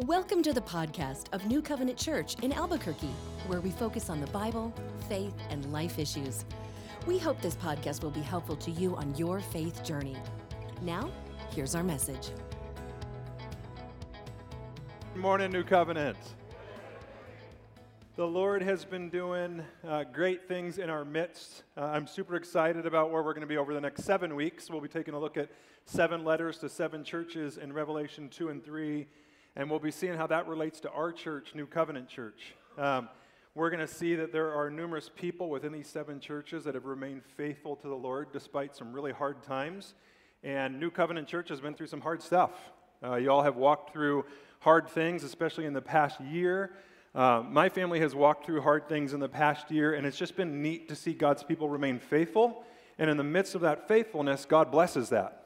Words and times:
Welcome 0.00 0.42
to 0.42 0.52
the 0.52 0.60
podcast 0.60 1.26
of 1.32 1.46
New 1.46 1.62
Covenant 1.62 1.96
Church 1.96 2.34
in 2.42 2.52
Albuquerque, 2.52 3.14
where 3.46 3.60
we 3.60 3.70
focus 3.70 4.10
on 4.10 4.20
the 4.20 4.26
Bible, 4.26 4.74
faith, 5.08 5.32
and 5.50 5.72
life 5.72 6.00
issues. 6.00 6.44
We 7.06 7.16
hope 7.16 7.40
this 7.40 7.54
podcast 7.54 8.02
will 8.02 8.10
be 8.10 8.20
helpful 8.20 8.56
to 8.56 8.72
you 8.72 8.96
on 8.96 9.14
your 9.14 9.38
faith 9.38 9.84
journey. 9.84 10.16
Now, 10.82 11.12
here's 11.54 11.76
our 11.76 11.84
message. 11.84 12.30
Good 15.12 15.22
morning, 15.22 15.52
New 15.52 15.62
Covenant. 15.62 16.18
The 18.16 18.26
Lord 18.26 18.62
has 18.62 18.84
been 18.84 19.10
doing 19.10 19.62
uh, 19.86 20.04
great 20.12 20.48
things 20.48 20.78
in 20.78 20.90
our 20.90 21.04
midst. 21.04 21.62
Uh, 21.76 21.82
I'm 21.84 22.08
super 22.08 22.34
excited 22.34 22.84
about 22.84 23.12
where 23.12 23.22
we're 23.22 23.32
going 23.32 23.42
to 23.42 23.46
be 23.46 23.58
over 23.58 23.72
the 23.72 23.80
next 23.80 24.02
seven 24.02 24.34
weeks. 24.34 24.68
We'll 24.68 24.80
be 24.80 24.88
taking 24.88 25.14
a 25.14 25.20
look 25.20 25.36
at 25.36 25.50
seven 25.84 26.24
letters 26.24 26.58
to 26.58 26.68
seven 26.68 27.04
churches 27.04 27.58
in 27.58 27.72
Revelation 27.72 28.28
2 28.28 28.48
and 28.48 28.64
3, 28.64 29.06
and 29.56 29.70
we'll 29.70 29.78
be 29.78 29.90
seeing 29.90 30.14
how 30.14 30.26
that 30.26 30.48
relates 30.48 30.80
to 30.80 30.90
our 30.90 31.12
church, 31.12 31.54
New 31.54 31.66
Covenant 31.66 32.08
Church. 32.08 32.54
Um, 32.76 33.08
we're 33.54 33.70
going 33.70 33.86
to 33.86 33.92
see 33.92 34.16
that 34.16 34.32
there 34.32 34.52
are 34.52 34.68
numerous 34.68 35.08
people 35.14 35.48
within 35.48 35.70
these 35.70 35.86
seven 35.86 36.18
churches 36.18 36.64
that 36.64 36.74
have 36.74 36.86
remained 36.86 37.22
faithful 37.36 37.76
to 37.76 37.88
the 37.88 37.94
Lord 37.94 38.32
despite 38.32 38.74
some 38.74 38.92
really 38.92 39.12
hard 39.12 39.44
times. 39.44 39.94
And 40.42 40.80
New 40.80 40.90
Covenant 40.90 41.28
Church 41.28 41.50
has 41.50 41.60
been 41.60 41.74
through 41.74 41.86
some 41.86 42.00
hard 42.00 42.20
stuff. 42.20 42.50
Uh, 43.02 43.14
you 43.14 43.30
all 43.30 43.44
have 43.44 43.54
walked 43.54 43.92
through 43.92 44.24
hard 44.58 44.88
things, 44.88 45.22
especially 45.22 45.66
in 45.66 45.72
the 45.72 45.80
past 45.80 46.20
year. 46.20 46.72
Uh, 47.14 47.44
my 47.48 47.68
family 47.68 48.00
has 48.00 48.12
walked 48.12 48.44
through 48.44 48.60
hard 48.60 48.88
things 48.88 49.12
in 49.12 49.20
the 49.20 49.28
past 49.28 49.70
year, 49.70 49.94
and 49.94 50.04
it's 50.04 50.18
just 50.18 50.34
been 50.34 50.60
neat 50.60 50.88
to 50.88 50.96
see 50.96 51.12
God's 51.12 51.44
people 51.44 51.68
remain 51.68 52.00
faithful. 52.00 52.64
And 52.98 53.08
in 53.08 53.16
the 53.16 53.24
midst 53.24 53.54
of 53.54 53.60
that 53.60 53.86
faithfulness, 53.86 54.46
God 54.46 54.72
blesses 54.72 55.10
that. 55.10 55.43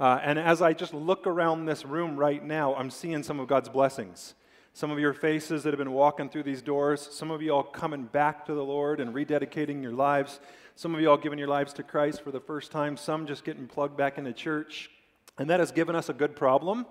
Uh, 0.00 0.18
and 0.22 0.38
as 0.38 0.62
I 0.62 0.72
just 0.72 0.94
look 0.94 1.26
around 1.26 1.66
this 1.66 1.84
room 1.84 2.16
right 2.16 2.42
now, 2.42 2.74
I'm 2.74 2.88
seeing 2.88 3.22
some 3.22 3.38
of 3.38 3.46
God's 3.46 3.68
blessings. 3.68 4.34
Some 4.72 4.90
of 4.90 4.98
your 4.98 5.12
faces 5.12 5.62
that 5.62 5.74
have 5.74 5.78
been 5.78 5.92
walking 5.92 6.30
through 6.30 6.44
these 6.44 6.62
doors, 6.62 7.06
some 7.12 7.30
of 7.30 7.42
you 7.42 7.50
all 7.50 7.62
coming 7.62 8.04
back 8.04 8.46
to 8.46 8.54
the 8.54 8.64
Lord 8.64 8.98
and 8.98 9.14
rededicating 9.14 9.82
your 9.82 9.92
lives, 9.92 10.40
some 10.74 10.94
of 10.94 11.02
you 11.02 11.10
all 11.10 11.18
giving 11.18 11.38
your 11.38 11.48
lives 11.48 11.74
to 11.74 11.82
Christ 11.82 12.22
for 12.22 12.30
the 12.30 12.40
first 12.40 12.70
time, 12.70 12.96
some 12.96 13.26
just 13.26 13.44
getting 13.44 13.66
plugged 13.66 13.98
back 13.98 14.16
into 14.16 14.32
church. 14.32 14.90
And 15.36 15.50
that 15.50 15.60
has 15.60 15.70
given 15.70 15.94
us 15.94 16.08
a 16.08 16.14
good 16.14 16.34
problem. 16.34 16.86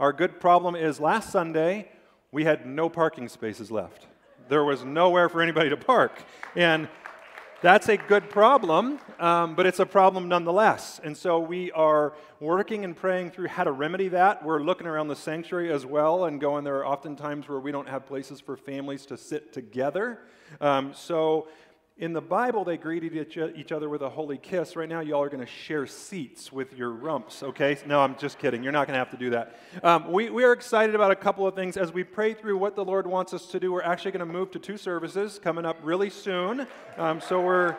Our 0.00 0.12
good 0.12 0.40
problem 0.40 0.74
is 0.74 0.98
last 0.98 1.30
Sunday, 1.30 1.88
we 2.32 2.42
had 2.42 2.66
no 2.66 2.88
parking 2.88 3.28
spaces 3.28 3.70
left. 3.70 4.06
There 4.48 4.64
was 4.64 4.84
nowhere 4.84 5.28
for 5.28 5.42
anybody 5.42 5.68
to 5.70 5.76
park. 5.76 6.24
And 6.56 6.88
that's 7.60 7.88
a 7.88 7.96
good 7.96 8.30
problem, 8.30 9.00
um, 9.18 9.56
but 9.56 9.66
it's 9.66 9.80
a 9.80 9.86
problem 9.86 10.28
nonetheless. 10.28 11.00
And 11.02 11.16
so 11.16 11.40
we 11.40 11.72
are 11.72 12.14
working 12.38 12.84
and 12.84 12.96
praying 12.96 13.32
through 13.32 13.48
how 13.48 13.64
to 13.64 13.72
remedy 13.72 14.08
that. 14.08 14.44
We're 14.44 14.62
looking 14.62 14.86
around 14.86 15.08
the 15.08 15.16
sanctuary 15.16 15.72
as 15.72 15.84
well 15.84 16.26
and 16.26 16.40
going, 16.40 16.62
there 16.62 16.76
are 16.76 16.86
often 16.86 17.16
times 17.16 17.48
where 17.48 17.58
we 17.58 17.72
don't 17.72 17.88
have 17.88 18.06
places 18.06 18.40
for 18.40 18.56
families 18.56 19.06
to 19.06 19.16
sit 19.16 19.52
together. 19.52 20.20
Um, 20.60 20.94
so 20.94 21.48
in 21.98 22.12
the 22.12 22.20
Bible, 22.20 22.64
they 22.64 22.76
greeted 22.76 23.12
each 23.56 23.72
other 23.72 23.88
with 23.88 24.02
a 24.02 24.08
holy 24.08 24.38
kiss. 24.38 24.76
Right 24.76 24.88
now, 24.88 25.00
y'all 25.00 25.20
are 25.22 25.28
going 25.28 25.44
to 25.44 25.50
share 25.50 25.84
seats 25.84 26.52
with 26.52 26.72
your 26.72 26.90
rumps, 26.90 27.42
okay? 27.42 27.76
No, 27.86 28.00
I'm 28.00 28.16
just 28.16 28.38
kidding. 28.38 28.62
You're 28.62 28.72
not 28.72 28.86
going 28.86 28.94
to 28.94 29.00
have 29.00 29.10
to 29.10 29.16
do 29.16 29.30
that. 29.30 29.58
Um, 29.82 30.12
we, 30.12 30.30
we 30.30 30.44
are 30.44 30.52
excited 30.52 30.94
about 30.94 31.10
a 31.10 31.16
couple 31.16 31.44
of 31.44 31.56
things. 31.56 31.76
As 31.76 31.92
we 31.92 32.04
pray 32.04 32.34
through 32.34 32.56
what 32.56 32.76
the 32.76 32.84
Lord 32.84 33.08
wants 33.08 33.34
us 33.34 33.46
to 33.46 33.58
do, 33.58 33.72
we're 33.72 33.82
actually 33.82 34.12
going 34.12 34.26
to 34.26 34.32
move 34.32 34.52
to 34.52 34.60
two 34.60 34.76
services 34.76 35.40
coming 35.42 35.66
up 35.66 35.76
really 35.82 36.08
soon. 36.08 36.68
Um, 36.98 37.20
so 37.20 37.40
we're 37.40 37.74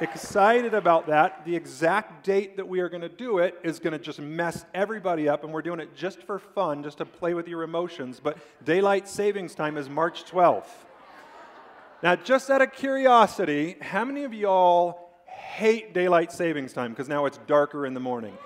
excited 0.00 0.72
about 0.72 1.08
that. 1.08 1.44
The 1.44 1.54
exact 1.54 2.24
date 2.24 2.56
that 2.56 2.66
we 2.66 2.80
are 2.80 2.88
going 2.88 3.02
to 3.02 3.10
do 3.10 3.36
it 3.36 3.60
is 3.62 3.78
going 3.78 3.92
to 3.92 3.98
just 3.98 4.18
mess 4.18 4.64
everybody 4.72 5.28
up, 5.28 5.44
and 5.44 5.52
we're 5.52 5.60
doing 5.60 5.78
it 5.78 5.94
just 5.94 6.22
for 6.22 6.38
fun, 6.38 6.82
just 6.82 6.98
to 6.98 7.04
play 7.04 7.34
with 7.34 7.48
your 7.48 7.64
emotions. 7.64 8.18
But 8.18 8.38
daylight 8.64 9.08
savings 9.08 9.54
time 9.54 9.76
is 9.76 9.90
March 9.90 10.24
12th. 10.24 10.70
Now, 12.02 12.16
just 12.16 12.50
out 12.50 12.60
of 12.60 12.72
curiosity, 12.72 13.76
how 13.80 14.04
many 14.04 14.24
of 14.24 14.34
y'all 14.34 15.08
hate 15.26 15.94
daylight 15.94 16.32
savings 16.32 16.72
time 16.72 16.90
because 16.90 17.08
now 17.08 17.26
it's 17.26 17.38
darker 17.46 17.86
in 17.86 17.94
the 17.94 18.00
morning? 18.00 18.36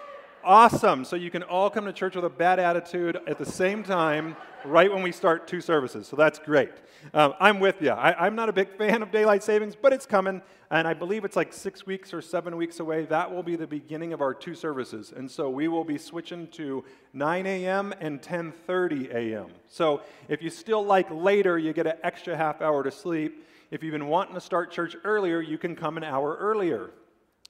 Awesome. 0.46 1.04
So 1.04 1.16
you 1.16 1.28
can 1.28 1.42
all 1.42 1.68
come 1.68 1.86
to 1.86 1.92
church 1.92 2.14
with 2.14 2.24
a 2.24 2.30
bad 2.30 2.60
attitude 2.60 3.18
at 3.26 3.36
the 3.36 3.44
same 3.44 3.82
time, 3.82 4.36
right 4.64 4.88
when 4.88 5.02
we 5.02 5.10
start 5.10 5.48
two 5.48 5.60
services. 5.60 6.06
So 6.06 6.14
that's 6.14 6.38
great. 6.38 6.70
Um, 7.12 7.34
I'm 7.40 7.58
with 7.58 7.82
you. 7.82 7.90
I, 7.90 8.28
am 8.28 8.36
not 8.36 8.48
a 8.48 8.52
big 8.52 8.70
fan 8.78 9.02
of 9.02 9.10
daylight 9.10 9.42
savings, 9.42 9.74
but 9.74 9.92
it's 9.92 10.06
coming, 10.06 10.40
and 10.70 10.86
I 10.86 10.94
believe 10.94 11.24
it's 11.24 11.34
like 11.34 11.52
six 11.52 11.84
weeks 11.84 12.14
or 12.14 12.22
seven 12.22 12.56
weeks 12.56 12.78
away. 12.78 13.06
That 13.06 13.28
will 13.28 13.42
be 13.42 13.56
the 13.56 13.66
beginning 13.66 14.12
of 14.12 14.20
our 14.20 14.32
two 14.32 14.54
services, 14.54 15.12
and 15.16 15.28
so 15.28 15.50
we 15.50 15.66
will 15.66 15.82
be 15.82 15.98
switching 15.98 16.46
to 16.52 16.84
9 17.12 17.44
a.m. 17.44 17.92
and 17.98 18.22
10:30 18.22 19.12
a.m. 19.12 19.46
So 19.66 20.02
if 20.28 20.42
you 20.42 20.50
still 20.50 20.84
like 20.84 21.08
later, 21.10 21.58
you 21.58 21.72
get 21.72 21.88
an 21.88 21.96
extra 22.04 22.36
half 22.36 22.62
hour 22.62 22.84
to 22.84 22.92
sleep. 22.92 23.44
If 23.72 23.82
you've 23.82 23.90
been 23.90 24.06
wanting 24.06 24.34
to 24.34 24.40
start 24.40 24.70
church 24.70 24.94
earlier, 25.02 25.40
you 25.40 25.58
can 25.58 25.74
come 25.74 25.96
an 25.96 26.04
hour 26.04 26.36
earlier. 26.38 26.90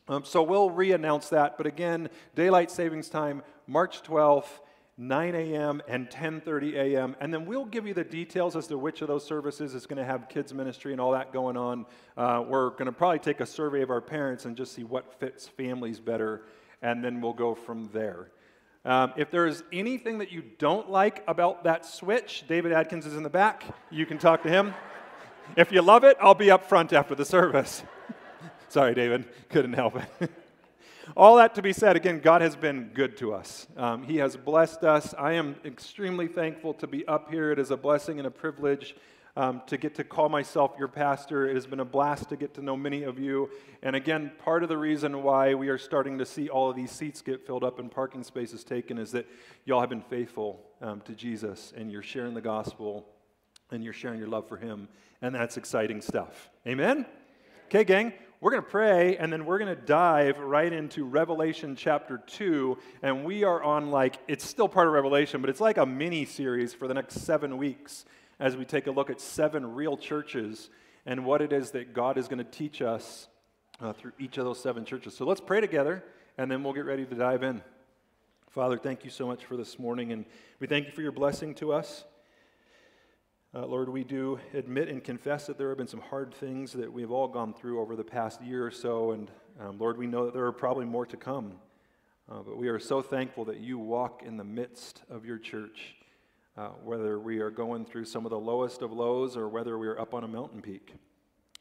Um, 0.08 0.24
so 0.24 0.42
we'll 0.42 0.70
re-announce 0.70 1.28
that. 1.30 1.56
But 1.56 1.66
again, 1.66 2.08
daylight 2.34 2.70
savings 2.70 3.08
time, 3.08 3.42
March 3.66 4.02
12th, 4.02 4.60
9 4.98 5.34
a.m. 5.34 5.82
and 5.88 6.08
10:30 6.08 6.74
a.m. 6.74 7.16
And 7.20 7.32
then 7.32 7.44
we'll 7.44 7.66
give 7.66 7.86
you 7.86 7.92
the 7.92 8.04
details 8.04 8.56
as 8.56 8.66
to 8.68 8.78
which 8.78 9.02
of 9.02 9.08
those 9.08 9.26
services 9.26 9.74
is 9.74 9.84
going 9.84 9.98
to 9.98 10.04
have 10.04 10.28
kids 10.28 10.54
ministry 10.54 10.92
and 10.92 11.00
all 11.00 11.12
that 11.12 11.32
going 11.32 11.56
on. 11.56 11.84
Uh, 12.16 12.42
we're 12.46 12.70
going 12.70 12.86
to 12.86 12.92
probably 12.92 13.18
take 13.18 13.40
a 13.40 13.46
survey 13.46 13.82
of 13.82 13.90
our 13.90 14.00
parents 14.00 14.46
and 14.46 14.56
just 14.56 14.72
see 14.72 14.84
what 14.84 15.12
fits 15.20 15.46
families 15.46 16.00
better, 16.00 16.44
and 16.80 17.04
then 17.04 17.20
we'll 17.20 17.34
go 17.34 17.54
from 17.54 17.90
there. 17.92 18.30
Um, 18.86 19.12
if 19.16 19.30
there's 19.30 19.64
anything 19.72 20.18
that 20.18 20.30
you 20.30 20.44
don't 20.58 20.88
like 20.88 21.24
about 21.28 21.64
that 21.64 21.84
switch, 21.84 22.44
David 22.48 22.72
Adkins 22.72 23.04
is 23.04 23.16
in 23.16 23.22
the 23.22 23.28
back. 23.28 23.64
You 23.90 24.06
can 24.06 24.16
talk 24.16 24.44
to 24.44 24.48
him. 24.48 24.72
If 25.56 25.72
you 25.72 25.82
love 25.82 26.04
it, 26.04 26.16
I'll 26.20 26.34
be 26.34 26.50
up 26.50 26.64
front 26.64 26.92
after 26.92 27.14
the 27.14 27.24
service. 27.24 27.82
Sorry, 28.68 28.94
David, 28.94 29.26
couldn't 29.48 29.74
help 29.74 29.96
it. 29.96 30.30
All 31.16 31.36
that 31.36 31.54
to 31.54 31.62
be 31.62 31.72
said, 31.72 31.94
again, 31.94 32.18
God 32.18 32.40
has 32.40 32.56
been 32.56 32.90
good 32.92 33.16
to 33.18 33.32
us. 33.32 33.68
Um, 33.76 34.02
he 34.02 34.16
has 34.16 34.36
blessed 34.36 34.82
us. 34.82 35.14
I 35.16 35.34
am 35.34 35.54
extremely 35.64 36.26
thankful 36.26 36.74
to 36.74 36.86
be 36.88 37.06
up 37.06 37.30
here. 37.30 37.52
It 37.52 37.60
is 37.60 37.70
a 37.70 37.76
blessing 37.76 38.18
and 38.18 38.26
a 38.26 38.30
privilege 38.30 38.96
um, 39.36 39.62
to 39.66 39.76
get 39.76 39.94
to 39.96 40.04
call 40.04 40.28
myself 40.28 40.72
your 40.78 40.88
pastor. 40.88 41.48
It 41.48 41.54
has 41.54 41.66
been 41.66 41.80
a 41.80 41.84
blast 41.84 42.30
to 42.30 42.36
get 42.36 42.54
to 42.54 42.62
know 42.62 42.76
many 42.76 43.04
of 43.04 43.18
you. 43.18 43.50
And 43.82 43.94
again, 43.94 44.32
part 44.38 44.62
of 44.62 44.68
the 44.68 44.78
reason 44.78 45.22
why 45.22 45.54
we 45.54 45.68
are 45.68 45.78
starting 45.78 46.18
to 46.18 46.26
see 46.26 46.48
all 46.48 46.70
of 46.70 46.76
these 46.76 46.90
seats 46.90 47.22
get 47.22 47.46
filled 47.46 47.62
up 47.62 47.78
and 47.78 47.90
parking 47.90 48.24
spaces 48.24 48.64
taken 48.64 48.98
is 48.98 49.12
that 49.12 49.26
y'all 49.64 49.80
have 49.80 49.90
been 49.90 50.00
faithful 50.00 50.60
um, 50.80 51.02
to 51.02 51.12
Jesus 51.12 51.72
and 51.76 51.92
you're 51.92 52.02
sharing 52.02 52.34
the 52.34 52.40
gospel 52.40 53.06
and 53.70 53.84
you're 53.84 53.92
sharing 53.92 54.18
your 54.18 54.28
love 54.28 54.48
for 54.48 54.56
Him. 54.56 54.88
And 55.22 55.34
that's 55.34 55.56
exciting 55.56 56.00
stuff. 56.00 56.50
Amen? 56.66 57.06
Okay, 57.66 57.84
gang, 57.84 58.12
we're 58.40 58.50
going 58.50 58.62
to 58.62 58.68
pray 58.68 59.16
and 59.16 59.32
then 59.32 59.46
we're 59.46 59.58
going 59.58 59.74
to 59.74 59.80
dive 59.80 60.38
right 60.38 60.72
into 60.72 61.04
Revelation 61.04 61.74
chapter 61.74 62.18
2. 62.26 62.76
And 63.02 63.24
we 63.24 63.44
are 63.44 63.62
on 63.62 63.90
like, 63.90 64.18
it's 64.28 64.46
still 64.46 64.68
part 64.68 64.86
of 64.86 64.92
Revelation, 64.92 65.40
but 65.40 65.50
it's 65.50 65.60
like 65.60 65.78
a 65.78 65.86
mini 65.86 66.24
series 66.24 66.74
for 66.74 66.86
the 66.86 66.94
next 66.94 67.20
seven 67.20 67.56
weeks 67.56 68.04
as 68.38 68.56
we 68.56 68.64
take 68.64 68.86
a 68.86 68.90
look 68.90 69.08
at 69.08 69.20
seven 69.20 69.74
real 69.74 69.96
churches 69.96 70.68
and 71.06 71.24
what 71.24 71.40
it 71.40 71.52
is 71.52 71.70
that 71.70 71.94
God 71.94 72.18
is 72.18 72.28
going 72.28 72.38
to 72.38 72.44
teach 72.44 72.82
us 72.82 73.28
uh, 73.80 73.92
through 73.92 74.12
each 74.18 74.38
of 74.38 74.44
those 74.44 74.60
seven 74.60 74.84
churches. 74.84 75.16
So 75.16 75.24
let's 75.24 75.40
pray 75.40 75.60
together 75.60 76.04
and 76.36 76.50
then 76.50 76.62
we'll 76.62 76.74
get 76.74 76.84
ready 76.84 77.06
to 77.06 77.14
dive 77.14 77.42
in. 77.42 77.62
Father, 78.50 78.78
thank 78.78 79.04
you 79.04 79.10
so 79.10 79.26
much 79.26 79.44
for 79.44 79.56
this 79.56 79.78
morning, 79.78 80.12
and 80.12 80.24
we 80.60 80.66
thank 80.66 80.86
you 80.86 80.92
for 80.92 81.02
your 81.02 81.12
blessing 81.12 81.54
to 81.56 81.74
us. 81.74 82.04
Uh, 83.54 83.64
Lord, 83.64 83.88
we 83.88 84.04
do 84.04 84.38
admit 84.52 84.88
and 84.88 85.02
confess 85.02 85.46
that 85.46 85.56
there 85.56 85.68
have 85.68 85.78
been 85.78 85.86
some 85.86 86.00
hard 86.00 86.34
things 86.34 86.72
that 86.72 86.92
we've 86.92 87.10
all 87.10 87.28
gone 87.28 87.54
through 87.54 87.80
over 87.80 87.96
the 87.96 88.04
past 88.04 88.42
year 88.42 88.66
or 88.66 88.70
so, 88.70 89.12
and 89.12 89.30
um, 89.60 89.78
Lord, 89.78 89.96
we 89.96 90.06
know 90.06 90.24
that 90.24 90.34
there 90.34 90.44
are 90.44 90.52
probably 90.52 90.84
more 90.84 91.06
to 91.06 91.16
come. 91.16 91.52
Uh, 92.30 92.42
but 92.42 92.56
we 92.56 92.68
are 92.68 92.80
so 92.80 93.00
thankful 93.00 93.44
that 93.44 93.60
you 93.60 93.78
walk 93.78 94.22
in 94.26 94.36
the 94.36 94.44
midst 94.44 95.02
of 95.08 95.24
your 95.24 95.38
church, 95.38 95.94
uh, 96.58 96.68
whether 96.84 97.20
we 97.20 97.38
are 97.38 97.50
going 97.50 97.84
through 97.86 98.04
some 98.04 98.26
of 98.26 98.30
the 98.30 98.38
lowest 98.38 98.82
of 98.82 98.92
lows 98.92 99.36
or 99.36 99.48
whether 99.48 99.78
we 99.78 99.86
are 99.86 99.98
up 99.98 100.12
on 100.12 100.24
a 100.24 100.28
mountain 100.28 100.60
peak. 100.60 100.94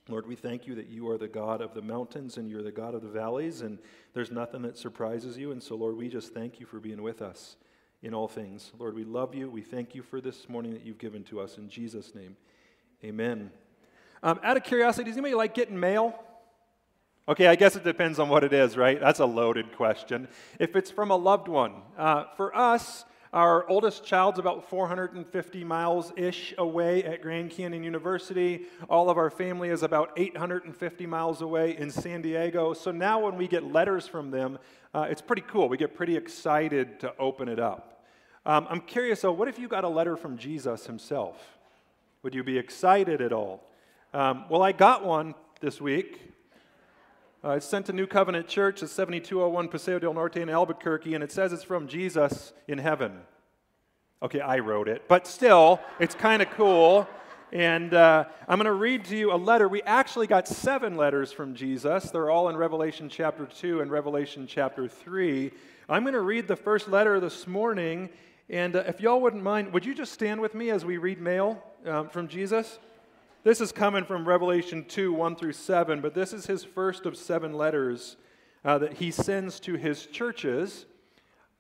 Lord, 0.10 0.28
we 0.28 0.36
thank 0.36 0.66
you 0.66 0.76
that 0.76 0.88
you 0.88 1.08
are 1.10 1.20
the 1.20 1.28
God 1.28 1.62
of 1.62 1.76
the 1.76 1.82
mountains 1.84 2.38
and 2.38 2.50
you're 2.50 2.64
the 2.64 2.72
God 2.72 2.96
of 2.96 3.04
the 3.04 3.10
valleys, 3.10 3.62
and 3.62 3.78
there's 4.14 4.32
nothing 4.32 4.64
that 4.64 4.78
surprises 4.78 5.38
you. 5.38 5.52
And 5.52 5.62
so, 5.62 5.76
Lord, 5.76 5.96
we 5.96 6.10
just 6.10 6.34
thank 6.34 6.60
you 6.60 6.66
for 6.66 6.80
being 6.80 7.04
with 7.04 7.22
us 7.22 7.58
in 8.06 8.14
all 8.14 8.28
things. 8.28 8.72
Lord, 8.78 8.94
we 8.94 9.04
love 9.04 9.34
you. 9.34 9.50
We 9.50 9.64
thank 9.64 9.96
you 9.96 10.04
for 10.04 10.22
this 10.22 10.48
morning 10.48 10.74
that 10.74 10.86
you've 10.86 11.00
given 11.00 11.24
to 11.24 11.40
us. 11.40 11.58
In 11.58 11.68
Jesus' 11.68 12.14
name, 12.14 12.38
amen. 13.04 13.50
Um, 14.22 14.40
out 14.44 14.58
of 14.58 14.64
curiosity, 14.64 15.06
does 15.06 15.18
anybody 15.18 15.34
like 15.34 15.56
getting 15.56 15.80
mail? 15.80 16.14
Okay, 17.28 17.48
I 17.48 17.56
guess 17.56 17.76
it 17.76 17.84
depends 17.84 18.20
on 18.20 18.30
what 18.30 18.44
it 18.44 18.54
is, 18.54 18.78
right? 18.78 19.00
That's 19.00 19.20
a 19.20 19.26
loaded 19.26 19.76
question. 19.76 20.28
If 20.60 20.76
it's 20.76 20.92
from 20.92 21.10
a 21.10 21.16
loved 21.16 21.48
one, 21.48 21.74
uh, 21.98 22.26
for 22.38 22.56
us, 22.56 23.06
our 23.34 23.68
oldest 23.68 24.06
child's 24.06 24.38
about 24.38 24.70
450 24.70 25.64
miles 25.64 26.14
ish 26.16 26.54
away 26.60 27.04
at 27.04 27.24
Grand 27.24 27.50
Canyon 27.50 27.84
University. 27.84 28.68
All 28.88 29.10
of 29.10 29.18
our 29.18 29.32
family 29.32 29.70
is 29.70 29.82
about 29.82 30.12
850 30.16 31.08
miles 31.08 31.42
away 31.42 31.76
in 31.76 31.90
San 31.90 32.22
Diego. 32.22 32.74
So 32.74 32.92
now 32.92 33.20
when 33.20 33.36
we 33.36 33.48
get 33.48 33.64
letters 33.64 34.08
from 34.08 34.30
them, 34.30 34.60
uh, 34.94 35.08
it's 35.10 35.24
pretty 35.24 35.42
cool. 35.42 35.68
We 35.68 35.78
get 35.78 35.96
pretty 35.96 36.16
excited 36.16 37.00
to 37.00 37.18
open 37.18 37.50
it 37.50 37.60
up. 37.60 37.95
Um, 38.48 38.68
I'm 38.70 38.82
curious, 38.82 39.22
though, 39.22 39.32
what 39.32 39.48
if 39.48 39.58
you 39.58 39.68
got 39.68 39.84
a 39.84 39.90
letter 39.90 40.16
from 40.16 40.38
Jesus 40.38 40.86
himself? 40.86 41.58
Would 42.22 42.36
you 42.36 42.44
be 42.44 42.60
excited 42.60 43.20
at 43.20 43.34
all? 43.34 43.64
Um, 44.14 44.46
well, 44.50 44.62
I 44.62 44.72
got 44.72 45.04
one 45.04 45.34
this 45.62 45.82
week. 45.82 46.22
Uh, 47.44 47.54
it's 47.54 47.66
sent 47.66 47.88
to 47.88 47.94
New 47.94 48.06
Covenant 48.06 48.48
Church 48.48 48.84
at 48.84 48.90
7201 48.90 49.68
Paseo 49.68 49.98
del 49.98 50.14
Norte 50.14 50.38
in 50.38 50.50
Albuquerque, 50.50 51.16
and 51.16 51.24
it 51.24 51.32
says 51.32 51.54
it's 51.54 51.64
from 51.64 51.88
Jesus 51.88 52.54
in 52.68 52.78
heaven. 52.78 53.20
Okay, 54.22 54.42
I 54.42 54.60
wrote 54.60 54.88
it, 54.90 55.08
but 55.08 55.26
still, 55.26 55.80
it's 56.00 56.14
kind 56.14 56.44
of 56.44 56.50
cool. 56.52 57.08
And 57.52 57.96
uh, 57.96 58.26
I'm 58.48 58.60
going 58.60 58.66
to 58.66 58.74
read 58.74 59.06
to 59.06 59.18
you 59.18 59.34
a 59.34 59.38
letter. 59.38 59.68
We 59.68 59.82
actually 59.84 60.28
got 60.28 60.48
seven 60.48 60.98
letters 60.98 61.32
from 61.32 61.56
Jesus. 61.56 62.12
They're 62.12 62.30
all 62.30 62.50
in 62.50 62.58
Revelation 62.58 63.10
chapter 63.10 63.48
2 63.48 63.82
and 63.82 63.90
Revelation 63.90 64.46
chapter 64.48 64.88
3. 64.88 65.52
I'm 65.90 66.04
going 66.04 66.14
to 66.14 66.22
read 66.22 66.48
the 66.48 66.56
first 66.56 66.90
letter 66.90 67.20
this 67.20 67.48
morning. 67.48 68.10
And 68.50 68.76
uh, 68.76 68.84
if 68.86 69.02
y'all 69.02 69.22
wouldn't 69.22 69.42
mind, 69.42 69.74
would 69.74 69.86
you 69.86 69.96
just 69.96 70.12
stand 70.12 70.40
with 70.40 70.54
me 70.54 70.70
as 70.70 70.86
we 70.86 70.98
read 70.98 71.20
mail 71.20 71.64
um, 71.86 72.10
from 72.10 72.28
Jesus? 72.28 72.78
This 73.44 73.60
is 73.60 73.72
coming 73.72 74.06
from 74.06 74.28
Revelation 74.28 74.86
2 74.86 75.12
1 75.14 75.36
through 75.36 75.54
7, 75.54 76.00
but 76.00 76.14
this 76.14 76.32
is 76.32 76.46
his 76.46 76.64
first 76.64 77.08
of 77.08 77.18
seven 77.18 77.54
letters 77.54 78.18
uh, 78.64 78.78
that 78.78 78.94
he 78.94 79.10
sends 79.10 79.60
to 79.62 79.76
his 79.76 80.06
churches. 80.06 80.86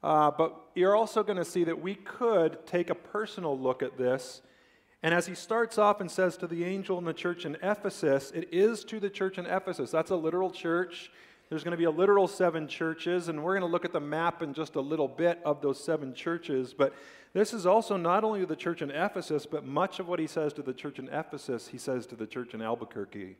Uh, 0.03 0.29
but 0.29 0.55
you're 0.75 0.95
also 0.95 1.23
going 1.23 1.37
to 1.37 1.45
see 1.45 1.63
that 1.63 1.81
we 1.81 1.95
could 1.95 2.63
take 2.67 2.91
a 2.91 2.95
personal 2.95 3.57
look 3.57 3.81
at 3.81 3.97
this. 3.97 4.43
And 5.01 5.11
as 5.11 5.25
he 5.25 5.33
starts 5.33 5.79
off 5.79 6.01
and 6.01 6.09
says 6.09 6.37
to 6.37 6.47
the 6.47 6.63
angel 6.63 6.99
in 6.99 7.05
the 7.05 7.13
church 7.13 7.45
in 7.45 7.55
Ephesus, 7.63 8.31
it 8.31 8.49
is 8.51 8.83
to 8.85 8.99
the 8.99 9.09
church 9.09 9.39
in 9.39 9.47
Ephesus. 9.47 9.89
That's 9.89 10.11
a 10.11 10.15
literal 10.15 10.51
church. 10.51 11.11
There's 11.49 11.63
going 11.63 11.71
to 11.71 11.77
be 11.77 11.83
a 11.83 11.91
literal 11.91 12.27
seven 12.27 12.67
churches, 12.67 13.27
and 13.27 13.43
we're 13.43 13.53
going 13.53 13.67
to 13.67 13.71
look 13.71 13.85
at 13.85 13.93
the 13.93 13.99
map 13.99 14.41
in 14.41 14.53
just 14.53 14.75
a 14.75 14.81
little 14.81 15.07
bit 15.07 15.39
of 15.45 15.61
those 15.61 15.83
seven 15.83 16.13
churches. 16.13 16.73
But 16.73 16.93
this 17.33 17.53
is 17.53 17.65
also 17.65 17.97
not 17.97 18.23
only 18.23 18.43
the 18.45 18.55
church 18.55 18.81
in 18.81 18.89
Ephesus, 18.89 19.45
but 19.45 19.65
much 19.65 19.99
of 19.99 20.07
what 20.07 20.19
he 20.19 20.27
says 20.27 20.53
to 20.53 20.63
the 20.63 20.73
church 20.73 20.97
in 20.97 21.07
Ephesus, 21.09 21.67
he 21.67 21.77
says 21.77 22.05
to 22.07 22.15
the 22.15 22.25
church 22.25 22.53
in 22.53 22.61
Albuquerque. 22.61 23.35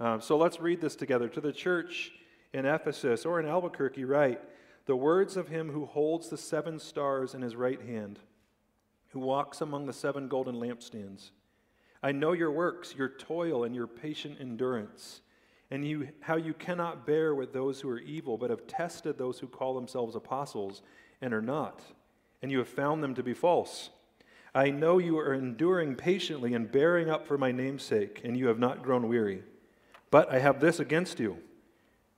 Um, 0.00 0.20
so 0.20 0.36
let's 0.36 0.60
read 0.60 0.80
this 0.80 0.96
together. 0.96 1.28
To 1.28 1.40
the 1.40 1.52
church 1.52 2.12
in 2.52 2.66
Ephesus 2.66 3.24
or 3.24 3.40
in 3.40 3.46
Albuquerque, 3.46 4.04
write 4.04 4.40
the 4.86 4.96
words 4.96 5.36
of 5.36 5.48
him 5.48 5.70
who 5.70 5.86
holds 5.86 6.28
the 6.28 6.36
seven 6.36 6.78
stars 6.78 7.34
in 7.34 7.42
his 7.42 7.54
right 7.54 7.80
hand, 7.80 8.18
who 9.10 9.20
walks 9.20 9.60
among 9.60 9.86
the 9.86 9.92
seven 9.92 10.28
golden 10.28 10.56
lampstands. 10.56 11.30
I 12.02 12.12
know 12.12 12.32
your 12.32 12.50
works, 12.50 12.94
your 12.96 13.08
toil, 13.08 13.64
and 13.64 13.74
your 13.74 13.86
patient 13.86 14.38
endurance, 14.40 15.20
and 15.70 15.86
you, 15.86 16.08
how 16.20 16.36
you 16.36 16.54
cannot 16.54 17.06
bear 17.06 17.34
with 17.34 17.52
those 17.52 17.80
who 17.80 17.88
are 17.88 18.00
evil, 18.00 18.36
but 18.36 18.50
have 18.50 18.66
tested 18.66 19.16
those 19.16 19.38
who 19.38 19.46
call 19.46 19.74
themselves 19.74 20.16
apostles 20.16 20.82
and 21.20 21.32
are 21.32 21.42
not 21.42 21.82
and 22.42 22.50
you 22.50 22.58
have 22.58 22.68
found 22.68 23.02
them 23.02 23.14
to 23.14 23.22
be 23.22 23.34
false. 23.34 23.90
I 24.54 24.70
know 24.70 24.98
you 24.98 25.18
are 25.18 25.32
enduring 25.32 25.94
patiently 25.94 26.54
and 26.54 26.70
bearing 26.70 27.08
up 27.10 27.26
for 27.26 27.38
my 27.38 27.52
name's 27.52 27.84
sake, 27.84 28.22
and 28.24 28.36
you 28.36 28.48
have 28.48 28.58
not 28.58 28.82
grown 28.82 29.08
weary. 29.08 29.42
But 30.10 30.32
I 30.32 30.38
have 30.40 30.60
this 30.60 30.80
against 30.80 31.20
you, 31.20 31.38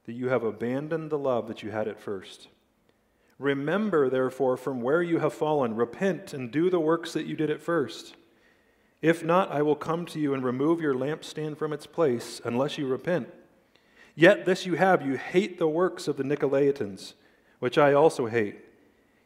that 0.06 0.14
you 0.14 0.28
have 0.28 0.42
abandoned 0.42 1.10
the 1.10 1.18
love 1.18 1.48
that 1.48 1.62
you 1.62 1.70
had 1.70 1.88
at 1.88 2.00
first. 2.00 2.48
Remember, 3.38 4.08
therefore, 4.08 4.56
from 4.56 4.80
where 4.80 5.02
you 5.02 5.18
have 5.18 5.34
fallen, 5.34 5.74
repent 5.74 6.32
and 6.32 6.50
do 6.50 6.70
the 6.70 6.80
works 6.80 7.12
that 7.12 7.26
you 7.26 7.36
did 7.36 7.50
at 7.50 7.60
first. 7.60 8.14
If 9.02 9.24
not, 9.24 9.50
I 9.50 9.62
will 9.62 9.74
come 9.74 10.06
to 10.06 10.20
you 10.20 10.32
and 10.32 10.44
remove 10.44 10.80
your 10.80 10.94
lampstand 10.94 11.58
from 11.58 11.72
its 11.72 11.86
place, 11.86 12.40
unless 12.44 12.78
you 12.78 12.86
repent. 12.86 13.28
Yet 14.14 14.44
this 14.44 14.66
you 14.66 14.74
have 14.74 15.06
you 15.06 15.16
hate 15.16 15.58
the 15.58 15.68
works 15.68 16.08
of 16.08 16.16
the 16.16 16.22
Nicolaitans, 16.22 17.14
which 17.58 17.78
I 17.78 17.92
also 17.92 18.26
hate. 18.26 18.58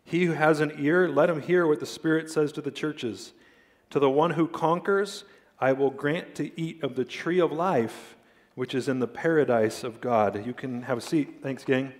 He 0.04 0.26
who 0.26 0.32
has 0.32 0.60
an 0.60 0.72
ear, 0.78 1.08
let 1.08 1.28
him 1.28 1.42
hear 1.42 1.66
what 1.66 1.80
the 1.80 1.86
Spirit 1.86 2.30
says 2.30 2.52
to 2.52 2.60
the 2.60 2.70
churches. 2.70 3.32
To 3.90 3.98
the 3.98 4.10
one 4.10 4.32
who 4.32 4.46
conquers, 4.46 5.24
I 5.58 5.72
will 5.72 5.90
grant 5.90 6.34
to 6.36 6.60
eat 6.60 6.82
of 6.82 6.94
the 6.94 7.04
tree 7.04 7.40
of 7.40 7.50
life, 7.50 8.16
which 8.54 8.74
is 8.74 8.88
in 8.88 9.00
the 9.00 9.08
paradise 9.08 9.82
of 9.82 10.00
God. 10.00 10.46
You 10.46 10.54
can 10.54 10.82
have 10.82 10.98
a 10.98 11.00
seat. 11.00 11.38
Thanks, 11.42 11.64
gang. 11.64 11.92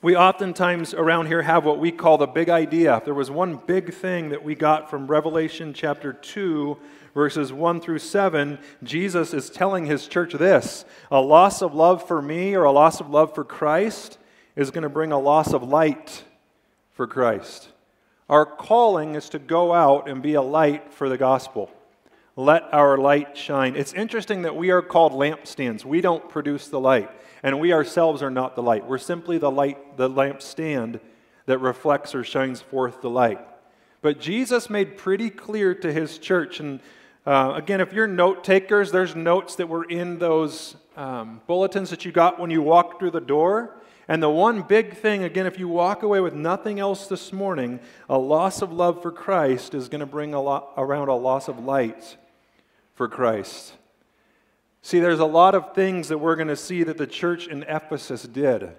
We 0.00 0.14
oftentimes 0.14 0.94
around 0.94 1.26
here 1.26 1.42
have 1.42 1.64
what 1.64 1.80
we 1.80 1.90
call 1.90 2.18
the 2.18 2.26
big 2.28 2.48
idea. 2.48 3.02
There 3.04 3.14
was 3.14 3.32
one 3.32 3.56
big 3.56 3.92
thing 3.92 4.28
that 4.28 4.44
we 4.44 4.54
got 4.54 4.88
from 4.88 5.08
Revelation 5.08 5.74
chapter 5.74 6.12
2, 6.12 6.78
verses 7.14 7.52
1 7.52 7.80
through 7.80 7.98
7, 7.98 8.60
Jesus 8.84 9.34
is 9.34 9.50
telling 9.50 9.86
his 9.86 10.06
church 10.06 10.34
this 10.34 10.84
a 11.10 11.20
loss 11.20 11.62
of 11.62 11.74
love 11.74 12.06
for 12.06 12.22
me 12.22 12.54
or 12.54 12.62
a 12.62 12.70
loss 12.70 13.00
of 13.00 13.10
love 13.10 13.34
for 13.34 13.42
Christ 13.42 14.18
is 14.54 14.70
going 14.70 14.82
to 14.82 14.88
bring 14.88 15.10
a 15.10 15.18
loss 15.18 15.52
of 15.52 15.64
light 15.64 16.22
for 16.92 17.08
Christ. 17.08 17.70
Our 18.28 18.46
calling 18.46 19.16
is 19.16 19.28
to 19.30 19.40
go 19.40 19.72
out 19.72 20.08
and 20.08 20.22
be 20.22 20.34
a 20.34 20.42
light 20.42 20.92
for 20.92 21.08
the 21.08 21.18
gospel. 21.18 21.72
Let 22.36 22.72
our 22.72 22.96
light 22.96 23.36
shine. 23.36 23.74
It's 23.74 23.94
interesting 23.94 24.42
that 24.42 24.54
we 24.54 24.70
are 24.70 24.80
called 24.80 25.12
lampstands. 25.12 25.84
We 25.84 26.00
don't 26.00 26.28
produce 26.28 26.68
the 26.68 26.78
light, 26.78 27.10
and 27.42 27.60
we 27.60 27.72
ourselves 27.72 28.22
are 28.22 28.30
not 28.30 28.54
the 28.56 28.62
light. 28.62 28.86
We're 28.86 28.98
simply 28.98 29.38
the 29.38 29.50
light, 29.50 29.96
the 29.96 30.08
lampstand 30.08 31.00
that 31.46 31.58
reflects 31.58 32.14
or 32.14 32.24
shines 32.24 32.60
forth 32.60 33.00
the 33.00 33.10
light. 33.10 33.40
But 34.02 34.20
Jesus 34.20 34.70
made 34.70 34.96
pretty 34.96 35.30
clear 35.30 35.74
to 35.74 35.92
his 35.92 36.18
church, 36.18 36.60
and 36.60 36.80
uh, 37.26 37.52
again, 37.54 37.80
if 37.80 37.92
you're 37.92 38.06
note 38.06 38.44
takers, 38.44 38.90
there's 38.90 39.14
notes 39.14 39.56
that 39.56 39.68
were 39.68 39.84
in 39.84 40.18
those 40.18 40.76
um, 40.96 41.40
bulletins 41.46 41.90
that 41.90 42.04
you 42.04 42.12
got 42.12 42.40
when 42.40 42.50
you 42.50 42.62
walked 42.62 42.98
through 42.98 43.10
the 43.10 43.20
door. 43.20 43.76
And 44.08 44.22
the 44.22 44.30
one 44.30 44.62
big 44.62 44.96
thing, 44.96 45.22
again, 45.22 45.46
if 45.46 45.58
you 45.58 45.68
walk 45.68 46.02
away 46.02 46.20
with 46.20 46.32
nothing 46.32 46.80
else 46.80 47.06
this 47.06 47.30
morning, 47.30 47.80
a 48.08 48.16
loss 48.16 48.62
of 48.62 48.72
love 48.72 49.02
for 49.02 49.12
Christ 49.12 49.74
is 49.74 49.90
going 49.90 50.00
to 50.00 50.06
bring 50.06 50.32
a 50.32 50.40
lot, 50.40 50.72
around 50.78 51.08
a 51.08 51.14
loss 51.14 51.48
of 51.48 51.58
light 51.58 52.16
for 52.94 53.06
Christ. 53.06 53.74
See, 54.88 55.00
there's 55.00 55.20
a 55.20 55.26
lot 55.26 55.54
of 55.54 55.74
things 55.74 56.08
that 56.08 56.16
we're 56.16 56.34
going 56.34 56.48
to 56.48 56.56
see 56.56 56.82
that 56.82 56.96
the 56.96 57.06
church 57.06 57.46
in 57.46 57.62
Ephesus 57.64 58.22
did. 58.22 58.70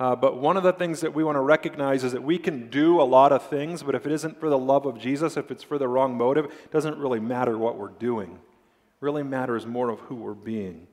Uh, 0.00 0.16
but 0.16 0.38
one 0.38 0.56
of 0.56 0.62
the 0.62 0.72
things 0.72 1.02
that 1.02 1.12
we 1.12 1.22
want 1.22 1.36
to 1.36 1.42
recognize 1.42 2.04
is 2.04 2.12
that 2.12 2.22
we 2.22 2.38
can 2.38 2.70
do 2.70 2.98
a 2.98 3.04
lot 3.04 3.30
of 3.30 3.46
things, 3.46 3.82
but 3.82 3.94
if 3.94 4.06
it 4.06 4.12
isn't 4.12 4.40
for 4.40 4.48
the 4.48 4.56
love 4.56 4.86
of 4.86 4.98
Jesus, 4.98 5.36
if 5.36 5.50
it's 5.50 5.62
for 5.62 5.76
the 5.76 5.86
wrong 5.86 6.16
motive, 6.16 6.46
it 6.46 6.70
doesn't 6.70 6.96
really 6.96 7.20
matter 7.20 7.58
what 7.58 7.76
we're 7.76 7.90
doing. 7.90 8.30
It 8.30 9.02
really 9.02 9.22
matters 9.22 9.66
more 9.66 9.90
of 9.90 10.00
who 10.00 10.14
we're 10.14 10.32
being. 10.32 10.86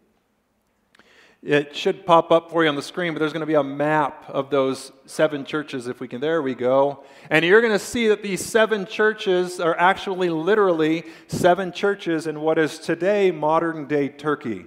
It 1.43 1.75
should 1.75 2.05
pop 2.05 2.31
up 2.31 2.51
for 2.51 2.61
you 2.61 2.69
on 2.69 2.75
the 2.75 2.83
screen, 2.83 3.13
but 3.13 3.19
there's 3.19 3.33
going 3.33 3.41
to 3.41 3.47
be 3.47 3.55
a 3.55 3.63
map 3.63 4.25
of 4.29 4.51
those 4.51 4.91
seven 5.07 5.43
churches 5.43 5.87
if 5.87 5.99
we 5.99 6.07
can. 6.07 6.21
There 6.21 6.43
we 6.43 6.53
go. 6.53 7.03
And 7.31 7.43
you're 7.43 7.61
going 7.61 7.73
to 7.73 7.79
see 7.79 8.09
that 8.09 8.21
these 8.21 8.45
seven 8.45 8.85
churches 8.85 9.59
are 9.59 9.75
actually 9.75 10.29
literally 10.29 11.03
seven 11.27 11.71
churches 11.71 12.27
in 12.27 12.41
what 12.41 12.59
is 12.59 12.77
today 12.77 13.31
modern 13.31 13.87
day 13.87 14.07
Turkey. 14.07 14.65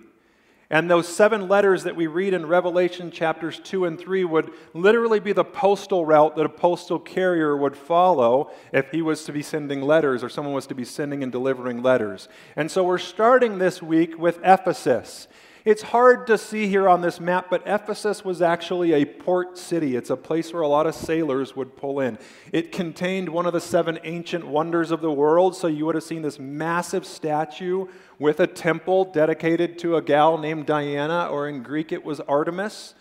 And 0.69 0.91
those 0.91 1.07
seven 1.07 1.47
letters 1.47 1.85
that 1.85 1.95
we 1.95 2.09
read 2.09 2.35
in 2.35 2.47
Revelation 2.47 3.13
chapters 3.13 3.61
2 3.61 3.85
and 3.85 3.97
3 3.97 4.25
would 4.25 4.51
literally 4.73 5.21
be 5.21 5.33
the 5.33 5.45
postal 5.45 6.05
route 6.05 6.35
that 6.35 6.47
a 6.47 6.49
postal 6.49 6.99
carrier 6.99 7.57
would 7.57 7.77
follow 7.77 8.51
if 8.73 8.91
he 8.91 9.01
was 9.01 9.23
to 9.27 9.33
be 9.33 9.43
sending 9.43 9.81
letters 9.81 10.25
or 10.25 10.29
someone 10.29 10.55
was 10.55 10.67
to 10.67 10.75
be 10.75 10.85
sending 10.85 11.23
and 11.23 11.31
delivering 11.31 11.85
letters. 11.85 12.29
And 12.57 12.69
so 12.69 12.83
we're 12.83 12.99
starting 12.99 13.59
this 13.59 13.81
week 13.81 14.19
with 14.19 14.41
Ephesus. 14.43 15.29
It's 15.65 15.81
hard 15.81 16.27
to 16.27 16.37
see 16.37 16.69
here 16.69 16.87
on 16.91 17.01
this 17.01 17.19
map, 17.19 17.47
but 17.49 17.63
Ephesus 17.65 18.23
was 18.23 18.43
actually 18.43 18.93
a 18.93 19.07
port 19.07 19.57
city. 19.57 19.97
It's 19.97 20.11
a 20.11 20.17
place 20.17 20.53
where 20.53 20.61
a 20.61 20.69
lot 20.69 20.87
of 20.87 20.95
sailors 20.95 21.57
would 21.57 21.75
pull 21.75 22.01
in. 22.01 22.19
It 22.53 22.71
contained 22.71 23.31
one 23.31 23.47
of 23.47 23.55
the 23.55 23.63
seven 23.63 23.99
ancient 24.05 24.47
wonders 24.47 24.91
of 24.91 25.01
the 25.01 25.11
world, 25.11 25.57
so 25.57 25.67
you 25.67 25.87
would 25.87 25.95
have 25.95 26.05
seen 26.05 26.21
this 26.21 26.39
massive 26.39 27.07
statue 27.07 27.87
with 28.19 28.41
a 28.41 28.47
temple 28.47 29.07
dedicated 29.07 29.79
to 29.79 29.97
a 29.97 30.03
gal 30.03 30.37
named 30.37 30.67
Diana, 30.67 31.29
or 31.31 31.49
in 31.49 31.63
Greek 31.63 31.93
it 31.93 32.05
was 32.05 32.21
Artemis. 32.21 32.95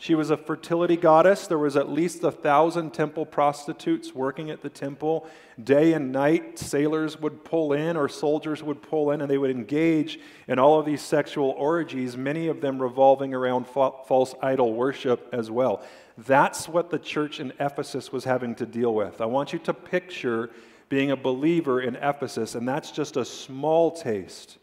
She 0.00 0.14
was 0.14 0.30
a 0.30 0.36
fertility 0.38 0.96
goddess. 0.96 1.46
There 1.46 1.58
was 1.58 1.76
at 1.76 1.90
least 1.90 2.24
a 2.24 2.30
thousand 2.30 2.94
temple 2.94 3.26
prostitutes 3.26 4.14
working 4.14 4.50
at 4.50 4.62
the 4.62 4.70
temple. 4.70 5.28
Day 5.62 5.92
and 5.92 6.10
night, 6.10 6.58
sailors 6.58 7.20
would 7.20 7.44
pull 7.44 7.74
in 7.74 7.98
or 7.98 8.08
soldiers 8.08 8.62
would 8.62 8.80
pull 8.80 9.10
in 9.10 9.20
and 9.20 9.30
they 9.30 9.36
would 9.36 9.50
engage 9.50 10.18
in 10.48 10.58
all 10.58 10.80
of 10.80 10.86
these 10.86 11.02
sexual 11.02 11.50
orgies, 11.50 12.16
many 12.16 12.48
of 12.48 12.62
them 12.62 12.80
revolving 12.80 13.34
around 13.34 13.66
fa- 13.66 13.90
false 14.06 14.34
idol 14.42 14.72
worship 14.72 15.28
as 15.34 15.50
well. 15.50 15.82
That's 16.16 16.66
what 16.66 16.88
the 16.88 16.98
church 16.98 17.38
in 17.38 17.52
Ephesus 17.60 18.10
was 18.10 18.24
having 18.24 18.54
to 18.54 18.64
deal 18.64 18.94
with. 18.94 19.20
I 19.20 19.26
want 19.26 19.52
you 19.52 19.58
to 19.58 19.74
picture 19.74 20.48
being 20.88 21.10
a 21.10 21.16
believer 21.16 21.82
in 21.82 21.96
Ephesus, 21.96 22.54
and 22.54 22.66
that's 22.66 22.90
just 22.90 23.18
a 23.18 23.24
small 23.26 23.90
taste 23.90 24.56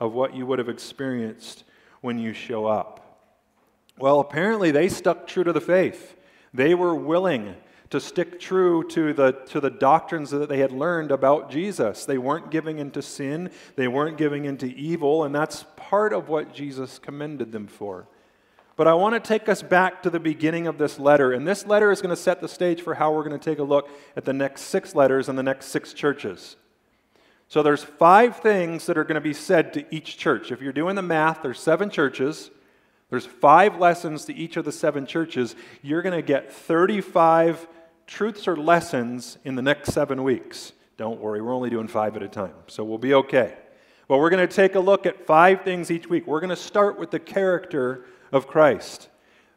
of 0.00 0.12
what 0.12 0.34
you 0.34 0.44
would 0.44 0.58
have 0.58 0.68
experienced 0.68 1.64
when 2.02 2.18
you 2.18 2.34
show 2.34 2.66
up. 2.66 3.01
Well, 3.98 4.20
apparently 4.20 4.70
they 4.70 4.88
stuck 4.88 5.26
true 5.26 5.44
to 5.44 5.52
the 5.52 5.60
faith. 5.60 6.16
They 6.54 6.74
were 6.74 6.94
willing 6.94 7.54
to 7.90 8.00
stick 8.00 8.40
true 8.40 8.82
to 8.88 9.12
the, 9.12 9.32
to 9.32 9.60
the 9.60 9.68
doctrines 9.68 10.30
that 10.30 10.48
they 10.48 10.58
had 10.58 10.72
learned 10.72 11.10
about 11.10 11.50
Jesus. 11.50 12.06
They 12.06 12.16
weren't 12.16 12.50
giving 12.50 12.78
into 12.78 13.02
sin, 13.02 13.50
they 13.76 13.86
weren't 13.86 14.16
giving 14.16 14.46
into 14.46 14.66
evil, 14.66 15.24
and 15.24 15.34
that's 15.34 15.66
part 15.76 16.14
of 16.14 16.30
what 16.30 16.54
Jesus 16.54 16.98
commended 16.98 17.52
them 17.52 17.66
for. 17.66 18.08
But 18.76 18.88
I 18.88 18.94
want 18.94 19.14
to 19.14 19.20
take 19.20 19.48
us 19.48 19.62
back 19.62 20.02
to 20.02 20.10
the 20.10 20.18
beginning 20.18 20.66
of 20.66 20.78
this 20.78 20.98
letter. 20.98 21.32
And 21.32 21.46
this 21.46 21.66
letter 21.66 21.90
is 21.90 22.00
going 22.00 22.16
to 22.16 22.20
set 22.20 22.40
the 22.40 22.48
stage 22.48 22.80
for 22.80 22.94
how 22.94 23.12
we're 23.12 23.24
going 23.24 23.38
to 23.38 23.50
take 23.50 23.58
a 23.58 23.62
look 23.62 23.90
at 24.16 24.24
the 24.24 24.32
next 24.32 24.62
six 24.62 24.94
letters 24.94 25.28
and 25.28 25.38
the 25.38 25.42
next 25.42 25.66
six 25.66 25.92
churches. 25.92 26.56
So 27.48 27.62
there's 27.62 27.84
five 27.84 28.38
things 28.38 28.86
that 28.86 28.96
are 28.96 29.04
going 29.04 29.16
to 29.16 29.20
be 29.20 29.34
said 29.34 29.74
to 29.74 29.94
each 29.94 30.16
church. 30.16 30.50
If 30.50 30.62
you're 30.62 30.72
doing 30.72 30.96
the 30.96 31.02
math, 31.02 31.42
there's 31.42 31.60
seven 31.60 31.90
churches. 31.90 32.50
There's 33.12 33.26
five 33.26 33.78
lessons 33.78 34.24
to 34.24 34.34
each 34.34 34.56
of 34.56 34.64
the 34.64 34.72
seven 34.72 35.04
churches. 35.04 35.54
You're 35.82 36.00
going 36.00 36.16
to 36.16 36.26
get 36.26 36.50
35 36.50 37.68
truths 38.06 38.48
or 38.48 38.56
lessons 38.56 39.36
in 39.44 39.54
the 39.54 39.60
next 39.60 39.92
seven 39.92 40.22
weeks. 40.22 40.72
Don't 40.96 41.20
worry, 41.20 41.42
we're 41.42 41.52
only 41.52 41.68
doing 41.68 41.88
five 41.88 42.16
at 42.16 42.22
a 42.22 42.28
time, 42.28 42.54
so 42.68 42.82
we'll 42.82 42.96
be 42.96 43.12
okay. 43.12 43.54
But 44.08 44.16
we're 44.16 44.30
going 44.30 44.48
to 44.48 44.54
take 44.54 44.76
a 44.76 44.80
look 44.80 45.04
at 45.04 45.26
five 45.26 45.60
things 45.60 45.90
each 45.90 46.08
week. 46.08 46.26
We're 46.26 46.40
going 46.40 46.48
to 46.48 46.56
start 46.56 46.98
with 46.98 47.10
the 47.10 47.18
character 47.18 48.06
of 48.32 48.46
Christ. 48.46 49.10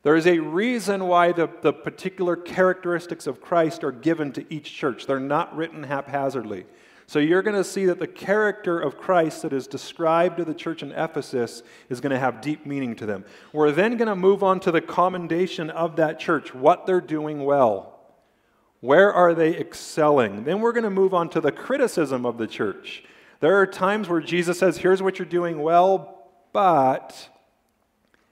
There 0.03 0.17
is 0.17 0.27
a 0.27 0.39
reason 0.39 1.07
why 1.07 1.31
the, 1.31 1.47
the 1.61 1.71
particular 1.71 2.35
characteristics 2.35 3.25
of 3.25 3.39
Christ 3.39 3.85
are 3.85 3.93
given 3.93 4.33
to 4.33 4.45
each 4.53 4.75
church. 4.75 5.07
They're 5.07 5.17
not 5.17 5.55
written 5.55 5.83
haphazardly. 5.83 6.65
So 7.07 7.19
you're 7.19 7.43
going 7.43 7.55
to 7.55 7.63
see 7.63 7.85
that 7.85 7.99
the 7.99 8.07
character 8.07 8.79
of 8.79 8.97
Christ 8.97 9.43
that 9.43 9.53
is 9.53 9.67
described 9.67 10.37
to 10.37 10.45
the 10.45 10.55
church 10.55 10.81
in 10.81 10.91
Ephesus 10.91 11.61
is 11.87 12.01
going 12.01 12.11
to 12.11 12.19
have 12.19 12.41
deep 12.41 12.65
meaning 12.65 12.95
to 12.95 13.05
them. 13.05 13.25
We're 13.53 13.71
then 13.71 13.97
going 13.97 14.07
to 14.07 14.15
move 14.15 14.43
on 14.43 14.59
to 14.61 14.71
the 14.71 14.81
commendation 14.81 15.69
of 15.69 15.97
that 15.97 16.19
church, 16.19 16.55
what 16.55 16.85
they're 16.85 17.01
doing 17.01 17.45
well. 17.45 17.99
Where 18.79 19.13
are 19.13 19.33
they 19.33 19.55
excelling? 19.55 20.43
Then 20.43 20.61
we're 20.61 20.71
going 20.71 20.83
to 20.83 20.89
move 20.89 21.13
on 21.13 21.29
to 21.29 21.41
the 21.41 21.51
criticism 21.51 22.25
of 22.25 22.37
the 22.37 22.47
church. 22.47 23.03
There 23.39 23.59
are 23.59 23.67
times 23.67 24.09
where 24.09 24.21
Jesus 24.21 24.59
says, 24.59 24.77
Here's 24.77 25.01
what 25.01 25.19
you're 25.19 25.27
doing 25.27 25.61
well, 25.61 26.31
but 26.53 27.29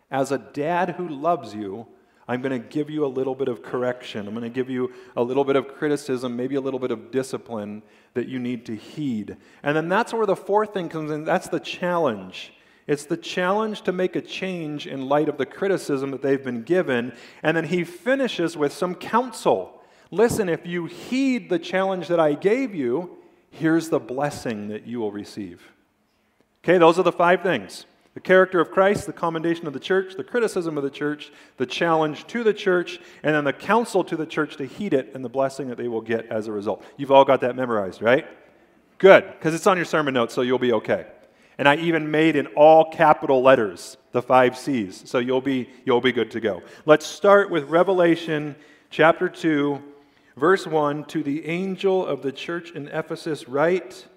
as 0.10 0.32
a 0.32 0.38
dad 0.38 0.92
who 0.92 1.08
loves 1.08 1.54
you, 1.54 1.88
I'm 2.28 2.42
going 2.42 2.60
to 2.62 2.68
give 2.68 2.90
you 2.90 3.06
a 3.06 3.08
little 3.08 3.36
bit 3.36 3.48
of 3.50 3.62
correction. 3.62 4.28
I'm 4.28 4.34
going 4.34 4.44
to 4.44 4.50
give 4.50 4.70
you 4.70 4.94
a 5.18 5.24
little 5.24 5.44
bit 5.44 5.56
of 5.56 5.68
criticism, 5.68 6.36
maybe 6.36 6.56
a 6.56 6.62
little 6.62 6.80
bit 6.80 6.92
of 6.92 7.12
discipline 7.12 7.84
that 8.14 8.28
you 8.28 8.40
need 8.40 8.66
to 8.68 8.76
heed. 8.76 9.38
And 9.62 9.76
then 9.76 9.90
that's 9.90 10.14
where 10.14 10.26
the 10.26 10.36
fourth 10.36 10.74
thing 10.74 10.90
comes 10.90 11.12
in 11.12 11.26
that's 11.26 11.50
the 11.50 11.60
challenge. 11.60 12.54
It's 12.88 13.06
the 13.06 13.18
challenge 13.18 13.82
to 13.84 13.92
make 13.92 14.16
a 14.16 14.22
change 14.22 14.88
in 14.88 15.08
light 15.08 15.30
of 15.30 15.38
the 15.38 15.46
criticism 15.46 16.12
that 16.12 16.22
they've 16.22 16.44
been 16.44 16.64
given. 16.64 17.14
And 17.42 17.56
then 17.56 17.66
he 17.66 17.84
finishes 17.84 18.58
with 18.58 18.74
some 18.74 18.96
counsel. 18.96 19.82
Listen, 20.12 20.50
if 20.50 20.66
you 20.66 20.86
heed 20.86 21.50
the 21.50 21.60
challenge 21.60 22.08
that 22.10 22.20
I 22.20 22.34
gave 22.34 22.76
you, 22.76 23.18
here's 23.50 23.90
the 23.90 24.00
blessing 24.00 24.68
that 24.70 24.86
you 24.86 25.00
will 25.00 25.12
receive. 25.12 25.72
Okay, 26.64 26.78
those 26.78 27.00
are 27.00 27.04
the 27.04 27.12
five 27.12 27.42
things 27.42 27.86
the 28.14 28.20
character 28.20 28.60
of 28.60 28.70
Christ, 28.70 29.08
the 29.08 29.14
commendation 29.14 29.66
of 29.66 29.74
the 29.74 29.80
church, 29.80 30.16
the 30.16 30.24
criticism 30.24 30.78
of 30.78 30.84
the 30.84 30.90
church, 30.90 31.32
the 31.58 31.66
challenge 31.66 32.28
to 32.28 32.44
the 32.44 32.54
church, 32.54 33.00
and 33.24 33.34
then 33.34 33.44
the 33.44 33.54
counsel 33.54 34.04
to 34.04 34.16
the 34.16 34.26
church 34.26 34.58
to 34.58 34.66
heed 34.66 34.94
it 34.94 35.12
and 35.16 35.26
the 35.26 35.30
blessing 35.30 35.68
that 35.70 35.78
they 35.78 35.88
will 35.88 36.02
get 36.02 36.28
as 36.28 36.48
a 36.48 36.52
result. 36.52 36.84
You've 36.98 37.12
all 37.12 37.26
got 37.26 37.42
that 37.42 37.56
memorized, 37.56 38.02
right? 38.02 38.28
Good, 39.00 39.26
because 39.32 39.56
it's 39.56 39.66
on 39.66 39.78
your 39.78 39.86
sermon 39.86 40.14
notes, 40.14 40.34
so 40.34 40.42
you'll 40.42 40.60
be 40.60 40.74
okay. 40.74 41.08
And 41.58 41.68
I 41.68 41.76
even 41.78 42.10
made 42.10 42.36
in 42.36 42.48
all 42.48 42.92
capital 42.92 43.42
letters 43.42 43.98
the 44.12 44.22
five 44.22 44.58
C's, 44.58 45.04
so 45.10 45.18
you'll 45.18 45.42
be, 45.42 45.70
you'll 45.86 46.02
be 46.02 46.12
good 46.12 46.32
to 46.32 46.40
go. 46.40 46.62
Let's 46.86 47.06
start 47.06 47.50
with 47.50 47.66
Revelation 47.66 48.56
chapter 48.92 49.28
2, 49.28 49.82
verse 50.38 50.68
1 50.68 51.06
To 51.06 51.24
the 51.24 51.46
angel 51.48 52.06
of 52.06 52.22
the 52.22 52.32
church 52.32 52.72
in 52.72 52.88
Ephesus, 52.90 53.48
write 53.48 54.08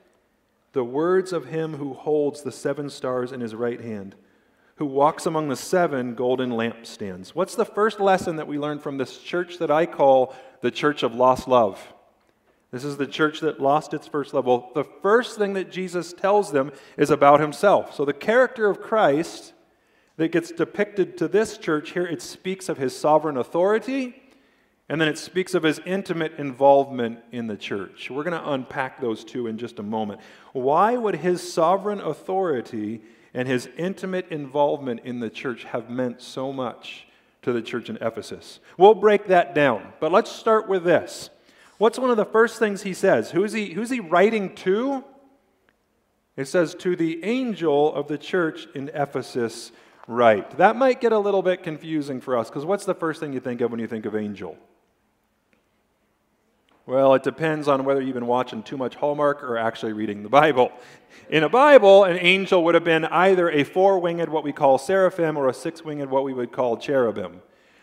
the 0.77 0.85
words 0.85 1.33
of 1.33 1.47
him 1.47 1.75
who 1.77 1.95
holds 1.95 2.43
the 2.43 2.53
seven 2.53 2.91
stars 2.91 3.33
in 3.33 3.41
his 3.41 3.55
right 3.55 3.81
hand, 3.81 4.15
who 4.77 4.85
walks 4.85 5.25
among 5.25 5.49
the 5.49 5.57
seven 5.57 6.15
golden 6.15 6.51
lampstands. 6.51 7.31
What's 7.31 7.55
the 7.55 7.65
first 7.65 7.99
lesson 7.99 8.37
that 8.37 8.47
we 8.47 8.59
learn 8.59 8.79
from 8.79 8.99
this 8.99 9.17
church 9.17 9.57
that 9.57 9.71
I 9.71 9.87
call 9.87 10.37
the 10.61 10.71
church 10.71 11.03
of 11.03 11.15
lost 11.15 11.49
love? 11.49 11.95
This 12.73 12.85
is 12.85 12.99
the 12.99 13.07
church 13.07 13.41
that 13.41 13.59
lost 13.59 13.95
its 13.95 14.07
first 14.07 14.35
love. 14.35 14.45
Well, 14.45 14.71
the 14.75 14.85
first 14.85 15.39
thing 15.39 15.55
that 15.55 15.73
Jesus 15.73 16.13
tells 16.13 16.53
them 16.53 16.71
is 16.99 17.11
about 17.11 17.41
himself. 17.41 17.95
So 17.95 18.05
the 18.05 18.13
character 18.13 18.69
of 18.69 18.83
Christ 18.83 19.55
that 20.19 20.31
gets 20.31 20.51
depicted 20.51 21.17
to 21.17 21.27
this 21.27 21.57
church 21.57 21.93
here, 21.93 22.07
it 22.07 22.21
speaks 22.21 22.69
of 22.69 22.77
his 22.77 22.95
sovereign 22.95 23.39
authority 23.39 24.15
and 24.89 25.01
then 25.01 25.09
it 25.09 25.19
speaks 25.19 25.55
of 25.55 25.65
his 25.65 25.81
intimate 25.85 26.35
involvement 26.39 27.19
in 27.33 27.49
the 27.49 27.57
church. 27.57 28.09
We're 28.09 28.23
going 28.23 28.41
to 28.41 28.51
unpack 28.53 29.01
those 29.01 29.25
two 29.25 29.49
in 29.49 29.59
just 29.59 29.81
a 29.81 29.83
moment. 29.83 30.21
Why 30.53 30.97
would 30.97 31.17
his 31.17 31.53
sovereign 31.53 32.01
authority 32.01 33.03
and 33.35 33.49
his 33.49 33.69
intimate 33.77 34.29
involvement 34.31 35.01
in 35.05 35.19
the 35.19 35.31
church 35.31 35.65
have 35.65 35.91
meant 35.91 36.23
so 36.23 36.53
much 36.53 37.07
to 37.43 37.53
the 37.53 37.63
church 37.63 37.91
in 37.91 37.97
Ephesus? 37.97 38.61
We'll 38.79 38.95
break 38.95 39.27
that 39.27 39.57
down, 39.57 39.93
but 39.99 40.13
let's 40.13 40.31
start 40.31 40.69
with 40.69 40.85
this. 40.85 41.31
What's 41.79 41.99
one 41.99 42.11
of 42.11 42.17
the 42.17 42.25
first 42.25 42.59
things 42.59 42.83
he 42.83 42.95
says? 42.95 43.33
Who's 43.33 43.53
he, 43.53 43.73
who's 43.73 43.91
he 43.91 44.01
writing 44.01 44.55
to? 44.57 45.05
It 46.37 46.47
says, 46.47 46.75
To 46.77 46.95
the 46.95 47.25
angel 47.25 47.93
of 47.93 48.07
the 48.07 48.19
church 48.19 48.69
in 48.75 48.89
Ephesus, 48.95 49.73
write. 50.07 50.59
That 50.59 50.77
might 50.77 51.01
get 51.01 51.13
a 51.13 51.19
little 51.19 51.43
bit 51.43 51.63
confusing 51.63 52.21
for 52.21 52.37
us 52.37 52.49
because 52.49 52.65
what's 52.65 52.85
the 52.85 52.95
first 52.95 53.21
thing 53.21 53.33
you 53.33 53.41
think 53.41 53.61
of 53.61 53.71
when 53.71 53.81
you 53.81 53.87
think 53.87 54.07
of 54.07 54.15
angel? 54.15 54.57
Well, 56.87 57.15
it 57.15 57.25
depends 57.25 57.67
on 57.67 57.85
whether 57.85 58.01
you've 58.01 58.15
been 58.15 58.29
watching 58.29 58.63
too 58.63 58.77
much 58.77 58.95
Hallmark 58.95 59.43
or 59.43 59.59
actually 59.59 59.93
reading 59.93 60.23
the 60.23 60.29
Bible. 60.29 60.71
In 61.29 61.43
a 61.43 61.49
Bible, 61.49 62.05
an 62.05 62.17
angel 62.21 62.63
would 62.63 62.77
have 62.77 62.85
been 62.85 63.05
either 63.07 63.51
a 63.51 63.65
four 63.65 63.99
winged, 63.99 64.29
what 64.29 64.45
we 64.45 64.53
call 64.53 64.79
seraphim, 64.79 65.37
or 65.37 65.49
a 65.49 65.55
six 65.55 65.85
winged, 65.85 66.09
what 66.09 66.23
we 66.23 66.33
would 66.33 66.53
call 66.53 66.77
cherubim. 66.77 67.43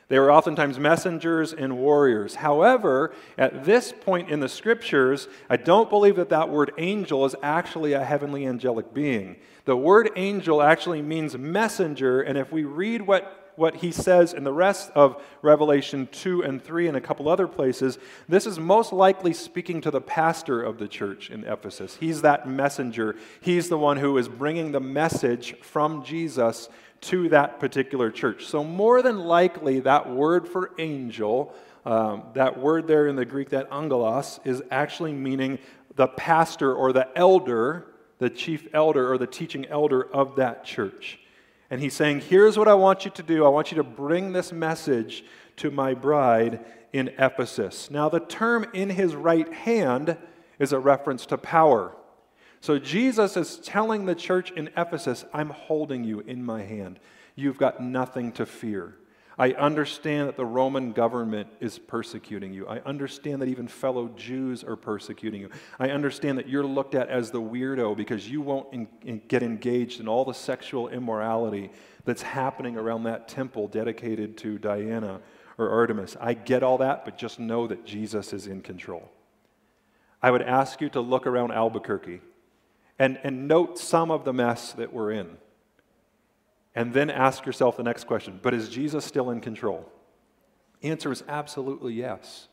They 0.09 0.19
were 0.19 0.31
oftentimes 0.31 0.79
messengers 0.79 1.53
and 1.53 1.77
warriors. 1.77 2.35
However, 2.35 3.13
at 3.37 3.65
this 3.65 3.93
point 3.93 4.29
in 4.29 4.39
the 4.39 4.49
scriptures, 4.49 5.27
I 5.49 5.57
don't 5.57 5.89
believe 5.89 6.17
that 6.17 6.29
that 6.29 6.49
word 6.49 6.71
angel 6.77 7.25
is 7.25 7.35
actually 7.41 7.93
a 7.93 8.03
heavenly 8.03 8.45
angelic 8.45 8.93
being. 8.93 9.37
The 9.65 9.77
word 9.77 10.11
angel 10.15 10.61
actually 10.61 11.01
means 11.01 11.37
messenger, 11.37 12.21
and 12.21 12.37
if 12.37 12.51
we 12.51 12.63
read 12.63 13.01
what 13.01 13.39
what 13.55 13.75
he 13.77 13.91
says 13.91 14.33
in 14.33 14.43
the 14.43 14.53
rest 14.53 14.91
of 14.95 15.21
Revelation 15.41 16.07
2 16.11 16.43
and 16.43 16.63
3 16.63 16.87
and 16.87 16.97
a 16.97 17.01
couple 17.01 17.29
other 17.29 17.47
places, 17.47 17.97
this 18.27 18.45
is 18.45 18.59
most 18.59 18.93
likely 18.93 19.33
speaking 19.33 19.81
to 19.81 19.91
the 19.91 20.01
pastor 20.01 20.61
of 20.61 20.79
the 20.79 20.87
church 20.87 21.29
in 21.29 21.43
Ephesus. 21.43 21.97
He's 21.97 22.21
that 22.21 22.47
messenger. 22.47 23.15
He's 23.41 23.69
the 23.69 23.77
one 23.77 23.97
who 23.97 24.17
is 24.17 24.27
bringing 24.27 24.71
the 24.71 24.79
message 24.79 25.55
from 25.61 26.03
Jesus 26.03 26.69
to 27.03 27.29
that 27.29 27.59
particular 27.59 28.11
church. 28.11 28.45
So, 28.45 28.63
more 28.63 29.01
than 29.01 29.19
likely, 29.19 29.81
that 29.81 30.09
word 30.09 30.47
for 30.47 30.71
angel, 30.77 31.53
um, 31.85 32.23
that 32.33 32.59
word 32.59 32.87
there 32.87 33.07
in 33.07 33.15
the 33.15 33.25
Greek, 33.25 33.49
that 33.49 33.71
angelos, 33.71 34.39
is 34.43 34.61
actually 34.71 35.13
meaning 35.13 35.59
the 35.95 36.07
pastor 36.07 36.73
or 36.73 36.93
the 36.93 37.07
elder, 37.17 37.85
the 38.19 38.29
chief 38.29 38.67
elder 38.73 39.11
or 39.11 39.17
the 39.17 39.27
teaching 39.27 39.65
elder 39.65 40.03
of 40.13 40.37
that 40.37 40.63
church. 40.63 41.19
And 41.69 41.81
he's 41.81 41.93
saying, 41.93 42.21
Here's 42.21 42.57
what 42.57 42.67
I 42.67 42.73
want 42.73 43.05
you 43.05 43.11
to 43.11 43.23
do. 43.23 43.45
I 43.45 43.49
want 43.49 43.71
you 43.71 43.77
to 43.77 43.83
bring 43.83 44.31
this 44.31 44.51
message 44.51 45.23
to 45.57 45.71
my 45.71 45.93
bride 45.93 46.63
in 46.93 47.09
Ephesus. 47.17 47.89
Now, 47.89 48.09
the 48.09 48.19
term 48.19 48.65
in 48.73 48.89
his 48.89 49.15
right 49.15 49.51
hand 49.51 50.17
is 50.59 50.71
a 50.71 50.79
reference 50.79 51.25
to 51.27 51.37
power. 51.37 51.95
So 52.63 52.79
Jesus 52.79 53.35
is 53.35 53.57
telling 53.57 54.05
the 54.05 54.15
church 54.15 54.51
in 54.51 54.69
Ephesus, 54.77 55.25
I'm 55.33 55.49
holding 55.49 56.05
you 56.05 56.21
in 56.21 56.41
my 56.41 56.63
hand. 56.63 56.97
You've 57.35 57.57
got 57.57 57.83
nothing 57.83 58.31
to 58.33 58.45
fear. 58.45 58.95
I 59.37 59.51
understand 59.51 60.29
that 60.29 60.37
the 60.37 60.45
Roman 60.45 60.93
government 60.93 61.49
is 61.59 61.77
persecuting 61.77 62.53
you. 62.53 62.65
I 62.65 62.79
understand 62.85 63.41
that 63.41 63.49
even 63.49 63.67
fellow 63.67 64.07
Jews 64.15 64.63
are 64.63 64.77
persecuting 64.77 65.41
you. 65.41 65.49
I 65.77 65.89
understand 65.89 66.37
that 66.37 66.47
you're 66.47 66.63
looked 66.63 66.95
at 66.95 67.09
as 67.09 67.31
the 67.31 67.41
weirdo 67.41 67.97
because 67.97 68.29
you 68.29 68.39
won't 68.39 68.73
in, 68.73 68.87
in 69.03 69.21
get 69.27 69.43
engaged 69.43 69.99
in 69.99 70.07
all 70.07 70.23
the 70.23 70.31
sexual 70.31 70.87
immorality 70.87 71.69
that's 72.05 72.21
happening 72.21 72.77
around 72.77 73.03
that 73.03 73.27
temple 73.27 73.67
dedicated 73.67 74.37
to 74.37 74.57
Diana 74.57 75.19
or 75.57 75.69
Artemis. 75.69 76.15
I 76.17 76.33
get 76.33 76.63
all 76.63 76.77
that, 76.77 77.03
but 77.03 77.17
just 77.17 77.41
know 77.41 77.67
that 77.67 77.83
Jesus 77.83 78.31
is 78.31 78.47
in 78.47 78.61
control. 78.61 79.11
I 80.21 80.31
would 80.31 80.43
ask 80.43 80.79
you 80.79 80.87
to 80.91 81.01
look 81.01 81.27
around 81.27 81.51
Albuquerque 81.51 82.21
and, 82.99 83.19
and 83.23 83.47
note 83.47 83.77
some 83.77 84.11
of 84.11 84.25
the 84.25 84.33
mess 84.33 84.73
that 84.73 84.93
we're 84.93 85.11
in. 85.11 85.37
And 86.75 86.93
then 86.93 87.09
ask 87.09 87.45
yourself 87.45 87.77
the 87.77 87.83
next 87.83 88.05
question 88.05 88.39
But 88.41 88.53
is 88.53 88.69
Jesus 88.69 89.05
still 89.05 89.29
in 89.29 89.41
control? 89.41 89.89
Answer 90.81 91.11
is 91.11 91.23
absolutely 91.27 91.93
yes. 91.93 92.47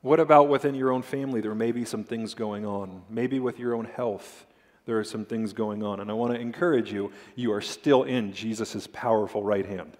What 0.00 0.18
about 0.18 0.48
within 0.48 0.74
your 0.74 0.90
own 0.90 1.02
family? 1.02 1.40
There 1.40 1.54
may 1.54 1.70
be 1.70 1.84
some 1.84 2.02
things 2.02 2.34
going 2.34 2.66
on. 2.66 3.02
Maybe 3.08 3.38
with 3.38 3.58
your 3.58 3.74
own 3.74 3.84
health, 3.84 4.46
there 4.84 4.98
are 4.98 5.04
some 5.04 5.24
things 5.24 5.52
going 5.52 5.84
on. 5.84 6.00
And 6.00 6.10
I 6.10 6.14
want 6.14 6.34
to 6.34 6.40
encourage 6.40 6.92
you 6.92 7.12
you 7.36 7.52
are 7.52 7.60
still 7.60 8.02
in 8.02 8.32
Jesus' 8.32 8.88
powerful 8.92 9.44
right 9.44 9.66
hand. 9.66 9.96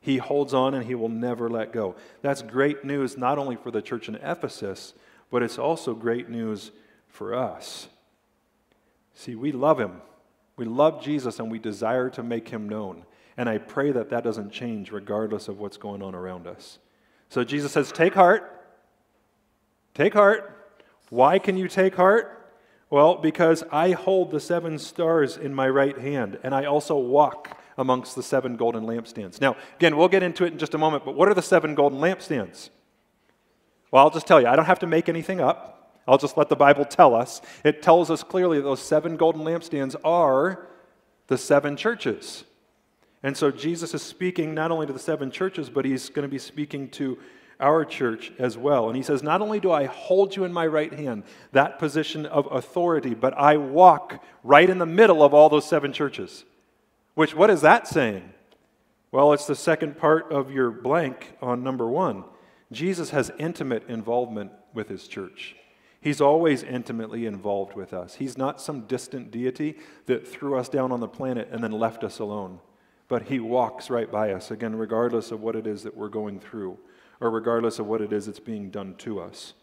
He 0.00 0.18
holds 0.18 0.54
on 0.54 0.74
and 0.74 0.84
he 0.84 0.94
will 0.94 1.08
never 1.08 1.48
let 1.48 1.72
go. 1.72 1.96
That's 2.22 2.42
great 2.42 2.84
news 2.84 3.18
not 3.18 3.38
only 3.38 3.56
for 3.56 3.70
the 3.70 3.82
church 3.82 4.08
in 4.08 4.16
Ephesus, 4.16 4.94
but 5.30 5.42
it's 5.42 5.58
also 5.58 5.94
great 5.94 6.28
news 6.28 6.70
for 7.08 7.34
us. 7.34 7.88
See, 9.14 9.34
we 9.34 9.52
love 9.52 9.78
him. 9.78 10.02
We 10.56 10.64
love 10.64 11.02
Jesus 11.02 11.38
and 11.38 11.50
we 11.50 11.58
desire 11.58 12.10
to 12.10 12.22
make 12.22 12.48
him 12.48 12.68
known. 12.68 13.04
And 13.36 13.48
I 13.48 13.58
pray 13.58 13.90
that 13.92 14.10
that 14.10 14.22
doesn't 14.22 14.52
change 14.52 14.92
regardless 14.92 15.48
of 15.48 15.58
what's 15.58 15.76
going 15.76 16.02
on 16.02 16.14
around 16.14 16.46
us. 16.46 16.78
So 17.28 17.42
Jesus 17.42 17.72
says, 17.72 17.90
Take 17.90 18.14
heart. 18.14 18.50
Take 19.94 20.14
heart. 20.14 20.76
Why 21.10 21.38
can 21.38 21.56
you 21.56 21.68
take 21.68 21.94
heart? 21.94 22.52
Well, 22.90 23.16
because 23.16 23.64
I 23.72 23.92
hold 23.92 24.30
the 24.30 24.40
seven 24.40 24.78
stars 24.78 25.36
in 25.36 25.54
my 25.54 25.68
right 25.68 25.98
hand, 25.98 26.38
and 26.42 26.54
I 26.54 26.64
also 26.66 26.96
walk 26.96 27.60
amongst 27.76 28.14
the 28.14 28.22
seven 28.22 28.56
golden 28.56 28.84
lampstands. 28.84 29.40
Now, 29.40 29.56
again, 29.76 29.96
we'll 29.96 30.08
get 30.08 30.22
into 30.22 30.44
it 30.44 30.52
in 30.52 30.58
just 30.58 30.74
a 30.74 30.78
moment, 30.78 31.04
but 31.04 31.16
what 31.16 31.28
are 31.28 31.34
the 31.34 31.42
seven 31.42 31.74
golden 31.74 31.98
lampstands? 31.98 32.70
Well, 33.90 34.04
I'll 34.04 34.10
just 34.10 34.26
tell 34.26 34.40
you, 34.40 34.46
I 34.46 34.54
don't 34.54 34.66
have 34.66 34.78
to 34.80 34.86
make 34.86 35.08
anything 35.08 35.40
up. 35.40 35.83
I'll 36.06 36.18
just 36.18 36.36
let 36.36 36.48
the 36.48 36.56
Bible 36.56 36.84
tell 36.84 37.14
us. 37.14 37.40
It 37.64 37.82
tells 37.82 38.10
us 38.10 38.22
clearly 38.22 38.58
that 38.58 38.64
those 38.64 38.82
seven 38.82 39.16
golden 39.16 39.42
lampstands 39.42 39.96
are 40.04 40.66
the 41.28 41.38
seven 41.38 41.76
churches. 41.76 42.44
And 43.22 43.36
so 43.36 43.50
Jesus 43.50 43.94
is 43.94 44.02
speaking 44.02 44.54
not 44.54 44.70
only 44.70 44.86
to 44.86 44.92
the 44.92 44.98
seven 44.98 45.30
churches, 45.30 45.70
but 45.70 45.86
he's 45.86 46.10
going 46.10 46.28
to 46.28 46.30
be 46.30 46.38
speaking 46.38 46.90
to 46.90 47.18
our 47.58 47.84
church 47.84 48.32
as 48.38 48.58
well. 48.58 48.88
And 48.88 48.96
he 48.96 49.02
says, 49.02 49.22
Not 49.22 49.40
only 49.40 49.60
do 49.60 49.72
I 49.72 49.86
hold 49.86 50.36
you 50.36 50.44
in 50.44 50.52
my 50.52 50.66
right 50.66 50.92
hand, 50.92 51.22
that 51.52 51.78
position 51.78 52.26
of 52.26 52.46
authority, 52.50 53.14
but 53.14 53.32
I 53.34 53.56
walk 53.56 54.22
right 54.42 54.68
in 54.68 54.78
the 54.78 54.86
middle 54.86 55.22
of 55.22 55.32
all 55.32 55.48
those 55.48 55.66
seven 55.66 55.92
churches. 55.92 56.44
Which, 57.14 57.34
what 57.34 57.48
is 57.48 57.62
that 57.62 57.88
saying? 57.88 58.30
Well, 59.10 59.32
it's 59.32 59.46
the 59.46 59.54
second 59.54 59.96
part 59.96 60.32
of 60.32 60.50
your 60.50 60.70
blank 60.70 61.36
on 61.40 61.62
number 61.62 61.86
one. 61.86 62.24
Jesus 62.72 63.10
has 63.10 63.30
intimate 63.38 63.88
involvement 63.88 64.50
with 64.74 64.88
his 64.88 65.06
church. 65.06 65.54
He's 66.04 66.20
always 66.20 66.62
intimately 66.62 67.24
involved 67.24 67.74
with 67.74 67.94
us. 67.94 68.16
He's 68.16 68.36
not 68.36 68.60
some 68.60 68.82
distant 68.82 69.30
deity 69.30 69.78
that 70.04 70.28
threw 70.28 70.54
us 70.58 70.68
down 70.68 70.92
on 70.92 71.00
the 71.00 71.08
planet 71.08 71.48
and 71.50 71.64
then 71.64 71.72
left 71.72 72.04
us 72.04 72.18
alone. 72.18 72.58
But 73.08 73.22
he 73.22 73.40
walks 73.40 73.88
right 73.88 74.12
by 74.12 74.34
us, 74.34 74.50
again, 74.50 74.76
regardless 74.76 75.30
of 75.30 75.40
what 75.40 75.56
it 75.56 75.66
is 75.66 75.82
that 75.84 75.96
we're 75.96 76.10
going 76.10 76.40
through 76.40 76.76
or 77.22 77.30
regardless 77.30 77.78
of 77.78 77.86
what 77.86 78.02
it 78.02 78.12
is 78.12 78.26
that's 78.26 78.38
being 78.38 78.68
done 78.68 78.96
to 78.96 79.18
us. 79.18 79.54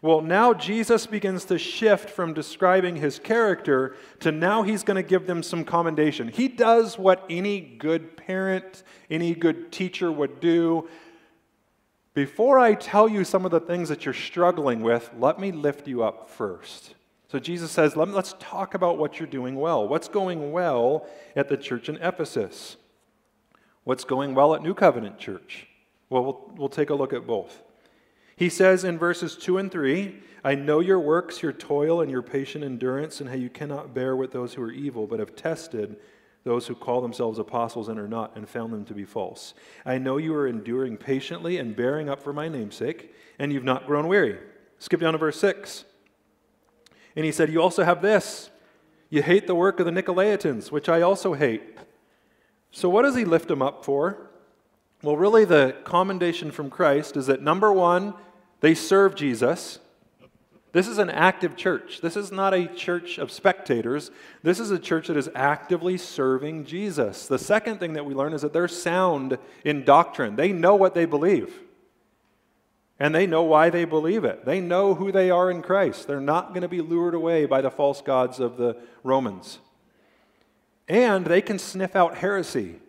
Well, 0.00 0.22
now 0.22 0.54
Jesus 0.54 1.06
begins 1.06 1.44
to 1.46 1.58
shift 1.58 2.08
from 2.08 2.32
describing 2.32 2.96
his 2.96 3.18
character 3.18 3.94
to 4.20 4.32
now 4.32 4.62
he's 4.62 4.84
going 4.84 4.96
to 4.96 5.06
give 5.06 5.26
them 5.26 5.42
some 5.42 5.66
commendation. 5.66 6.28
He 6.28 6.48
does 6.48 6.98
what 6.98 7.26
any 7.28 7.60
good 7.60 8.16
parent, 8.16 8.84
any 9.10 9.34
good 9.34 9.70
teacher 9.70 10.10
would 10.10 10.40
do. 10.40 10.88
Before 12.14 12.60
I 12.60 12.74
tell 12.74 13.08
you 13.08 13.24
some 13.24 13.44
of 13.44 13.50
the 13.50 13.60
things 13.60 13.88
that 13.88 14.04
you're 14.04 14.14
struggling 14.14 14.82
with, 14.82 15.10
let 15.18 15.40
me 15.40 15.50
lift 15.50 15.88
you 15.88 16.04
up 16.04 16.30
first. 16.30 16.94
So 17.28 17.40
Jesus 17.40 17.72
says, 17.72 17.96
Let 17.96 18.08
us 18.08 18.36
talk 18.38 18.74
about 18.74 18.98
what 18.98 19.18
you're 19.18 19.26
doing 19.26 19.56
well. 19.56 19.86
What's 19.88 20.06
going 20.06 20.52
well 20.52 21.08
at 21.34 21.48
the 21.48 21.56
church 21.56 21.88
in 21.88 21.96
Ephesus? 21.96 22.76
What's 23.82 24.04
going 24.04 24.34
well 24.34 24.54
at 24.54 24.62
New 24.62 24.74
Covenant 24.74 25.18
Church? 25.18 25.66
Well, 26.08 26.22
we'll, 26.22 26.52
we'll 26.56 26.68
take 26.68 26.90
a 26.90 26.94
look 26.94 27.12
at 27.12 27.26
both. 27.26 27.62
He 28.36 28.48
says 28.48 28.84
in 28.84 28.98
verses 28.98 29.36
2 29.36 29.58
and 29.58 29.70
3 29.70 30.20
I 30.44 30.54
know 30.54 30.78
your 30.78 31.00
works, 31.00 31.42
your 31.42 31.52
toil, 31.52 32.00
and 32.00 32.10
your 32.10 32.22
patient 32.22 32.62
endurance, 32.62 33.20
and 33.20 33.30
how 33.30 33.36
you 33.36 33.50
cannot 33.50 33.94
bear 33.94 34.14
with 34.14 34.30
those 34.30 34.54
who 34.54 34.62
are 34.62 34.70
evil, 34.70 35.06
but 35.08 35.18
have 35.18 35.34
tested 35.34 35.96
those 36.44 36.66
who 36.66 36.74
call 36.74 37.00
themselves 37.00 37.38
apostles 37.38 37.88
and 37.88 37.98
are 37.98 38.08
not, 38.08 38.36
and 38.36 38.48
found 38.48 38.72
them 38.72 38.84
to 38.84 38.94
be 38.94 39.04
false. 39.04 39.54
I 39.84 39.98
know 39.98 40.18
you 40.18 40.34
are 40.34 40.46
enduring 40.46 40.98
patiently 40.98 41.56
and 41.56 41.74
bearing 41.74 42.08
up 42.08 42.22
for 42.22 42.32
my 42.32 42.48
namesake, 42.48 43.14
and 43.38 43.52
you've 43.52 43.64
not 43.64 43.86
grown 43.86 44.06
weary. 44.06 44.38
Skip 44.78 45.00
down 45.00 45.12
to 45.12 45.18
verse 45.18 45.40
6. 45.40 45.84
And 47.16 47.24
he 47.24 47.32
said, 47.32 47.50
You 47.50 47.62
also 47.62 47.84
have 47.84 48.02
this. 48.02 48.50
You 49.08 49.22
hate 49.22 49.46
the 49.46 49.54
work 49.54 49.80
of 49.80 49.86
the 49.86 49.92
Nicolaitans, 49.92 50.70
which 50.70 50.88
I 50.88 51.00
also 51.00 51.34
hate. 51.34 51.78
So, 52.70 52.88
what 52.88 53.02
does 53.02 53.16
he 53.16 53.24
lift 53.24 53.48
them 53.48 53.62
up 53.62 53.84
for? 53.84 54.30
Well, 55.02 55.16
really, 55.16 55.44
the 55.44 55.76
commendation 55.84 56.50
from 56.50 56.70
Christ 56.70 57.16
is 57.16 57.26
that 57.26 57.40
number 57.40 57.72
one, 57.72 58.14
they 58.60 58.74
serve 58.74 59.14
Jesus. 59.14 59.78
This 60.74 60.88
is 60.88 60.98
an 60.98 61.08
active 61.08 61.54
church. 61.54 62.00
This 62.00 62.16
is 62.16 62.32
not 62.32 62.52
a 62.52 62.66
church 62.66 63.18
of 63.18 63.30
spectators. 63.30 64.10
This 64.42 64.58
is 64.58 64.72
a 64.72 64.78
church 64.78 65.06
that 65.06 65.16
is 65.16 65.30
actively 65.32 65.96
serving 65.96 66.64
Jesus. 66.64 67.28
The 67.28 67.38
second 67.38 67.78
thing 67.78 67.92
that 67.92 68.04
we 68.04 68.12
learn 68.12 68.32
is 68.32 68.42
that 68.42 68.52
they're 68.52 68.66
sound 68.66 69.38
in 69.64 69.84
doctrine. 69.84 70.34
They 70.34 70.50
know 70.50 70.74
what 70.74 70.92
they 70.94 71.04
believe, 71.04 71.60
and 72.98 73.14
they 73.14 73.24
know 73.24 73.44
why 73.44 73.70
they 73.70 73.84
believe 73.84 74.24
it. 74.24 74.44
They 74.44 74.60
know 74.60 74.96
who 74.96 75.12
they 75.12 75.30
are 75.30 75.48
in 75.48 75.62
Christ. 75.62 76.08
They're 76.08 76.18
not 76.18 76.48
going 76.48 76.62
to 76.62 76.68
be 76.68 76.80
lured 76.80 77.14
away 77.14 77.46
by 77.46 77.60
the 77.60 77.70
false 77.70 78.02
gods 78.02 78.40
of 78.40 78.56
the 78.56 78.76
Romans. 79.04 79.60
And 80.88 81.24
they 81.24 81.40
can 81.40 81.60
sniff 81.60 81.94
out 81.94 82.16
heresy 82.16 82.80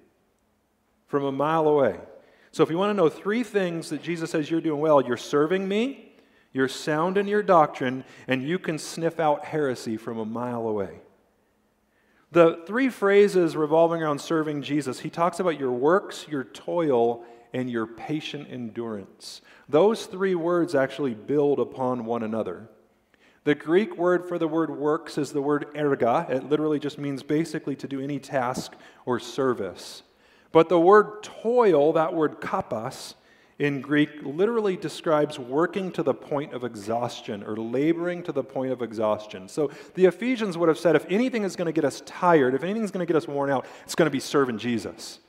from 1.05 1.23
a 1.23 1.31
mile 1.31 1.67
away. 1.67 1.99
So, 2.51 2.63
if 2.63 2.71
you 2.71 2.79
want 2.79 2.89
to 2.89 2.95
know 2.95 3.09
three 3.09 3.43
things 3.43 3.89
that 3.89 4.01
Jesus 4.01 4.31
says 4.31 4.49
you're 4.49 4.59
doing 4.59 4.81
well, 4.81 5.03
you're 5.03 5.17
serving 5.17 5.67
me, 5.67 6.04
you're 6.55 6.69
sound 6.69 7.17
in 7.17 7.27
your 7.27 7.43
doctrine, 7.43 8.05
and 8.29 8.41
you 8.41 8.57
can 8.57 8.79
sniff 8.79 9.19
out 9.19 9.43
heresy 9.43 9.97
from 9.97 10.17
a 10.17 10.23
mile 10.23 10.69
away. 10.69 11.01
The 12.31 12.63
three 12.65 12.87
phrases 12.87 13.57
revolving 13.57 14.01
around 14.01 14.19
serving 14.19 14.61
Jesus, 14.61 15.01
he 15.01 15.09
talks 15.09 15.41
about 15.41 15.59
your 15.59 15.73
works, 15.73 16.25
your 16.29 16.45
toil, 16.45 17.25
and 17.51 17.69
your 17.69 17.85
patient 17.85 18.47
endurance. 18.49 19.41
Those 19.67 20.05
three 20.05 20.33
words 20.33 20.75
actually 20.75 21.13
build 21.13 21.59
upon 21.59 22.05
one 22.05 22.23
another. 22.23 22.69
The 23.43 23.55
Greek 23.55 23.97
word 23.97 24.25
for 24.25 24.39
the 24.39 24.47
word 24.47 24.69
works 24.69 25.17
is 25.17 25.33
the 25.33 25.41
word 25.41 25.67
erga. 25.75 26.29
It 26.29 26.49
literally 26.49 26.79
just 26.79 26.97
means 26.97 27.21
basically 27.21 27.75
to 27.75 27.87
do 27.87 27.99
any 27.99 28.17
task 28.17 28.71
or 29.05 29.19
service. 29.19 30.03
But 30.53 30.69
the 30.69 30.79
word 30.79 31.21
toil, 31.21 31.91
that 31.91 32.13
word 32.13 32.39
kopos, 32.39 33.15
in 33.57 33.79
Greek 33.79 34.09
literally 34.21 34.75
describes 34.75 35.39
working 35.39 35.91
to 35.93 36.03
the 36.03 36.13
point 36.13 36.53
of 36.53 36.63
exhaustion 36.63 37.41
or 37.43 37.55
laboring 37.55 38.21
to 38.23 38.31
the 38.31 38.43
point 38.43 38.71
of 38.71 38.81
exhaustion. 38.81 39.47
So 39.47 39.71
the 39.93 40.05
Ephesians 40.05 40.57
would 40.57 40.67
have 40.67 40.77
said 40.77 40.95
if 40.95 41.05
anything 41.09 41.43
is 41.43 41.55
going 41.55 41.67
to 41.67 41.71
get 41.71 41.85
us 41.85 42.01
tired, 42.05 42.53
if 42.53 42.63
anything 42.63 42.83
is 42.83 42.91
going 42.91 43.05
to 43.05 43.11
get 43.11 43.15
us 43.17 43.27
worn 43.27 43.49
out, 43.49 43.65
it's 43.83 43.95
going 43.95 44.07
to 44.07 44.11
be 44.11 44.19
serving 44.19 44.57
Jesus. 44.57 45.19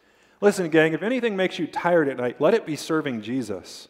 Listen, 0.40 0.68
gang, 0.68 0.92
if 0.92 1.02
anything 1.02 1.36
makes 1.36 1.58
you 1.58 1.66
tired 1.66 2.08
at 2.08 2.16
night, 2.16 2.40
let 2.40 2.52
it 2.52 2.66
be 2.66 2.76
serving 2.76 3.22
Jesus. 3.22 3.88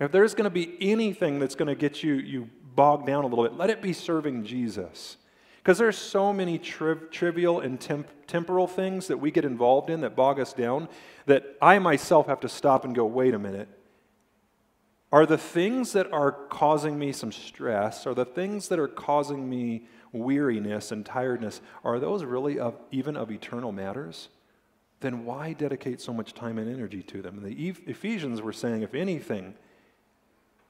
If 0.00 0.10
there's 0.10 0.34
going 0.34 0.44
to 0.44 0.50
be 0.50 0.76
anything 0.80 1.38
that's 1.38 1.54
going 1.54 1.68
to 1.68 1.74
get 1.74 2.02
you, 2.02 2.14
you 2.14 2.48
bogged 2.74 3.06
down 3.06 3.24
a 3.24 3.26
little 3.26 3.44
bit, 3.44 3.54
let 3.54 3.70
it 3.70 3.82
be 3.82 3.92
serving 3.92 4.44
Jesus. 4.44 5.16
Because 5.66 5.78
there's 5.78 5.98
so 5.98 6.32
many 6.32 6.58
tri- 6.58 6.94
trivial 7.10 7.58
and 7.58 7.80
temp- 7.80 8.06
temporal 8.28 8.68
things 8.68 9.08
that 9.08 9.16
we 9.16 9.32
get 9.32 9.44
involved 9.44 9.90
in 9.90 10.02
that 10.02 10.14
bog 10.14 10.38
us 10.38 10.52
down 10.52 10.88
that 11.24 11.56
I 11.60 11.80
myself 11.80 12.28
have 12.28 12.38
to 12.42 12.48
stop 12.48 12.84
and 12.84 12.94
go, 12.94 13.04
wait 13.04 13.34
a 13.34 13.38
minute. 13.40 13.68
Are 15.10 15.26
the 15.26 15.36
things 15.36 15.92
that 15.94 16.12
are 16.12 16.30
causing 16.30 16.96
me 16.96 17.10
some 17.10 17.32
stress, 17.32 18.06
are 18.06 18.14
the 18.14 18.24
things 18.24 18.68
that 18.68 18.78
are 18.78 18.86
causing 18.86 19.50
me 19.50 19.88
weariness 20.12 20.92
and 20.92 21.04
tiredness, 21.04 21.60
are 21.82 21.98
those 21.98 22.22
really 22.22 22.60
of, 22.60 22.76
even 22.92 23.16
of 23.16 23.32
eternal 23.32 23.72
matters? 23.72 24.28
Then 25.00 25.24
why 25.24 25.52
dedicate 25.52 26.00
so 26.00 26.12
much 26.12 26.32
time 26.32 26.58
and 26.58 26.72
energy 26.72 27.02
to 27.02 27.22
them? 27.22 27.38
And 27.38 27.44
The 27.44 27.74
Ephesians 27.90 28.40
were 28.40 28.52
saying, 28.52 28.82
if 28.82 28.94
anything, 28.94 29.56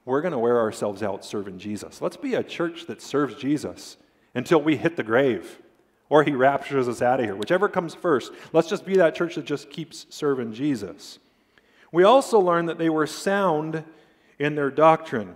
we're 0.05 0.21
going 0.21 0.31
to 0.31 0.39
wear 0.39 0.59
ourselves 0.59 1.03
out 1.03 1.23
serving 1.23 1.59
Jesus. 1.59 2.01
Let's 2.01 2.17
be 2.17 2.33
a 2.33 2.41
church 2.41 2.87
that 2.87 3.03
serves 3.03 3.35
Jesus 3.35 3.97
until 4.37 4.61
we 4.61 4.77
hit 4.77 4.95
the 4.95 5.03
grave 5.03 5.59
or 6.09 6.23
he 6.23 6.31
raptures 6.31 6.87
us 6.87 7.01
out 7.01 7.19
of 7.19 7.25
here. 7.25 7.35
Whichever 7.35 7.67
comes 7.67 7.95
first, 7.95 8.31
let's 8.53 8.69
just 8.69 8.85
be 8.85 8.95
that 8.97 9.15
church 9.15 9.33
that 9.33 9.45
just 9.45 9.71
keeps 9.71 10.05
serving 10.09 10.53
Jesus. 10.53 11.17
We 11.91 12.03
also 12.03 12.39
learn 12.39 12.67
that 12.67 12.77
they 12.77 12.89
were 12.89 13.07
sound 13.07 13.83
in 14.37 14.53
their 14.53 14.69
doctrine. 14.69 15.35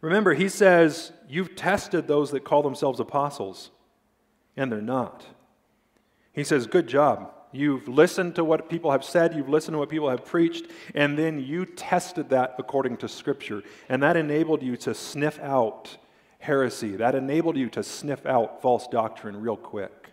Remember, 0.00 0.32
he 0.32 0.48
says, 0.48 1.12
You've 1.28 1.54
tested 1.54 2.08
those 2.08 2.30
that 2.30 2.44
call 2.44 2.62
themselves 2.62 2.98
apostles, 2.98 3.70
and 4.56 4.72
they're 4.72 4.80
not. 4.80 5.26
He 6.32 6.44
says, 6.44 6.66
Good 6.66 6.86
job. 6.86 7.30
You've 7.52 7.88
listened 7.88 8.36
to 8.36 8.44
what 8.44 8.70
people 8.70 8.90
have 8.90 9.04
said, 9.04 9.34
you've 9.34 9.50
listened 9.50 9.74
to 9.74 9.78
what 9.78 9.90
people 9.90 10.08
have 10.08 10.24
preached, 10.24 10.70
and 10.94 11.18
then 11.18 11.40
you 11.40 11.66
tested 11.66 12.30
that 12.30 12.54
according 12.58 12.96
to 12.98 13.08
Scripture. 13.08 13.64
And 13.88 14.02
that 14.02 14.16
enabled 14.16 14.62
you 14.62 14.78
to 14.78 14.94
sniff 14.94 15.38
out 15.40 15.98
heresy. 16.40 16.96
That 16.96 17.14
enabled 17.14 17.56
you 17.56 17.68
to 17.70 17.82
sniff 17.82 18.26
out 18.26 18.60
false 18.60 18.88
doctrine 18.88 19.40
real 19.40 19.56
quick. 19.56 20.10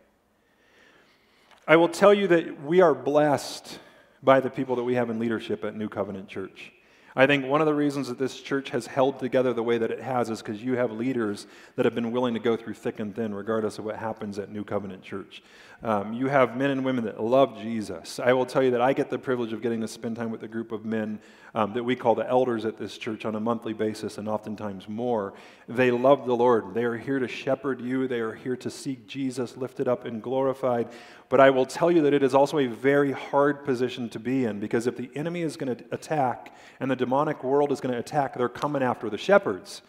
I 1.68 1.76
will 1.76 1.90
tell 1.90 2.14
you 2.14 2.28
that 2.28 2.64
we 2.64 2.82
are 2.82 2.94
blessed 2.94 3.80
by 4.22 4.40
the 4.40 4.50
people 4.50 4.76
that 4.76 4.84
we 4.84 4.96
have 4.96 5.10
in 5.10 5.20
leadership 5.20 5.66
at 5.66 5.76
New 5.76 5.90
Covenant 5.90 6.28
Church. 6.28 6.72
I 7.16 7.26
think 7.26 7.46
one 7.46 7.62
of 7.62 7.68
the 7.68 7.74
reasons 7.74 8.10
that 8.10 8.20
this 8.20 8.40
church 8.40 8.70
has 8.70 8.86
held 8.86 9.20
together 9.20 9.52
the 9.52 9.64
way 9.64 9.80
that 9.80 9.90
it 9.90 10.02
has 10.02 10.30
is 10.30 10.40
because 10.40 10.62
you 10.62 10.78
have 10.78 10.92
leaders 10.92 11.48
that 11.76 11.86
have 11.86 11.96
been 11.96 12.12
willing 12.12 12.36
to 12.36 12.40
go 12.40 12.56
through 12.56 12.76
thick 12.76 13.00
and 13.00 13.16
thin, 13.16 13.34
regardless 13.34 13.80
of 13.80 13.86
what 13.86 13.96
happens 13.96 14.38
at 14.38 14.52
New 14.52 14.64
Covenant 14.64 15.02
Church. 15.02 15.42
Um, 15.84 16.14
you 16.14 16.28
have 16.28 16.58
men 16.58 16.72
and 16.72 16.84
women 16.84 17.06
that 17.06 17.22
love 17.22 17.60
Jesus. 17.60 18.20
I 18.20 18.34
will 18.34 18.48
tell 18.48 18.64
you 18.64 18.72
that 18.72 18.82
I 18.82 18.94
get 18.94 19.12
the 19.12 19.20
privilege 19.20 19.54
of 19.54 19.62
getting 19.62 19.82
to 19.82 19.88
spend 19.88 20.16
time 20.16 20.32
with 20.32 20.42
a 20.42 20.48
group 20.48 20.72
of 20.72 20.86
men 20.86 21.20
um, 21.54 21.74
that 21.74 21.84
we 21.84 21.96
call 21.96 22.16
the 22.16 22.28
elders 22.28 22.66
at 22.66 22.78
this 22.78 22.98
church 22.98 23.26
on 23.26 23.36
a 23.36 23.40
monthly 23.40 23.74
basis 23.74 24.18
and 24.18 24.28
oftentimes 24.28 24.90
more. 24.90 25.36
They 25.68 25.92
love 25.92 26.26
the 26.26 26.36
Lord. 26.36 26.74
They 26.74 26.84
are 26.84 26.98
here 26.98 27.20
to 27.20 27.28
shepherd 27.28 27.80
you, 27.80 28.08
they 28.08 28.22
are 28.22 28.34
here 28.34 28.58
to 28.58 28.72
seek 28.72 29.06
Jesus 29.06 29.56
lifted 29.56 29.88
up 29.88 30.06
and 30.06 30.22
glorified. 30.22 30.90
But 31.30 31.42
I 31.42 31.52
will 31.52 31.66
tell 31.68 31.92
you 31.92 32.02
that 32.02 32.14
it 32.14 32.24
is 32.24 32.34
also 32.34 32.58
a 32.58 32.68
very 32.68 33.12
hard 33.12 33.64
position 33.64 34.10
to 34.10 34.20
be 34.20 34.46
in 34.46 34.60
because 34.60 34.88
if 34.88 34.98
the 34.98 35.12
enemy 35.14 35.42
is 35.42 35.58
going 35.58 35.76
to 35.76 35.86
attack 35.92 36.56
and 36.80 36.90
the 36.90 36.96
demonic 36.96 37.44
world 37.44 37.72
is 37.72 37.82
going 37.82 37.94
to 37.94 38.00
attack, 38.00 38.36
they're 38.36 38.50
coming 38.50 38.82
after 38.82 39.12
the 39.12 39.18
shepherds. 39.18 39.84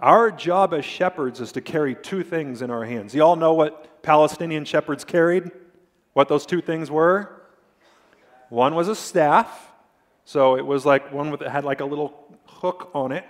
Our 0.00 0.30
job 0.30 0.72
as 0.72 0.86
shepherds 0.86 1.40
is 1.40 1.52
to 1.52 1.60
carry 1.60 1.94
two 1.94 2.22
things 2.22 2.62
in 2.62 2.70
our 2.70 2.84
hands. 2.84 3.14
You 3.14 3.22
all 3.22 3.36
know 3.36 3.52
what 3.52 3.93
Palestinian 4.04 4.64
shepherds 4.64 5.04
carried? 5.04 5.50
What 6.12 6.28
those 6.28 6.46
two 6.46 6.60
things 6.60 6.90
were? 6.90 7.42
One 8.50 8.74
was 8.74 8.86
a 8.86 8.94
staff, 8.94 9.72
so 10.24 10.56
it 10.56 10.64
was 10.64 10.86
like 10.86 11.12
one 11.12 11.30
that 11.30 11.48
had 11.48 11.64
like 11.64 11.80
a 11.80 11.84
little 11.84 12.38
hook 12.46 12.90
on 12.94 13.10
it 13.10 13.24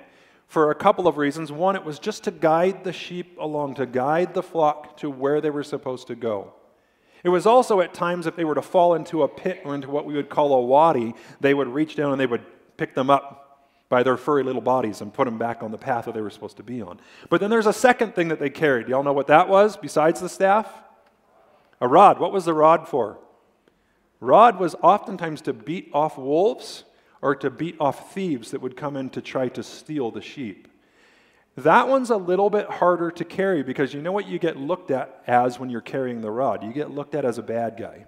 for 0.48 0.70
a 0.70 0.74
couple 0.74 1.08
of 1.08 1.16
reasons. 1.16 1.50
One, 1.50 1.76
it 1.76 1.84
was 1.84 1.98
just 1.98 2.24
to 2.24 2.30
guide 2.30 2.84
the 2.84 2.92
sheep 2.92 3.38
along, 3.40 3.76
to 3.76 3.86
guide 3.86 4.34
the 4.34 4.42
flock 4.42 4.96
to 4.98 5.08
where 5.08 5.40
they 5.40 5.50
were 5.50 5.62
supposed 5.62 6.08
to 6.08 6.14
go. 6.14 6.52
It 7.22 7.30
was 7.30 7.46
also 7.46 7.80
at 7.80 7.94
times 7.94 8.26
if 8.26 8.36
they 8.36 8.44
were 8.44 8.54
to 8.54 8.62
fall 8.62 8.94
into 8.94 9.22
a 9.22 9.28
pit 9.28 9.62
or 9.64 9.74
into 9.74 9.88
what 9.88 10.04
we 10.04 10.14
would 10.14 10.28
call 10.28 10.52
a 10.52 10.60
wadi, 10.60 11.14
they 11.40 11.54
would 11.54 11.68
reach 11.68 11.96
down 11.96 12.12
and 12.12 12.20
they 12.20 12.26
would 12.26 12.44
pick 12.76 12.94
them 12.94 13.08
up 13.08 13.43
by 13.94 14.02
their 14.02 14.16
furry 14.16 14.42
little 14.42 14.60
bodies 14.60 15.00
and 15.00 15.14
put 15.14 15.24
them 15.24 15.38
back 15.38 15.62
on 15.62 15.70
the 15.70 15.78
path 15.78 16.06
that 16.06 16.14
they 16.14 16.20
were 16.20 16.28
supposed 16.28 16.56
to 16.56 16.64
be 16.64 16.82
on. 16.82 16.98
But 17.30 17.40
then 17.40 17.48
there's 17.48 17.68
a 17.68 17.72
second 17.72 18.16
thing 18.16 18.26
that 18.26 18.40
they 18.40 18.50
carried. 18.50 18.88
Y'all 18.88 19.04
know 19.04 19.12
what 19.12 19.28
that 19.28 19.48
was 19.48 19.76
besides 19.76 20.20
the 20.20 20.28
staff? 20.28 20.66
A 21.80 21.86
rod. 21.86 22.18
What 22.18 22.32
was 22.32 22.44
the 22.44 22.54
rod 22.54 22.88
for? 22.88 23.20
Rod 24.18 24.58
was 24.58 24.74
oftentimes 24.82 25.42
to 25.42 25.52
beat 25.52 25.90
off 25.92 26.18
wolves 26.18 26.82
or 27.22 27.36
to 27.36 27.50
beat 27.50 27.76
off 27.78 28.12
thieves 28.12 28.50
that 28.50 28.60
would 28.60 28.76
come 28.76 28.96
in 28.96 29.10
to 29.10 29.22
try 29.22 29.48
to 29.50 29.62
steal 29.62 30.10
the 30.10 30.20
sheep. 30.20 30.66
That 31.56 31.86
one's 31.86 32.10
a 32.10 32.16
little 32.16 32.50
bit 32.50 32.68
harder 32.68 33.12
to 33.12 33.24
carry 33.24 33.62
because 33.62 33.94
you 33.94 34.02
know 34.02 34.10
what 34.10 34.26
you 34.26 34.40
get 34.40 34.56
looked 34.56 34.90
at 34.90 35.22
as 35.28 35.60
when 35.60 35.70
you're 35.70 35.80
carrying 35.80 36.20
the 36.20 36.32
rod? 36.32 36.64
You 36.64 36.72
get 36.72 36.90
looked 36.90 37.14
at 37.14 37.24
as 37.24 37.38
a 37.38 37.44
bad 37.44 37.76
guy. 37.78 38.06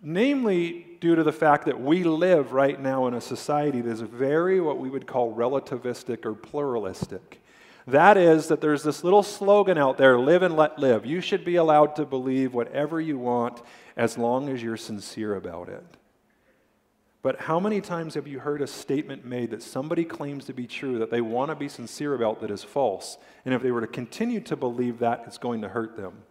Namely, 0.00 0.86
due 1.00 1.14
to 1.14 1.22
the 1.22 1.32
fact 1.32 1.66
that 1.66 1.80
we 1.80 2.04
live 2.04 2.52
right 2.52 2.80
now 2.80 3.06
in 3.06 3.14
a 3.14 3.20
society 3.20 3.80
that 3.80 3.90
is 3.90 4.00
very 4.00 4.60
what 4.60 4.78
we 4.78 4.88
would 4.88 5.06
call 5.06 5.34
relativistic 5.34 6.24
or 6.24 6.34
pluralistic. 6.34 7.42
That 7.86 8.16
is, 8.16 8.48
that 8.48 8.60
there's 8.60 8.82
this 8.82 9.04
little 9.04 9.22
slogan 9.22 9.78
out 9.78 9.96
there 9.96 10.18
live 10.18 10.42
and 10.42 10.56
let 10.56 10.78
live. 10.78 11.06
You 11.06 11.20
should 11.20 11.44
be 11.44 11.56
allowed 11.56 11.94
to 11.96 12.04
believe 12.04 12.52
whatever 12.52 13.00
you 13.00 13.18
want 13.18 13.62
as 13.96 14.18
long 14.18 14.48
as 14.48 14.62
you're 14.62 14.76
sincere 14.76 15.36
about 15.36 15.68
it. 15.68 15.84
But 17.22 17.40
how 17.40 17.58
many 17.58 17.80
times 17.80 18.14
have 18.14 18.26
you 18.26 18.38
heard 18.40 18.62
a 18.62 18.66
statement 18.66 19.24
made 19.24 19.50
that 19.50 19.62
somebody 19.62 20.04
claims 20.04 20.44
to 20.44 20.52
be 20.52 20.66
true, 20.66 20.98
that 20.98 21.10
they 21.10 21.20
want 21.20 21.50
to 21.50 21.56
be 21.56 21.68
sincere 21.68 22.14
about, 22.14 22.40
that 22.40 22.50
is 22.50 22.62
false? 22.62 23.18
And 23.44 23.52
if 23.52 23.62
they 23.62 23.72
were 23.72 23.80
to 23.80 23.86
continue 23.88 24.40
to 24.42 24.56
believe 24.56 25.00
that, 25.00 25.24
it's 25.26 25.38
going 25.38 25.62
to 25.62 25.68
hurt 25.68 25.96
them. 25.96 26.22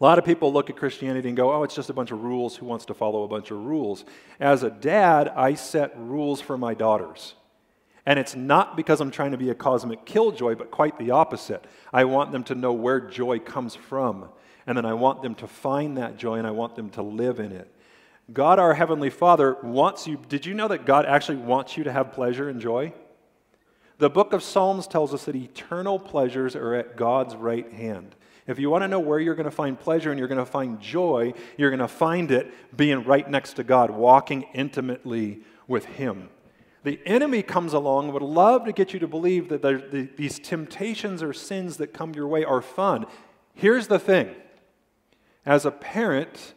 A 0.00 0.04
lot 0.04 0.18
of 0.18 0.24
people 0.24 0.52
look 0.52 0.70
at 0.70 0.76
Christianity 0.76 1.28
and 1.28 1.36
go, 1.36 1.52
oh, 1.52 1.62
it's 1.62 1.74
just 1.74 1.90
a 1.90 1.94
bunch 1.94 2.10
of 2.10 2.22
rules. 2.22 2.56
Who 2.56 2.66
wants 2.66 2.84
to 2.86 2.94
follow 2.94 3.22
a 3.22 3.28
bunch 3.28 3.50
of 3.50 3.58
rules? 3.58 4.04
As 4.40 4.62
a 4.62 4.70
dad, 4.70 5.28
I 5.28 5.54
set 5.54 5.96
rules 5.96 6.40
for 6.40 6.58
my 6.58 6.74
daughters. 6.74 7.34
And 8.06 8.18
it's 8.18 8.34
not 8.36 8.76
because 8.76 9.00
I'm 9.00 9.10
trying 9.10 9.30
to 9.30 9.38
be 9.38 9.50
a 9.50 9.54
cosmic 9.54 10.04
killjoy, 10.04 10.56
but 10.56 10.70
quite 10.70 10.98
the 10.98 11.12
opposite. 11.12 11.64
I 11.92 12.04
want 12.04 12.32
them 12.32 12.44
to 12.44 12.54
know 12.54 12.72
where 12.72 13.00
joy 13.00 13.38
comes 13.38 13.74
from. 13.74 14.28
And 14.66 14.76
then 14.76 14.84
I 14.84 14.94
want 14.94 15.22
them 15.22 15.34
to 15.36 15.46
find 15.46 15.96
that 15.96 16.16
joy 16.16 16.36
and 16.36 16.46
I 16.46 16.50
want 16.50 16.74
them 16.74 16.90
to 16.90 17.02
live 17.02 17.38
in 17.38 17.52
it. 17.52 17.70
God, 18.32 18.58
our 18.58 18.74
Heavenly 18.74 19.10
Father, 19.10 19.56
wants 19.62 20.06
you. 20.06 20.18
Did 20.28 20.46
you 20.46 20.54
know 20.54 20.68
that 20.68 20.86
God 20.86 21.04
actually 21.06 21.36
wants 21.36 21.76
you 21.76 21.84
to 21.84 21.92
have 21.92 22.12
pleasure 22.12 22.48
and 22.48 22.60
joy? 22.60 22.92
The 23.98 24.10
book 24.10 24.32
of 24.32 24.42
Psalms 24.42 24.86
tells 24.86 25.14
us 25.14 25.24
that 25.24 25.36
eternal 25.36 25.98
pleasures 25.98 26.56
are 26.56 26.74
at 26.74 26.96
God's 26.96 27.36
right 27.36 27.70
hand. 27.70 28.14
If 28.46 28.58
you 28.58 28.68
want 28.68 28.82
to 28.82 28.88
know 28.88 29.00
where 29.00 29.18
you're 29.18 29.34
going 29.34 29.44
to 29.44 29.50
find 29.50 29.78
pleasure 29.78 30.10
and 30.10 30.18
you're 30.18 30.28
going 30.28 30.38
to 30.38 30.44
find 30.44 30.80
joy, 30.80 31.32
you're 31.56 31.70
going 31.70 31.80
to 31.80 31.88
find 31.88 32.30
it 32.30 32.52
being 32.76 33.04
right 33.04 33.28
next 33.28 33.54
to 33.54 33.64
God, 33.64 33.90
walking 33.90 34.42
intimately 34.52 35.40
with 35.66 35.86
Him. 35.86 36.28
The 36.82 37.00
enemy 37.06 37.42
comes 37.42 37.72
along 37.72 38.12
would 38.12 38.22
love 38.22 38.66
to 38.66 38.72
get 38.72 38.92
you 38.92 39.00
to 39.00 39.08
believe 39.08 39.48
that 39.48 39.62
the, 39.62 40.10
these 40.16 40.38
temptations 40.38 41.22
or 41.22 41.32
sins 41.32 41.78
that 41.78 41.94
come 41.94 42.14
your 42.14 42.28
way 42.28 42.44
are 42.44 42.60
fun. 42.60 43.06
Here's 43.54 43.86
the 43.86 43.98
thing 43.98 44.34
as 45.46 45.64
a 45.64 45.70
parent, 45.70 46.52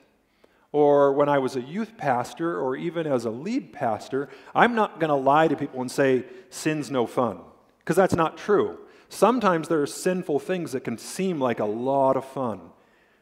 or 0.73 1.13
when 1.13 1.29
I 1.29 1.39
was 1.39 1.55
a 1.55 1.61
youth 1.61 1.95
pastor, 1.97 2.59
or 2.59 2.75
even 2.75 3.07
as 3.07 3.23
a 3.23 3.29
lead 3.29 3.71
pastor, 3.71 4.29
I'm 4.53 4.75
not 4.75 4.99
going 4.99 5.09
to 5.09 5.15
lie 5.15 5.47
to 5.47 5.55
people 5.55 5.79
and 5.79 5.89
say, 5.89 6.25
sin's 6.49 6.91
no 6.91 7.07
fun, 7.07 7.39
because 7.79 7.95
that's 7.95 8.15
not 8.15 8.37
true. 8.37 8.77
Sometimes 9.09 9.67
there 9.67 9.81
are 9.81 9.87
sinful 9.87 10.39
things 10.39 10.73
that 10.73 10.83
can 10.83 10.97
seem 10.97 11.39
like 11.39 11.59
a 11.59 11.65
lot 11.65 12.17
of 12.17 12.25
fun. 12.25 12.59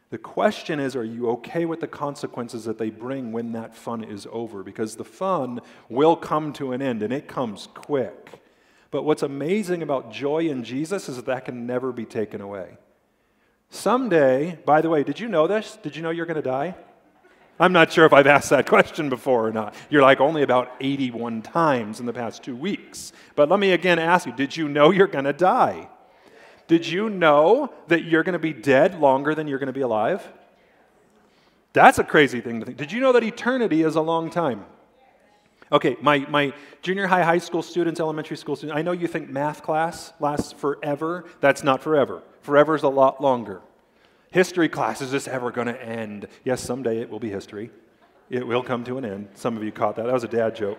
The 0.10 0.18
question 0.18 0.80
is, 0.80 0.96
are 0.96 1.04
you 1.04 1.30
okay 1.32 1.66
with 1.66 1.80
the 1.80 1.88
consequences 1.88 2.66
that 2.66 2.78
they 2.78 2.90
bring 2.90 3.32
when 3.32 3.52
that 3.54 3.76
fun 3.76 4.04
is 4.04 4.28
over? 4.32 4.64
Because 4.64 4.96
the 4.96 5.04
fun 5.04 5.62
will 5.90 6.16
come 6.16 6.54
to 6.54 6.72
an 6.72 6.82
end 6.82 7.04
and 7.04 7.12
it 7.12 7.28
comes 7.28 7.68
quick. 7.74 8.42
But 8.92 9.04
what's 9.04 9.24
amazing 9.24 9.82
about 9.82 10.12
joy 10.12 10.48
in 10.48 10.64
Jesus 10.64 11.10
is 11.10 11.18
that 11.18 11.26
that 11.26 11.46
can 11.46 11.66
never 11.66 11.92
be 11.92 12.06
taken 12.06 12.40
away. 12.40 12.78
Someday, 13.70 14.60
by 14.66 14.82
the 14.82 14.90
way, 14.90 15.04
did 15.04 15.20
you 15.20 15.28
know 15.28 15.48
this? 15.48 15.78
Did 15.82 15.96
you 15.96 16.02
know 16.02 16.12
you're 16.12 16.26
going 16.26 16.36
to 16.36 16.42
die? 16.42 16.76
I'm 17.60 17.72
not 17.72 17.92
sure 17.92 18.06
if 18.06 18.14
I've 18.14 18.28
asked 18.28 18.50
that 18.50 18.66
question 18.70 19.10
before 19.10 19.48
or 19.48 19.52
not. 19.52 19.76
You're 19.90 20.02
like 20.02 20.20
only 20.20 20.44
about 20.44 20.72
81 20.82 21.42
times 21.42 22.00
in 22.00 22.06
the 22.06 22.14
past 22.14 22.44
two 22.44 22.56
weeks. 22.56 23.14
But 23.36 23.50
let 23.50 23.60
me 23.60 23.72
again 23.72 24.00
ask 24.00 24.26
you 24.26 24.34
did 24.34 24.56
you 24.56 24.68
know 24.68 24.92
you're 24.92 25.08
going 25.08 25.26
to 25.26 25.34
die? 25.34 25.90
Did 26.68 26.88
you 26.88 27.10
know 27.10 27.72
that 27.88 28.06
you're 28.06 28.24
going 28.24 28.34
to 28.34 28.40
be 28.40 28.54
dead 28.54 29.00
longer 29.00 29.36
than 29.36 29.48
you're 29.48 29.60
going 29.60 29.68
to 29.68 29.74
be 29.74 29.82
alive? 29.82 30.28
That's 31.74 32.00
a 32.00 32.04
crazy 32.04 32.42
thing 32.42 32.60
to 32.60 32.66
think. 32.66 32.78
Did 32.78 32.92
you 32.92 33.00
know 33.00 33.12
that 33.12 33.24
eternity 33.24 33.84
is 33.84 33.96
a 33.96 34.02
long 34.02 34.30
time? 34.30 34.66
Okay, 35.72 35.98
my, 36.02 36.20
my 36.30 36.54
junior 36.82 37.08
high, 37.08 37.24
high 37.24 37.40
school 37.40 37.62
students, 37.62 38.00
elementary 38.00 38.38
school 38.38 38.56
students, 38.56 38.78
I 38.78 38.82
know 38.82 38.92
you 38.92 39.08
think 39.08 39.30
math 39.30 39.62
class 39.62 40.14
lasts 40.20 40.54
forever. 40.54 41.26
That's 41.42 41.64
not 41.64 41.84
forever. 41.84 42.24
Forever 42.42 42.76
is 42.76 42.84
a 42.84 42.90
lot 42.90 43.22
longer. 43.22 43.62
History 44.36 44.68
class, 44.68 45.00
is 45.00 45.12
this 45.12 45.30
ever 45.30 45.50
going 45.50 45.68
to 45.68 45.82
end? 45.82 46.28
Yes, 46.44 46.60
someday 46.62 47.00
it 47.00 47.10
will 47.10 47.22
be 47.22 47.30
history. 47.30 47.72
It 48.30 48.46
will 48.46 48.64
come 48.64 48.84
to 48.84 48.98
an 48.98 49.06
end. 49.06 49.30
Some 49.36 49.56
of 49.56 49.64
you 49.64 49.72
caught 49.72 49.96
that. 49.96 50.08
That 50.08 50.14
was 50.14 50.26
a 50.26 50.28
dad 50.28 50.58
joke. 50.58 50.78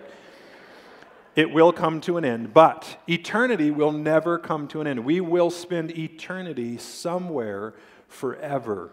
It 1.35 1.49
will 1.51 1.73
come 1.73 1.99
to 2.01 2.17
an 2.17 2.23
end, 2.23 2.53
but 2.53 2.99
eternity 3.09 3.71
will 3.71 3.91
never 3.91 4.37
come 4.37 4.67
to 4.67 4.81
an 4.81 4.85
end. 4.85 5.03
We 5.03 5.21
will 5.21 5.49
spend 5.49 5.97
eternity 5.97 6.77
somewhere 6.77 7.73
forever. 8.07 8.91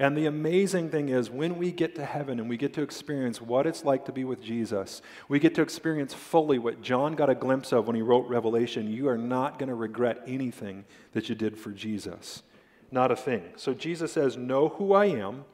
And 0.00 0.18
the 0.18 0.26
amazing 0.26 0.90
thing 0.90 1.08
is, 1.08 1.30
when 1.30 1.56
we 1.56 1.70
get 1.70 1.94
to 1.94 2.04
heaven 2.04 2.40
and 2.40 2.48
we 2.48 2.56
get 2.56 2.74
to 2.74 2.82
experience 2.82 3.40
what 3.40 3.64
it's 3.64 3.84
like 3.84 4.06
to 4.06 4.12
be 4.12 4.24
with 4.24 4.42
Jesus, 4.42 5.02
we 5.28 5.38
get 5.38 5.54
to 5.54 5.62
experience 5.62 6.12
fully 6.12 6.58
what 6.58 6.82
John 6.82 7.14
got 7.14 7.30
a 7.30 7.34
glimpse 7.36 7.72
of 7.72 7.86
when 7.86 7.94
he 7.94 8.02
wrote 8.02 8.28
Revelation. 8.28 8.90
You 8.90 9.08
are 9.08 9.16
not 9.16 9.56
going 9.56 9.68
to 9.68 9.76
regret 9.76 10.24
anything 10.26 10.84
that 11.12 11.28
you 11.28 11.36
did 11.36 11.56
for 11.56 11.70
Jesus. 11.70 12.42
Not 12.90 13.10
a 13.10 13.16
thing. 13.16 13.42
So 13.56 13.74
Jesus 13.74 14.12
says, 14.12 14.36
Know 14.36 14.68
who 14.68 14.92
I 14.92 15.06
am 15.06 15.44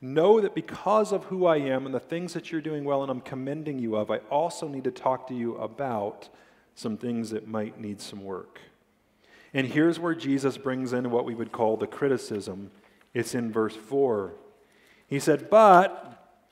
Know 0.00 0.40
that 0.40 0.54
because 0.54 1.10
of 1.12 1.24
who 1.24 1.46
I 1.46 1.56
am 1.56 1.86
and 1.86 1.94
the 1.94 2.00
things 2.00 2.34
that 2.34 2.52
you're 2.52 2.60
doing 2.60 2.84
well 2.84 3.02
and 3.02 3.10
I'm 3.10 3.22
commending 3.22 3.78
you 3.78 3.96
of, 3.96 4.10
I 4.10 4.18
also 4.30 4.68
need 4.68 4.84
to 4.84 4.90
talk 4.90 5.26
to 5.28 5.34
you 5.34 5.56
about 5.56 6.28
some 6.74 6.98
things 6.98 7.30
that 7.30 7.48
might 7.48 7.80
need 7.80 8.00
some 8.02 8.22
work. 8.22 8.60
And 9.54 9.66
here's 9.66 9.98
where 9.98 10.14
Jesus 10.14 10.58
brings 10.58 10.92
in 10.92 11.10
what 11.10 11.24
we 11.24 11.34
would 11.34 11.50
call 11.50 11.78
the 11.78 11.86
criticism. 11.86 12.70
It's 13.14 13.34
in 13.34 13.50
verse 13.50 13.74
4. 13.74 14.34
He 15.06 15.18
said, 15.18 15.48
But, 15.48 16.44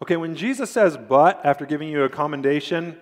okay, 0.00 0.16
when 0.16 0.36
Jesus 0.36 0.70
says 0.70 0.96
but 0.96 1.44
after 1.44 1.66
giving 1.66 1.88
you 1.88 2.04
a 2.04 2.08
commendation, 2.08 2.96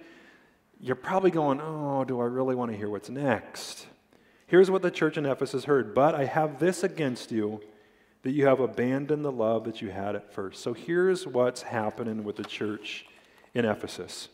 you're 0.80 0.96
probably 0.96 1.30
going, 1.30 1.60
Oh, 1.60 2.04
do 2.04 2.18
I 2.18 2.24
really 2.24 2.54
want 2.54 2.70
to 2.70 2.76
hear 2.78 2.88
what's 2.88 3.10
next? 3.10 3.86
Here's 4.52 4.70
what 4.70 4.82
the 4.82 4.90
church 4.90 5.16
in 5.16 5.24
Ephesus 5.24 5.64
heard 5.64 5.94
But 5.94 6.14
I 6.14 6.26
have 6.26 6.58
this 6.58 6.84
against 6.84 7.32
you 7.32 7.62
that 8.20 8.32
you 8.32 8.46
have 8.46 8.60
abandoned 8.60 9.24
the 9.24 9.32
love 9.32 9.64
that 9.64 9.80
you 9.80 9.88
had 9.88 10.14
at 10.14 10.30
first. 10.30 10.62
So 10.62 10.74
here's 10.74 11.26
what's 11.26 11.62
happening 11.62 12.22
with 12.22 12.36
the 12.36 12.44
church 12.44 13.06
in 13.54 13.64
Ephesus 13.64 14.28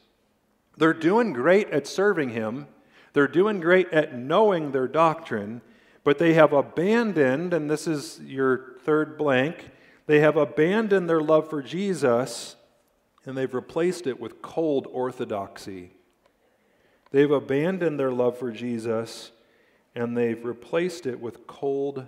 they're 0.77 0.93
doing 0.93 1.33
great 1.33 1.71
at 1.71 1.87
serving 1.87 2.31
Him, 2.31 2.67
they're 3.13 3.29
doing 3.29 3.61
great 3.61 3.93
at 3.93 4.13
knowing 4.13 4.73
their 4.73 4.89
doctrine, 4.89 5.61
but 6.03 6.19
they 6.19 6.35
have 6.35 6.53
abandoned, 6.53 7.55
and 7.55 7.71
this 7.71 7.87
is 7.87 8.19
your 8.21 8.75
third 8.83 9.19
blank, 9.19 9.71
they 10.07 10.19
have 10.19 10.37
abandoned 10.37 11.09
their 11.09 11.23
love 11.23 11.49
for 11.49 11.63
Jesus 11.63 12.57
and 13.25 13.37
they've 13.37 13.55
replaced 13.55 14.09
it 14.09 14.19
with 14.19 14.43
cold 14.43 14.89
orthodoxy. 14.91 15.93
They've 17.13 17.31
abandoned 17.31 18.01
their 18.01 18.11
love 18.11 18.37
for 18.37 18.51
Jesus 18.51 19.31
and 19.99 20.17
they've 20.17 20.45
replaced 20.45 21.07
it 21.07 21.19
with 21.19 21.45
cold 21.49 22.07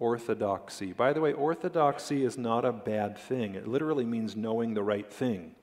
orthodoxy. 0.00 0.92
By 0.92 1.12
the 1.12 1.20
way, 1.20 1.32
orthodoxy 1.32 2.24
is 2.24 2.36
not 2.36 2.64
a 2.64 2.72
bad 2.72 3.16
thing, 3.16 3.54
it 3.54 3.68
literally 3.68 4.04
means 4.04 4.34
knowing 4.34 4.74
the 4.74 4.82
right 4.82 5.10
thing. 5.10 5.54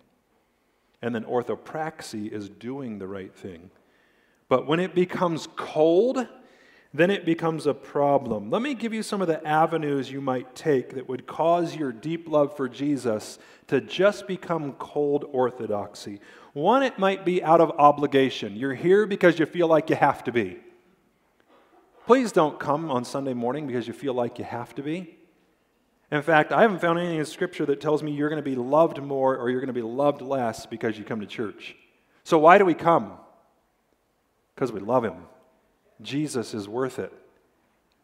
And 1.01 1.13
then 1.13 1.25
orthopraxy 1.25 2.31
is 2.31 2.47
doing 2.47 2.99
the 2.99 3.07
right 3.07 3.35
thing. 3.35 3.69
But 4.47 4.65
when 4.65 4.79
it 4.79 4.95
becomes 4.95 5.47
cold, 5.57 6.25
then 6.93 7.11
it 7.11 7.25
becomes 7.25 7.67
a 7.67 7.73
problem. 7.73 8.49
Let 8.49 8.61
me 8.61 8.73
give 8.73 8.93
you 8.93 9.03
some 9.03 9.21
of 9.21 9.27
the 9.27 9.45
avenues 9.45 10.09
you 10.09 10.21
might 10.21 10.55
take 10.55 10.95
that 10.95 11.09
would 11.09 11.27
cause 11.27 11.75
your 11.75 11.91
deep 11.91 12.29
love 12.29 12.55
for 12.55 12.69
Jesus 12.69 13.39
to 13.67 13.81
just 13.81 14.25
become 14.25 14.71
cold 14.73 15.25
orthodoxy. 15.33 16.21
One, 16.53 16.81
it 16.81 16.97
might 16.97 17.25
be 17.25 17.43
out 17.43 17.59
of 17.59 17.71
obligation. 17.71 18.55
You're 18.55 18.73
here 18.73 19.05
because 19.05 19.37
you 19.37 19.45
feel 19.45 19.67
like 19.67 19.89
you 19.89 19.97
have 19.97 20.23
to 20.23 20.31
be. 20.31 20.61
Please 22.07 22.31
don't 22.31 22.57
come 22.57 22.89
on 22.89 23.03
Sunday 23.03 23.33
morning 23.33 23.67
because 23.67 23.85
you 23.85 23.91
feel 23.91 24.13
like 24.13 24.39
you 24.39 24.45
have 24.45 24.73
to 24.75 24.81
be. 24.81 25.17
In 26.09 26.21
fact, 26.21 26.53
I 26.53 26.61
haven't 26.61 26.79
found 26.79 26.97
anything 26.97 27.19
in 27.19 27.25
Scripture 27.25 27.65
that 27.65 27.81
tells 27.81 28.01
me 28.01 28.13
you're 28.13 28.29
going 28.29 28.41
to 28.41 28.49
be 28.49 28.55
loved 28.55 29.03
more 29.03 29.35
or 29.35 29.49
you're 29.49 29.59
going 29.59 29.67
to 29.67 29.73
be 29.73 29.81
loved 29.81 30.21
less 30.21 30.65
because 30.65 30.97
you 30.97 31.03
come 31.03 31.19
to 31.19 31.25
church. 31.25 31.75
So, 32.23 32.37
why 32.37 32.59
do 32.59 32.63
we 32.63 32.75
come? 32.75 33.11
Because 34.55 34.71
we 34.71 34.79
love 34.79 35.03
Him. 35.03 35.17
Jesus 36.01 36.53
is 36.53 36.65
worth 36.65 36.97
it. 36.97 37.11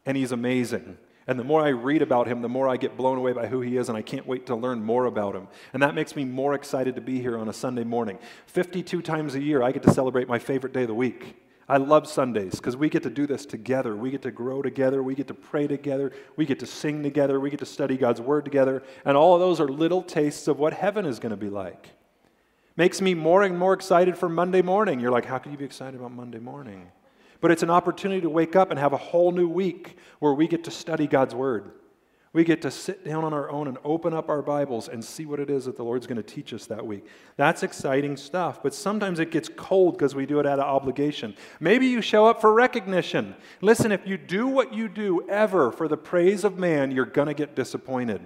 And 0.05 0.17
He's 0.17 0.33
amazing. 0.33 0.97
And 1.25 1.39
the 1.39 1.45
more 1.45 1.61
I 1.61 1.69
read 1.69 2.01
about 2.01 2.27
Him, 2.27 2.41
the 2.41 2.49
more 2.49 2.67
I 2.67 2.75
get 2.75 2.97
blown 2.97 3.17
away 3.17 3.31
by 3.31 3.47
who 3.47 3.61
He 3.61 3.77
is, 3.77 3.87
and 3.87 3.97
I 3.97 4.01
can't 4.01 4.27
wait 4.27 4.47
to 4.47 4.55
learn 4.57 4.83
more 4.83 5.05
about 5.05 5.33
Him. 5.33 5.47
And 5.71 5.81
that 5.81 5.95
makes 5.95 6.13
me 6.13 6.25
more 6.25 6.55
excited 6.55 6.95
to 6.95 7.01
be 7.01 7.21
here 7.21 7.37
on 7.37 7.47
a 7.47 7.53
Sunday 7.53 7.85
morning. 7.85 8.19
52 8.47 9.01
times 9.01 9.35
a 9.35 9.41
year, 9.41 9.63
I 9.63 9.71
get 9.71 9.83
to 9.83 9.93
celebrate 9.93 10.27
my 10.27 10.39
favorite 10.39 10.73
day 10.73 10.81
of 10.81 10.89
the 10.89 10.93
week. 10.93 11.37
I 11.67 11.78
love 11.78 12.08
Sundays 12.08 12.56
because 12.56 12.76
we 12.76 12.89
get 12.89 13.04
to 13.04 13.10
do 13.10 13.26
this 13.26 13.45
together. 13.45 13.95
We 13.95 14.12
get 14.12 14.21
to 14.23 14.32
grow 14.32 14.62
together. 14.62 15.02
We 15.02 15.15
get 15.15 15.28
to 15.28 15.34
pray 15.34 15.65
together. 15.67 16.12
We 16.36 16.45
get 16.45 16.60
to 16.60 16.65
sing 16.65 17.04
together. 17.04 17.39
We 17.39 17.49
get 17.49 17.60
to 17.60 17.65
study 17.65 17.95
God's 17.95 18.19
Word 18.19 18.43
together. 18.43 18.84
And 19.06 19.15
all 19.15 19.34
of 19.34 19.39
those 19.39 19.60
are 19.60 19.67
little 19.67 20.02
tastes 20.02 20.47
of 20.47 20.60
what 20.60 20.73
heaven 20.73 21.06
is 21.06 21.19
going 21.19 21.32
to 21.32 21.38
be 21.38 21.49
like. 21.49 21.89
Makes 22.76 23.02
me 23.02 23.13
more 23.13 23.43
and 23.43 23.58
more 23.58 23.73
excited 23.73 24.17
for 24.17 24.28
Monday 24.28 24.62
morning. 24.62 24.99
You're 24.99 25.12
like, 25.12 25.26
how 25.26 25.38
can 25.38 25.52
you 25.52 25.58
be 25.58 25.65
excited 25.65 25.99
about 25.99 26.12
Monday 26.12 26.39
morning? 26.39 26.91
But 27.39 27.52
it's 27.52 27.63
an 27.63 27.69
opportunity 27.69 28.21
to 28.21 28.30
wake 28.30 28.56
up 28.56 28.71
and 28.71 28.80
have 28.80 28.93
a 28.93 28.97
whole 28.97 29.32
new 29.32 29.47
week 29.47 29.97
where 30.19 30.34
we 30.34 30.47
get 30.47 30.63
to 30.65 30.71
study 30.71 31.08
God's 31.08 31.36
Word. 31.36 31.71
We 32.34 32.43
get 32.43 32.63
to 32.63 32.72
sit 32.72 33.06
down 33.06 33.24
on 33.24 33.32
our 33.32 33.52
own 33.52 33.67
and 33.67 33.78
open 33.84 34.12
up 34.12 34.28
our 34.28 34.41
Bibles 34.41 34.89
and 34.89 35.06
see 35.06 35.24
what 35.24 35.39
it 35.39 35.52
is 35.52 35.65
that 35.65 35.78
the 35.78 35.84
Lord's 35.84 36.08
going 36.08 36.17
to 36.17 36.24
teach 36.24 36.52
us 36.52 36.65
that 36.65 36.84
week. 36.84 37.06
That's 37.38 37.62
exciting 37.62 38.17
stuff, 38.17 38.63
but 38.63 38.74
sometimes 38.74 39.19
it 39.19 39.30
gets 39.30 39.50
cold 39.56 39.96
because 39.96 40.15
we 40.15 40.26
do 40.26 40.39
it 40.39 40.48
out 40.48 40.58
of 40.58 40.65
obligation. 40.65 41.36
Maybe 41.60 41.86
you 41.86 42.02
show 42.02 42.26
up 42.26 42.41
for 42.41 42.52
recognition. 42.52 43.36
Listen, 43.62 43.91
if 43.91 44.08
you 44.08 44.17
do 44.17 44.48
what 44.48 44.74
you 44.74 44.89
do 44.89 45.30
ever 45.30 45.72
for 45.72 45.88
the 45.88 45.96
praise 45.96 46.43
of 46.43 46.58
man, 46.58 46.89
you're 46.89 47.06
going 47.06 47.28
to 47.28 47.36
get 47.36 47.56
disappointed. 47.56 48.19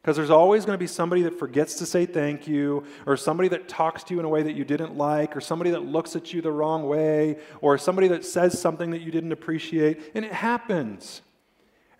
Because 0.00 0.16
there's 0.16 0.30
always 0.30 0.64
going 0.64 0.76
to 0.76 0.80
be 0.80 0.86
somebody 0.86 1.22
that 1.22 1.36
forgets 1.36 1.74
to 1.78 1.86
say 1.86 2.06
thank 2.06 2.46
you, 2.46 2.84
or 3.06 3.16
somebody 3.16 3.48
that 3.48 3.68
talks 3.68 4.04
to 4.04 4.14
you 4.14 4.20
in 4.20 4.24
a 4.24 4.28
way 4.28 4.44
that 4.44 4.54
you 4.54 4.64
didn't 4.64 4.96
like, 4.96 5.36
or 5.36 5.40
somebody 5.40 5.72
that 5.72 5.84
looks 5.84 6.14
at 6.14 6.32
you 6.32 6.40
the 6.40 6.52
wrong 6.52 6.86
way, 6.86 7.38
or 7.60 7.76
somebody 7.76 8.06
that 8.06 8.24
says 8.24 8.56
something 8.56 8.92
that 8.92 9.00
you 9.00 9.10
didn't 9.10 9.32
appreciate. 9.32 10.12
And 10.14 10.24
it 10.24 10.32
happens. 10.32 11.22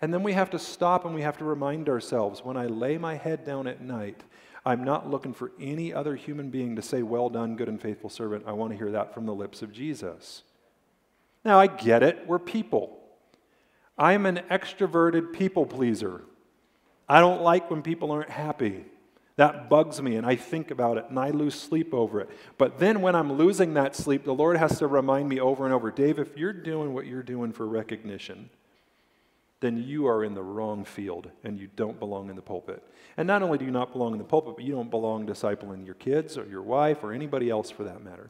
And 0.01 0.13
then 0.13 0.23
we 0.23 0.33
have 0.33 0.49
to 0.51 0.59
stop 0.59 1.05
and 1.05 1.15
we 1.15 1.21
have 1.21 1.37
to 1.37 1.45
remind 1.45 1.89
ourselves 1.89 2.43
when 2.43 2.57
I 2.57 2.67
lay 2.67 2.97
my 2.97 3.15
head 3.15 3.45
down 3.45 3.67
at 3.67 3.81
night, 3.81 4.23
I'm 4.65 4.83
not 4.83 5.09
looking 5.09 5.33
for 5.33 5.51
any 5.59 5.93
other 5.93 6.15
human 6.15 6.49
being 6.49 6.75
to 6.75 6.81
say, 6.81 7.01
Well 7.01 7.29
done, 7.29 7.55
good 7.55 7.69
and 7.69 7.81
faithful 7.81 8.09
servant. 8.09 8.43
I 8.45 8.51
want 8.51 8.71
to 8.71 8.77
hear 8.77 8.91
that 8.91 9.13
from 9.13 9.25
the 9.25 9.33
lips 9.33 9.61
of 9.61 9.71
Jesus. 9.71 10.43
Now, 11.45 11.59
I 11.59 11.67
get 11.67 12.03
it. 12.03 12.27
We're 12.27 12.39
people. 12.39 12.99
I'm 13.97 14.25
an 14.25 14.41
extroverted 14.51 15.33
people 15.33 15.65
pleaser. 15.65 16.21
I 17.07 17.21
don't 17.21 17.41
like 17.41 17.71
when 17.71 17.81
people 17.81 18.11
aren't 18.11 18.29
happy. 18.29 18.85
That 19.37 19.69
bugs 19.69 20.01
me, 20.01 20.15
and 20.15 20.25
I 20.25 20.35
think 20.35 20.71
about 20.71 20.97
it, 20.97 21.05
and 21.09 21.17
I 21.17 21.29
lose 21.29 21.55
sleep 21.55 21.93
over 21.93 22.19
it. 22.19 22.29
But 22.57 22.79
then 22.79 23.01
when 23.01 23.15
I'm 23.15 23.33
losing 23.33 23.75
that 23.75 23.95
sleep, 23.95 24.25
the 24.25 24.33
Lord 24.33 24.57
has 24.57 24.79
to 24.79 24.87
remind 24.87 25.29
me 25.29 25.39
over 25.39 25.63
and 25.63 25.73
over 25.73 25.91
Dave, 25.91 26.19
if 26.19 26.35
you're 26.35 26.51
doing 26.51 26.93
what 26.93 27.05
you're 27.05 27.23
doing 27.23 27.53
for 27.53 27.67
recognition, 27.67 28.49
then 29.59 29.77
you 29.77 30.07
are 30.07 30.23
in 30.23 30.35
the 30.35 30.43
wrong 30.43 30.85
field 30.85 31.31
and 31.43 31.59
you 31.59 31.67
don't 31.75 31.99
belong 31.99 32.29
in 32.29 32.35
the 32.35 32.41
pulpit. 32.41 32.83
And 33.17 33.27
not 33.27 33.41
only 33.41 33.57
do 33.57 33.65
you 33.65 33.71
not 33.71 33.91
belong 33.91 34.11
in 34.13 34.19
the 34.19 34.23
pulpit, 34.23 34.55
but 34.55 34.65
you 34.65 34.73
don't 34.73 34.91
belong 34.91 35.25
discipling 35.25 35.85
your 35.85 35.95
kids 35.95 36.37
or 36.37 36.45
your 36.45 36.61
wife 36.61 37.03
or 37.03 37.11
anybody 37.11 37.49
else 37.49 37.71
for 37.71 37.83
that 37.83 38.03
matter. 38.03 38.29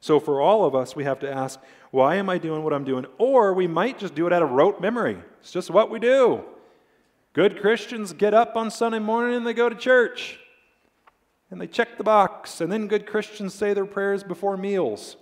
So 0.00 0.20
for 0.20 0.40
all 0.40 0.64
of 0.64 0.74
us, 0.74 0.94
we 0.94 1.04
have 1.04 1.20
to 1.20 1.32
ask, 1.32 1.58
why 1.90 2.16
am 2.16 2.28
I 2.28 2.38
doing 2.38 2.62
what 2.62 2.72
I'm 2.72 2.84
doing? 2.84 3.06
Or 3.16 3.54
we 3.54 3.66
might 3.66 3.98
just 3.98 4.14
do 4.14 4.26
it 4.26 4.32
out 4.32 4.42
of 4.42 4.50
rote 4.50 4.80
memory. 4.80 5.18
It's 5.40 5.50
just 5.50 5.70
what 5.70 5.90
we 5.90 5.98
do. 5.98 6.44
Good 7.32 7.60
Christians 7.60 8.12
get 8.12 8.34
up 8.34 8.56
on 8.56 8.70
Sunday 8.70 8.98
morning 8.98 9.36
and 9.36 9.46
they 9.46 9.54
go 9.54 9.68
to 9.68 9.74
church. 9.74 10.38
And 11.50 11.60
they 11.60 11.66
check 11.66 11.96
the 11.96 12.04
box. 12.04 12.60
And 12.60 12.70
then 12.70 12.88
good 12.88 13.06
Christians 13.06 13.54
say 13.54 13.72
their 13.72 13.86
prayers 13.86 14.22
before 14.22 14.56
meals. 14.56 15.16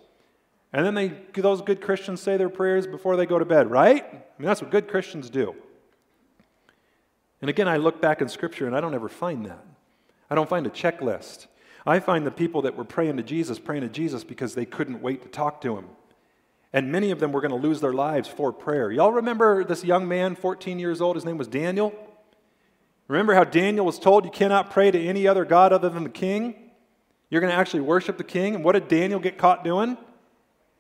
And 0.77 0.85
then 0.85 0.93
they, 0.93 1.09
those 1.41 1.63
good 1.63 1.81
Christians 1.81 2.21
say 2.21 2.37
their 2.37 2.51
prayers 2.51 2.87
before 2.87 3.17
they 3.17 3.25
go 3.25 3.39
to 3.39 3.47
bed, 3.47 3.71
right? 3.71 4.05
I 4.05 4.13
mean, 4.13 4.47
that's 4.47 4.61
what 4.61 4.71
good 4.71 4.89
Christians 4.89 5.31
do. 5.31 5.55
And 7.41 7.49
again, 7.49 7.67
I 7.67 7.79
look 7.79 8.03
back 8.03 8.21
in 8.21 8.29
Scripture 8.29 8.67
and 8.67 8.77
I 8.77 8.83
don't 8.83 8.93
ever 8.93 9.09
find 9.09 9.47
that. 9.47 9.65
I 10.29 10.35
don't 10.35 10.51
find 10.51 10.67
a 10.67 10.71
checklist. 10.71 11.47
I 11.87 11.99
find 11.99 12.27
the 12.27 12.31
people 12.31 12.61
that 12.61 12.77
were 12.77 12.85
praying 12.85 13.17
to 13.17 13.23
Jesus, 13.23 13.59
praying 13.59 13.85
to 13.85 13.89
Jesus 13.89 14.23
because 14.23 14.55
they 14.55 14.67
couldn't 14.67 15.01
wait 15.01 15.23
to 15.23 15.31
talk 15.31 15.63
to 15.63 15.79
him. 15.79 15.87
And 16.75 16.93
many 16.93 17.11
of 17.11 17.21
them 17.21 17.33
were 17.33 17.41
going 17.41 17.59
to 17.59 17.69
lose 17.69 17.81
their 17.81 17.95
lives 17.95 18.29
for 18.29 18.53
prayer. 18.53 18.93
Y'all 18.93 19.13
remember 19.13 19.65
this 19.65 19.83
young 19.83 20.07
man, 20.07 20.37
14 20.37 20.79
years 20.79 21.01
old? 21.01 21.17
His 21.17 21.25
name 21.25 21.39
was 21.39 21.49
Daniel. 21.49 21.95
Remember 23.09 23.33
how 23.33 23.45
Daniel 23.45 23.87
was 23.87 23.99
told 23.99 24.27
you 24.27 24.31
cannot 24.31 24.71
pray 24.71 24.91
to 24.91 25.03
any 25.03 25.27
other 25.27 25.47
God 25.47 25.73
other 25.73 25.89
than 25.89 26.05
the 26.05 26.11
king? 26.11 26.55
You're 27.31 27.41
going 27.41 27.51
to 27.51 27.59
actually 27.59 27.81
worship 27.81 28.19
the 28.19 28.25
king. 28.25 28.55
And 28.55 28.63
what 28.63 28.73
did 28.73 28.89
Daniel 28.89 29.19
get 29.19 29.39
caught 29.39 29.65
doing? 29.65 29.97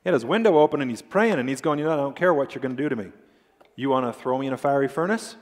He 0.07 0.09
had 0.09 0.15
his 0.15 0.25
window 0.25 0.61
open 0.61 0.81
and 0.81 0.89
he's 0.89 1.03
praying 1.03 1.41
and 1.41 1.49
he's 1.49 1.61
going, 1.61 1.81
You 1.81 1.87
know, 1.87 1.93
I 1.93 1.97
don't 1.97 2.15
care 2.15 2.33
what 2.33 2.55
you're 2.55 2.63
going 2.63 2.77
to 2.77 2.81
do 2.81 2.89
to 2.89 2.95
me. 2.95 3.11
You 3.75 3.91
want 3.91 4.07
to 4.07 4.13
throw 4.13 4.39
me 4.39 4.47
in 4.47 4.53
a 4.53 4.57
fiery 4.57 4.87
furnace? 4.87 5.35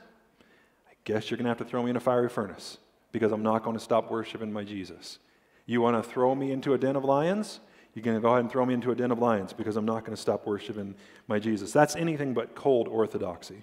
I 0.89 0.93
guess 1.03 1.29
you're 1.29 1.37
going 1.37 1.43
to 1.43 1.49
have 1.49 1.59
to 1.59 1.65
throw 1.65 1.83
me 1.83 1.91
in 1.91 1.95
a 1.95 1.99
fiery 1.99 2.29
furnace 2.29 2.79
because 3.11 3.31
I'm 3.31 3.43
not 3.43 3.61
going 3.61 3.77
to 3.77 3.79
stop 3.79 4.09
worshiping 4.09 4.51
my 4.51 4.63
Jesus. 4.63 5.19
You 5.67 5.81
want 5.81 6.03
to 6.03 6.09
throw 6.09 6.33
me 6.33 6.51
into 6.51 6.73
a 6.73 6.79
den 6.79 6.95
of 6.95 7.05
lions? 7.05 7.59
You're 7.93 8.01
going 8.01 8.17
to 8.17 8.21
go 8.21 8.29
ahead 8.29 8.39
and 8.39 8.51
throw 8.51 8.65
me 8.65 8.73
into 8.73 8.89
a 8.89 8.95
den 8.95 9.11
of 9.11 9.19
lions 9.19 9.53
because 9.53 9.75
I'm 9.75 9.85
not 9.85 9.99
going 9.99 10.15
to 10.15 10.21
stop 10.21 10.47
worshiping 10.47 10.95
my 11.27 11.37
Jesus. 11.37 11.71
That's 11.71 11.95
anything 11.95 12.33
but 12.33 12.55
cold 12.55 12.87
orthodoxy. 12.87 13.61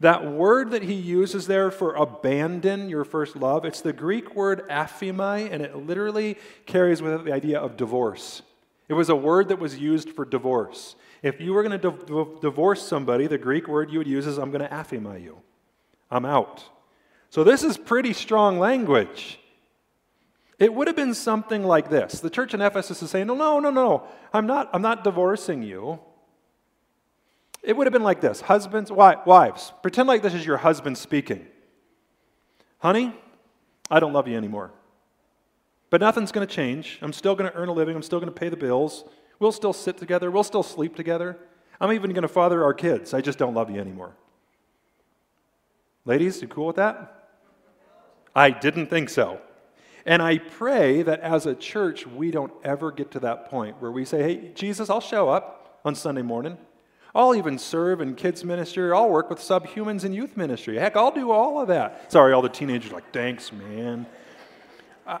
That 0.00 0.24
word 0.24 0.70
that 0.70 0.84
he 0.84 0.94
uses 0.94 1.46
there 1.46 1.70
for 1.70 1.92
abandon 1.92 2.88
your 2.88 3.04
first 3.04 3.36
love, 3.36 3.66
it's 3.66 3.82
the 3.82 3.92
Greek 3.92 4.34
word 4.34 4.66
aphimai, 4.70 5.52
and 5.52 5.60
it 5.60 5.76
literally 5.76 6.38
carries 6.64 7.02
with 7.02 7.12
it 7.12 7.24
the 7.26 7.34
idea 7.34 7.60
of 7.60 7.76
divorce. 7.76 8.40
It 8.90 8.94
was 8.94 9.08
a 9.08 9.14
word 9.14 9.50
that 9.50 9.60
was 9.60 9.78
used 9.78 10.10
for 10.10 10.24
divorce. 10.24 10.96
If 11.22 11.40
you 11.40 11.52
were 11.52 11.62
going 11.62 11.80
to 11.80 11.90
di- 11.92 12.40
divorce 12.40 12.82
somebody, 12.82 13.28
the 13.28 13.38
Greek 13.38 13.68
word 13.68 13.88
you 13.88 13.98
would 13.98 14.08
use 14.08 14.26
is, 14.26 14.36
I'm 14.36 14.50
going 14.50 14.68
to 14.68 14.74
aphima 14.74 15.22
you. 15.22 15.38
I'm 16.10 16.24
out. 16.24 16.64
So 17.30 17.44
this 17.44 17.62
is 17.62 17.78
pretty 17.78 18.12
strong 18.12 18.58
language. 18.58 19.38
It 20.58 20.74
would 20.74 20.88
have 20.88 20.96
been 20.96 21.14
something 21.14 21.62
like 21.62 21.88
this. 21.88 22.18
The 22.18 22.30
church 22.30 22.52
in 22.52 22.60
Ephesus 22.60 23.00
is 23.00 23.10
saying, 23.10 23.28
No, 23.28 23.34
no, 23.36 23.60
no, 23.60 23.70
no. 23.70 24.08
I'm 24.32 24.48
not, 24.48 24.68
I'm 24.72 24.82
not 24.82 25.04
divorcing 25.04 25.62
you. 25.62 26.00
It 27.62 27.76
would 27.76 27.86
have 27.86 27.92
been 27.92 28.02
like 28.02 28.20
this 28.20 28.40
Husbands, 28.40 28.90
wives, 28.90 29.72
pretend 29.82 30.08
like 30.08 30.22
this 30.22 30.34
is 30.34 30.44
your 30.44 30.56
husband 30.56 30.98
speaking. 30.98 31.46
Honey, 32.78 33.14
I 33.88 34.00
don't 34.00 34.12
love 34.12 34.26
you 34.26 34.36
anymore. 34.36 34.72
But 35.90 36.00
nothing's 36.00 36.32
going 36.32 36.46
to 36.46 36.52
change. 36.52 36.98
I'm 37.02 37.12
still 37.12 37.34
going 37.34 37.50
to 37.50 37.56
earn 37.56 37.68
a 37.68 37.72
living. 37.72 37.96
I'm 37.96 38.02
still 38.02 38.20
going 38.20 38.32
to 38.32 38.38
pay 38.38 38.48
the 38.48 38.56
bills. 38.56 39.04
We'll 39.40 39.52
still 39.52 39.72
sit 39.72 39.98
together. 39.98 40.30
We'll 40.30 40.44
still 40.44 40.62
sleep 40.62 40.94
together. 40.96 41.36
I'm 41.80 41.92
even 41.92 42.10
going 42.10 42.22
to 42.22 42.28
father 42.28 42.62
our 42.62 42.74
kids. 42.74 43.12
I 43.12 43.20
just 43.20 43.38
don't 43.38 43.54
love 43.54 43.70
you 43.70 43.80
anymore. 43.80 44.14
Ladies, 46.04 46.40
you 46.40 46.48
cool 46.48 46.66
with 46.66 46.76
that? 46.76 47.28
I 48.34 48.50
didn't 48.50 48.86
think 48.86 49.10
so. 49.10 49.40
And 50.06 50.22
I 50.22 50.38
pray 50.38 51.02
that 51.02 51.20
as 51.20 51.46
a 51.46 51.54
church, 51.54 52.06
we 52.06 52.30
don't 52.30 52.52
ever 52.64 52.90
get 52.90 53.10
to 53.12 53.20
that 53.20 53.50
point 53.50 53.80
where 53.80 53.90
we 53.90 54.04
say, 54.04 54.22
hey, 54.22 54.50
Jesus, 54.54 54.88
I'll 54.88 55.00
show 55.00 55.28
up 55.28 55.80
on 55.84 55.94
Sunday 55.94 56.22
morning. 56.22 56.56
I'll 57.14 57.34
even 57.34 57.58
serve 57.58 58.00
in 58.00 58.14
kids' 58.14 58.44
ministry. 58.44 58.92
I'll 58.92 59.10
work 59.10 59.30
with 59.30 59.40
subhumans 59.40 60.04
in 60.04 60.12
youth 60.12 60.36
ministry. 60.36 60.78
Heck, 60.78 60.96
I'll 60.96 61.10
do 61.10 61.30
all 61.30 61.60
of 61.60 61.68
that. 61.68 62.10
Sorry, 62.12 62.32
all 62.32 62.42
the 62.42 62.48
teenagers 62.48 62.92
like, 62.92 63.12
thanks, 63.12 63.52
man. 63.52 64.06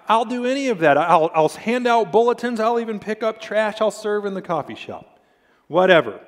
I'll 0.08 0.24
do 0.24 0.46
any 0.46 0.68
of 0.68 0.78
that. 0.80 0.96
I'll, 0.96 1.30
I'll 1.34 1.48
hand 1.48 1.86
out 1.86 2.12
bulletins. 2.12 2.60
I'll 2.60 2.78
even 2.78 3.00
pick 3.00 3.22
up 3.22 3.40
trash. 3.40 3.80
I'll 3.80 3.90
serve 3.90 4.24
in 4.24 4.34
the 4.34 4.42
coffee 4.42 4.74
shop. 4.74 5.18
Whatever. 5.66 6.20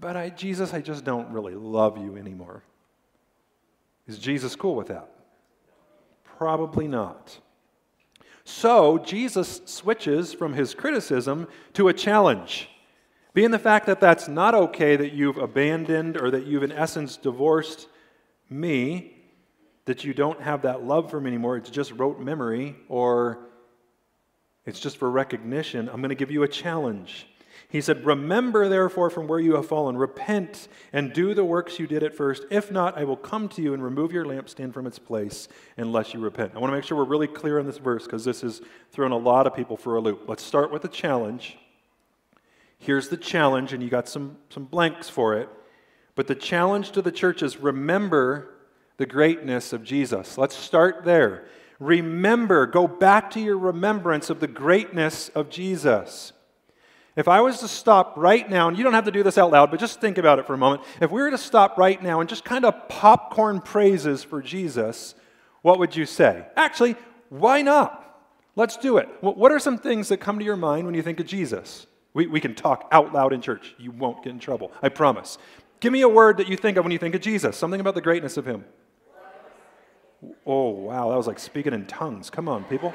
But 0.00 0.16
I, 0.16 0.30
Jesus, 0.30 0.72
I 0.72 0.80
just 0.80 1.04
don't 1.04 1.30
really 1.30 1.54
love 1.54 1.98
you 1.98 2.16
anymore. 2.16 2.62
Is 4.06 4.18
Jesus 4.18 4.54
cool 4.54 4.76
with 4.76 4.88
that? 4.88 5.08
Probably 6.24 6.86
not. 6.86 7.38
So 8.44 8.98
Jesus 8.98 9.62
switches 9.64 10.34
from 10.34 10.52
his 10.52 10.74
criticism 10.74 11.48
to 11.72 11.88
a 11.88 11.94
challenge. 11.94 12.68
Being 13.32 13.50
the 13.50 13.58
fact 13.58 13.86
that 13.86 14.00
that's 14.00 14.28
not 14.28 14.54
okay 14.54 14.94
that 14.94 15.12
you've 15.12 15.38
abandoned 15.38 16.16
or 16.16 16.30
that 16.30 16.46
you've, 16.46 16.62
in 16.62 16.70
essence, 16.70 17.16
divorced 17.16 17.88
me, 18.48 19.13
that 19.86 20.04
you 20.04 20.14
don't 20.14 20.40
have 20.40 20.62
that 20.62 20.84
love 20.84 21.10
for 21.10 21.20
me 21.20 21.28
anymore, 21.28 21.56
it's 21.56 21.70
just 21.70 21.92
rote 21.92 22.18
memory 22.18 22.76
or 22.88 23.38
it's 24.66 24.80
just 24.80 24.96
for 24.96 25.10
recognition, 25.10 25.88
I'm 25.88 26.00
going 26.00 26.08
to 26.08 26.14
give 26.14 26.30
you 26.30 26.42
a 26.42 26.48
challenge. 26.48 27.26
He 27.68 27.80
said, 27.80 28.06
Remember 28.06 28.68
therefore 28.68 29.10
from 29.10 29.26
where 29.26 29.40
you 29.40 29.56
have 29.56 29.66
fallen, 29.66 29.96
repent 29.96 30.68
and 30.92 31.12
do 31.12 31.34
the 31.34 31.44
works 31.44 31.78
you 31.78 31.86
did 31.86 32.02
at 32.02 32.14
first. 32.14 32.44
If 32.50 32.70
not, 32.70 32.96
I 32.96 33.04
will 33.04 33.16
come 33.16 33.48
to 33.50 33.62
you 33.62 33.74
and 33.74 33.82
remove 33.82 34.12
your 34.12 34.24
lampstand 34.24 34.72
from 34.72 34.86
its 34.86 34.98
place 34.98 35.48
unless 35.76 36.14
you 36.14 36.20
repent. 36.20 36.52
I 36.54 36.60
want 36.60 36.70
to 36.70 36.76
make 36.76 36.84
sure 36.84 36.96
we're 36.96 37.04
really 37.04 37.26
clear 37.26 37.58
on 37.58 37.66
this 37.66 37.78
verse 37.78 38.04
because 38.04 38.24
this 38.24 38.40
has 38.42 38.62
thrown 38.92 39.12
a 39.12 39.18
lot 39.18 39.46
of 39.46 39.54
people 39.54 39.76
for 39.76 39.96
a 39.96 40.00
loop. 40.00 40.22
Let's 40.28 40.42
start 40.42 40.70
with 40.70 40.82
the 40.82 40.88
challenge. 40.88 41.58
Here's 42.78 43.08
the 43.08 43.16
challenge, 43.16 43.72
and 43.72 43.82
you 43.82 43.90
got 43.90 44.08
some, 44.08 44.36
some 44.50 44.64
blanks 44.64 45.08
for 45.08 45.34
it. 45.34 45.48
But 46.14 46.26
the 46.26 46.34
challenge 46.34 46.92
to 46.92 47.02
the 47.02 47.10
church 47.10 47.42
is 47.42 47.56
remember 47.56 48.53
the 48.96 49.06
greatness 49.06 49.72
of 49.72 49.82
Jesus. 49.82 50.38
Let's 50.38 50.56
start 50.56 51.04
there. 51.04 51.46
Remember, 51.80 52.66
go 52.66 52.86
back 52.86 53.30
to 53.32 53.40
your 53.40 53.58
remembrance 53.58 54.30
of 54.30 54.40
the 54.40 54.46
greatness 54.46 55.28
of 55.30 55.50
Jesus. 55.50 56.32
If 57.16 57.28
I 57.28 57.40
was 57.40 57.60
to 57.60 57.68
stop 57.68 58.14
right 58.16 58.48
now, 58.48 58.68
and 58.68 58.76
you 58.76 58.82
don't 58.82 58.94
have 58.94 59.04
to 59.04 59.12
do 59.12 59.22
this 59.22 59.38
out 59.38 59.52
loud, 59.52 59.70
but 59.70 59.78
just 59.78 60.00
think 60.00 60.18
about 60.18 60.38
it 60.38 60.46
for 60.46 60.54
a 60.54 60.58
moment. 60.58 60.82
If 61.00 61.10
we 61.10 61.20
were 61.20 61.30
to 61.30 61.38
stop 61.38 61.78
right 61.78 62.02
now 62.02 62.20
and 62.20 62.28
just 62.28 62.44
kind 62.44 62.64
of 62.64 62.88
popcorn 62.88 63.60
praises 63.60 64.24
for 64.24 64.42
Jesus, 64.42 65.14
what 65.62 65.78
would 65.78 65.94
you 65.94 66.06
say? 66.06 66.44
Actually, 66.56 66.96
why 67.28 67.62
not? 67.62 68.00
Let's 68.56 68.76
do 68.76 68.98
it. 68.98 69.08
What 69.20 69.52
are 69.52 69.58
some 69.58 69.78
things 69.78 70.08
that 70.08 70.18
come 70.18 70.38
to 70.38 70.44
your 70.44 70.56
mind 70.56 70.86
when 70.86 70.94
you 70.94 71.02
think 71.02 71.20
of 71.20 71.26
Jesus? 71.26 71.86
We, 72.14 72.28
we 72.28 72.40
can 72.40 72.54
talk 72.54 72.88
out 72.92 73.12
loud 73.12 73.32
in 73.32 73.40
church. 73.40 73.74
You 73.78 73.90
won't 73.90 74.22
get 74.22 74.30
in 74.30 74.38
trouble, 74.38 74.70
I 74.80 74.88
promise. 74.88 75.38
Give 75.80 75.92
me 75.92 76.02
a 76.02 76.08
word 76.08 76.38
that 76.38 76.48
you 76.48 76.56
think 76.56 76.76
of 76.76 76.84
when 76.84 76.92
you 76.92 76.98
think 76.98 77.16
of 77.16 77.20
Jesus, 77.20 77.56
something 77.56 77.80
about 77.80 77.94
the 77.94 78.00
greatness 78.00 78.36
of 78.36 78.46
him. 78.46 78.64
Oh, 80.46 80.70
wow, 80.70 81.10
that 81.10 81.16
was 81.16 81.26
like 81.26 81.38
speaking 81.38 81.72
in 81.72 81.86
tongues. 81.86 82.30
Come 82.30 82.48
on, 82.48 82.64
people. 82.64 82.94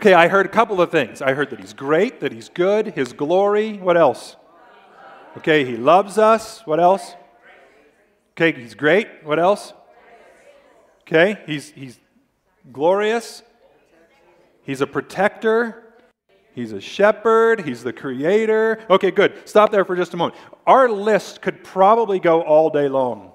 Okay, 0.00 0.14
I 0.14 0.28
heard 0.28 0.46
a 0.46 0.48
couple 0.48 0.80
of 0.80 0.90
things. 0.90 1.20
I 1.20 1.34
heard 1.34 1.50
that 1.50 1.60
he's 1.60 1.74
great, 1.74 2.20
that 2.20 2.32
he's 2.32 2.48
good, 2.48 2.88
his 2.88 3.12
glory. 3.12 3.76
What 3.76 3.96
else? 3.96 4.36
Okay, 5.36 5.64
he 5.64 5.76
loves 5.76 6.16
us. 6.18 6.62
What 6.64 6.80
else? 6.80 7.14
Okay, 8.32 8.58
he's 8.58 8.74
great. 8.74 9.08
What 9.22 9.38
else? 9.38 9.74
Okay, 11.02 11.38
he's, 11.46 11.70
he's 11.70 11.98
glorious. 12.72 13.42
He's 14.62 14.80
a 14.80 14.86
protector. 14.86 15.84
He's 16.54 16.72
a 16.72 16.80
shepherd. 16.80 17.64
He's 17.64 17.82
the 17.82 17.92
creator. 17.92 18.80
Okay, 18.88 19.10
good. 19.10 19.48
Stop 19.48 19.70
there 19.70 19.84
for 19.84 19.96
just 19.96 20.14
a 20.14 20.16
moment. 20.16 20.38
Our 20.66 20.88
list 20.88 21.42
could 21.42 21.62
probably 21.62 22.20
go 22.20 22.42
all 22.42 22.70
day 22.70 22.88
long 22.88 23.29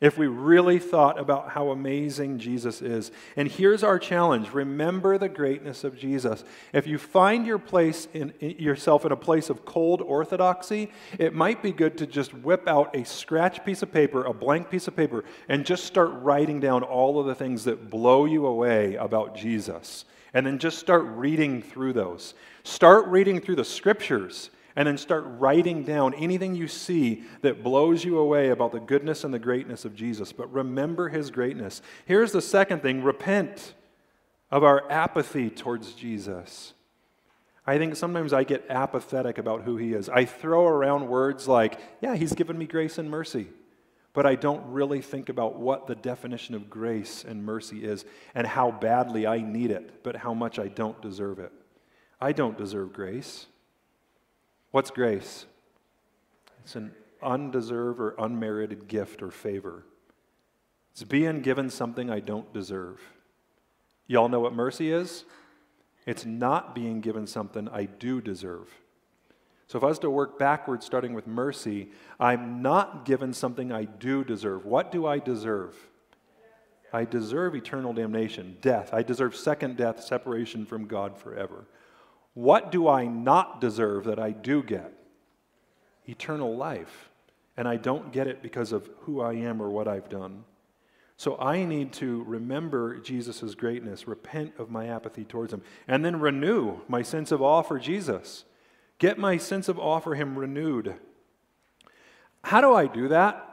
if 0.00 0.16
we 0.16 0.26
really 0.26 0.78
thought 0.78 1.18
about 1.18 1.50
how 1.50 1.68
amazing 1.68 2.38
Jesus 2.38 2.80
is. 2.80 3.12
And 3.36 3.50
here's 3.50 3.82
our 3.82 3.98
challenge 3.98 4.50
remember 4.50 5.18
the 5.18 5.28
greatness 5.28 5.84
of 5.84 5.96
Jesus. 5.96 6.42
If 6.72 6.86
you 6.86 6.98
find 6.98 7.46
your 7.46 7.58
place 7.58 8.08
in, 8.14 8.32
in, 8.40 8.52
yourself 8.58 9.04
in 9.04 9.12
a 9.12 9.16
place 9.16 9.50
of 9.50 9.64
cold 9.64 10.00
orthodoxy, 10.00 10.90
it 11.18 11.34
might 11.34 11.62
be 11.62 11.72
good 11.72 11.98
to 11.98 12.06
just 12.06 12.32
whip 12.32 12.66
out 12.66 12.96
a 12.96 13.04
scratch 13.04 13.64
piece 13.64 13.82
of 13.82 13.92
paper, 13.92 14.24
a 14.24 14.32
blank 14.32 14.70
piece 14.70 14.88
of 14.88 14.96
paper, 14.96 15.24
and 15.48 15.66
just 15.66 15.84
start 15.84 16.10
writing 16.22 16.60
down 16.60 16.82
all 16.82 17.20
of 17.20 17.26
the 17.26 17.34
things 17.34 17.64
that 17.64 17.90
blow 17.90 18.24
you 18.24 18.46
away 18.46 18.94
about 18.94 19.36
Jesus. 19.36 20.06
And 20.32 20.46
then 20.46 20.58
just 20.58 20.78
start 20.78 21.04
reading 21.04 21.60
through 21.60 21.92
those. 21.92 22.34
Start 22.62 23.06
reading 23.08 23.40
through 23.40 23.56
the 23.56 23.64
scriptures 23.64 24.50
and 24.80 24.86
then 24.86 24.96
start 24.96 25.24
writing 25.26 25.84
down 25.84 26.14
anything 26.14 26.54
you 26.54 26.66
see 26.66 27.22
that 27.42 27.62
blows 27.62 28.02
you 28.02 28.16
away 28.16 28.48
about 28.48 28.72
the 28.72 28.80
goodness 28.80 29.24
and 29.24 29.34
the 29.34 29.38
greatness 29.38 29.84
of 29.84 29.94
Jesus. 29.94 30.32
But 30.32 30.50
remember 30.50 31.10
his 31.10 31.30
greatness. 31.30 31.82
Here's 32.06 32.32
the 32.32 32.40
second 32.40 32.80
thing 32.80 33.02
repent 33.02 33.74
of 34.50 34.64
our 34.64 34.90
apathy 34.90 35.50
towards 35.50 35.92
Jesus. 35.92 36.72
I 37.66 37.76
think 37.76 37.94
sometimes 37.94 38.32
I 38.32 38.42
get 38.42 38.64
apathetic 38.70 39.36
about 39.36 39.64
who 39.64 39.76
he 39.76 39.92
is. 39.92 40.08
I 40.08 40.24
throw 40.24 40.66
around 40.66 41.08
words 41.08 41.46
like, 41.46 41.78
yeah, 42.00 42.16
he's 42.16 42.32
given 42.32 42.56
me 42.56 42.64
grace 42.64 42.96
and 42.96 43.10
mercy. 43.10 43.48
But 44.14 44.24
I 44.24 44.34
don't 44.34 44.64
really 44.72 45.02
think 45.02 45.28
about 45.28 45.58
what 45.58 45.88
the 45.88 45.94
definition 45.94 46.54
of 46.54 46.70
grace 46.70 47.22
and 47.22 47.44
mercy 47.44 47.84
is 47.84 48.06
and 48.34 48.46
how 48.46 48.70
badly 48.70 49.26
I 49.26 49.42
need 49.42 49.72
it, 49.72 50.02
but 50.02 50.16
how 50.16 50.32
much 50.32 50.58
I 50.58 50.68
don't 50.68 51.02
deserve 51.02 51.38
it. 51.38 51.52
I 52.18 52.32
don't 52.32 52.56
deserve 52.56 52.94
grace. 52.94 53.44
What's 54.70 54.90
grace? 54.90 55.46
It's 56.64 56.76
an 56.76 56.92
undeserved 57.22 58.00
or 58.00 58.14
unmerited 58.18 58.88
gift 58.88 59.22
or 59.22 59.30
favor. 59.30 59.84
It's 60.92 61.02
being 61.04 61.40
given 61.40 61.70
something 61.70 62.10
I 62.10 62.20
don't 62.20 62.52
deserve. 62.52 63.00
Y'all 64.06 64.28
know 64.28 64.40
what 64.40 64.52
mercy 64.52 64.92
is? 64.92 65.24
It's 66.06 66.24
not 66.24 66.74
being 66.74 67.00
given 67.00 67.26
something 67.26 67.68
I 67.68 67.84
do 67.84 68.20
deserve. 68.20 68.68
So 69.66 69.78
if 69.78 69.84
I 69.84 69.88
was 69.88 70.00
to 70.00 70.10
work 70.10 70.38
backwards, 70.38 70.84
starting 70.84 71.14
with 71.14 71.26
mercy, 71.26 71.90
I'm 72.18 72.60
not 72.60 73.04
given 73.04 73.32
something 73.32 73.70
I 73.70 73.84
do 73.84 74.24
deserve. 74.24 74.66
What 74.66 74.90
do 74.90 75.06
I 75.06 75.20
deserve? 75.20 75.76
I 76.92 77.04
deserve 77.04 77.54
eternal 77.54 77.92
damnation, 77.92 78.56
death. 78.60 78.92
I 78.92 79.04
deserve 79.04 79.36
second 79.36 79.76
death, 79.76 80.02
separation 80.02 80.66
from 80.66 80.86
God 80.86 81.16
forever. 81.16 81.66
What 82.40 82.72
do 82.72 82.88
I 82.88 83.04
not 83.04 83.60
deserve 83.60 84.04
that 84.04 84.18
I 84.18 84.30
do 84.30 84.62
get? 84.62 84.94
Eternal 86.08 86.56
life. 86.56 87.10
And 87.54 87.68
I 87.68 87.76
don't 87.76 88.12
get 88.12 88.26
it 88.26 88.40
because 88.40 88.72
of 88.72 88.88
who 89.00 89.20
I 89.20 89.34
am 89.34 89.60
or 89.60 89.68
what 89.68 89.86
I've 89.86 90.08
done. 90.08 90.44
So 91.18 91.38
I 91.38 91.66
need 91.66 91.92
to 91.94 92.24
remember 92.24 92.96
Jesus' 92.96 93.54
greatness, 93.54 94.08
repent 94.08 94.54
of 94.56 94.70
my 94.70 94.86
apathy 94.86 95.22
towards 95.22 95.52
him, 95.52 95.60
and 95.86 96.02
then 96.02 96.18
renew 96.18 96.78
my 96.88 97.02
sense 97.02 97.30
of 97.30 97.42
awe 97.42 97.60
for 97.60 97.78
Jesus. 97.78 98.46
Get 98.98 99.18
my 99.18 99.36
sense 99.36 99.68
of 99.68 99.78
awe 99.78 100.00
for 100.00 100.14
him 100.14 100.38
renewed. 100.38 100.94
How 102.42 102.62
do 102.62 102.72
I 102.72 102.86
do 102.86 103.08
that? 103.08 103.49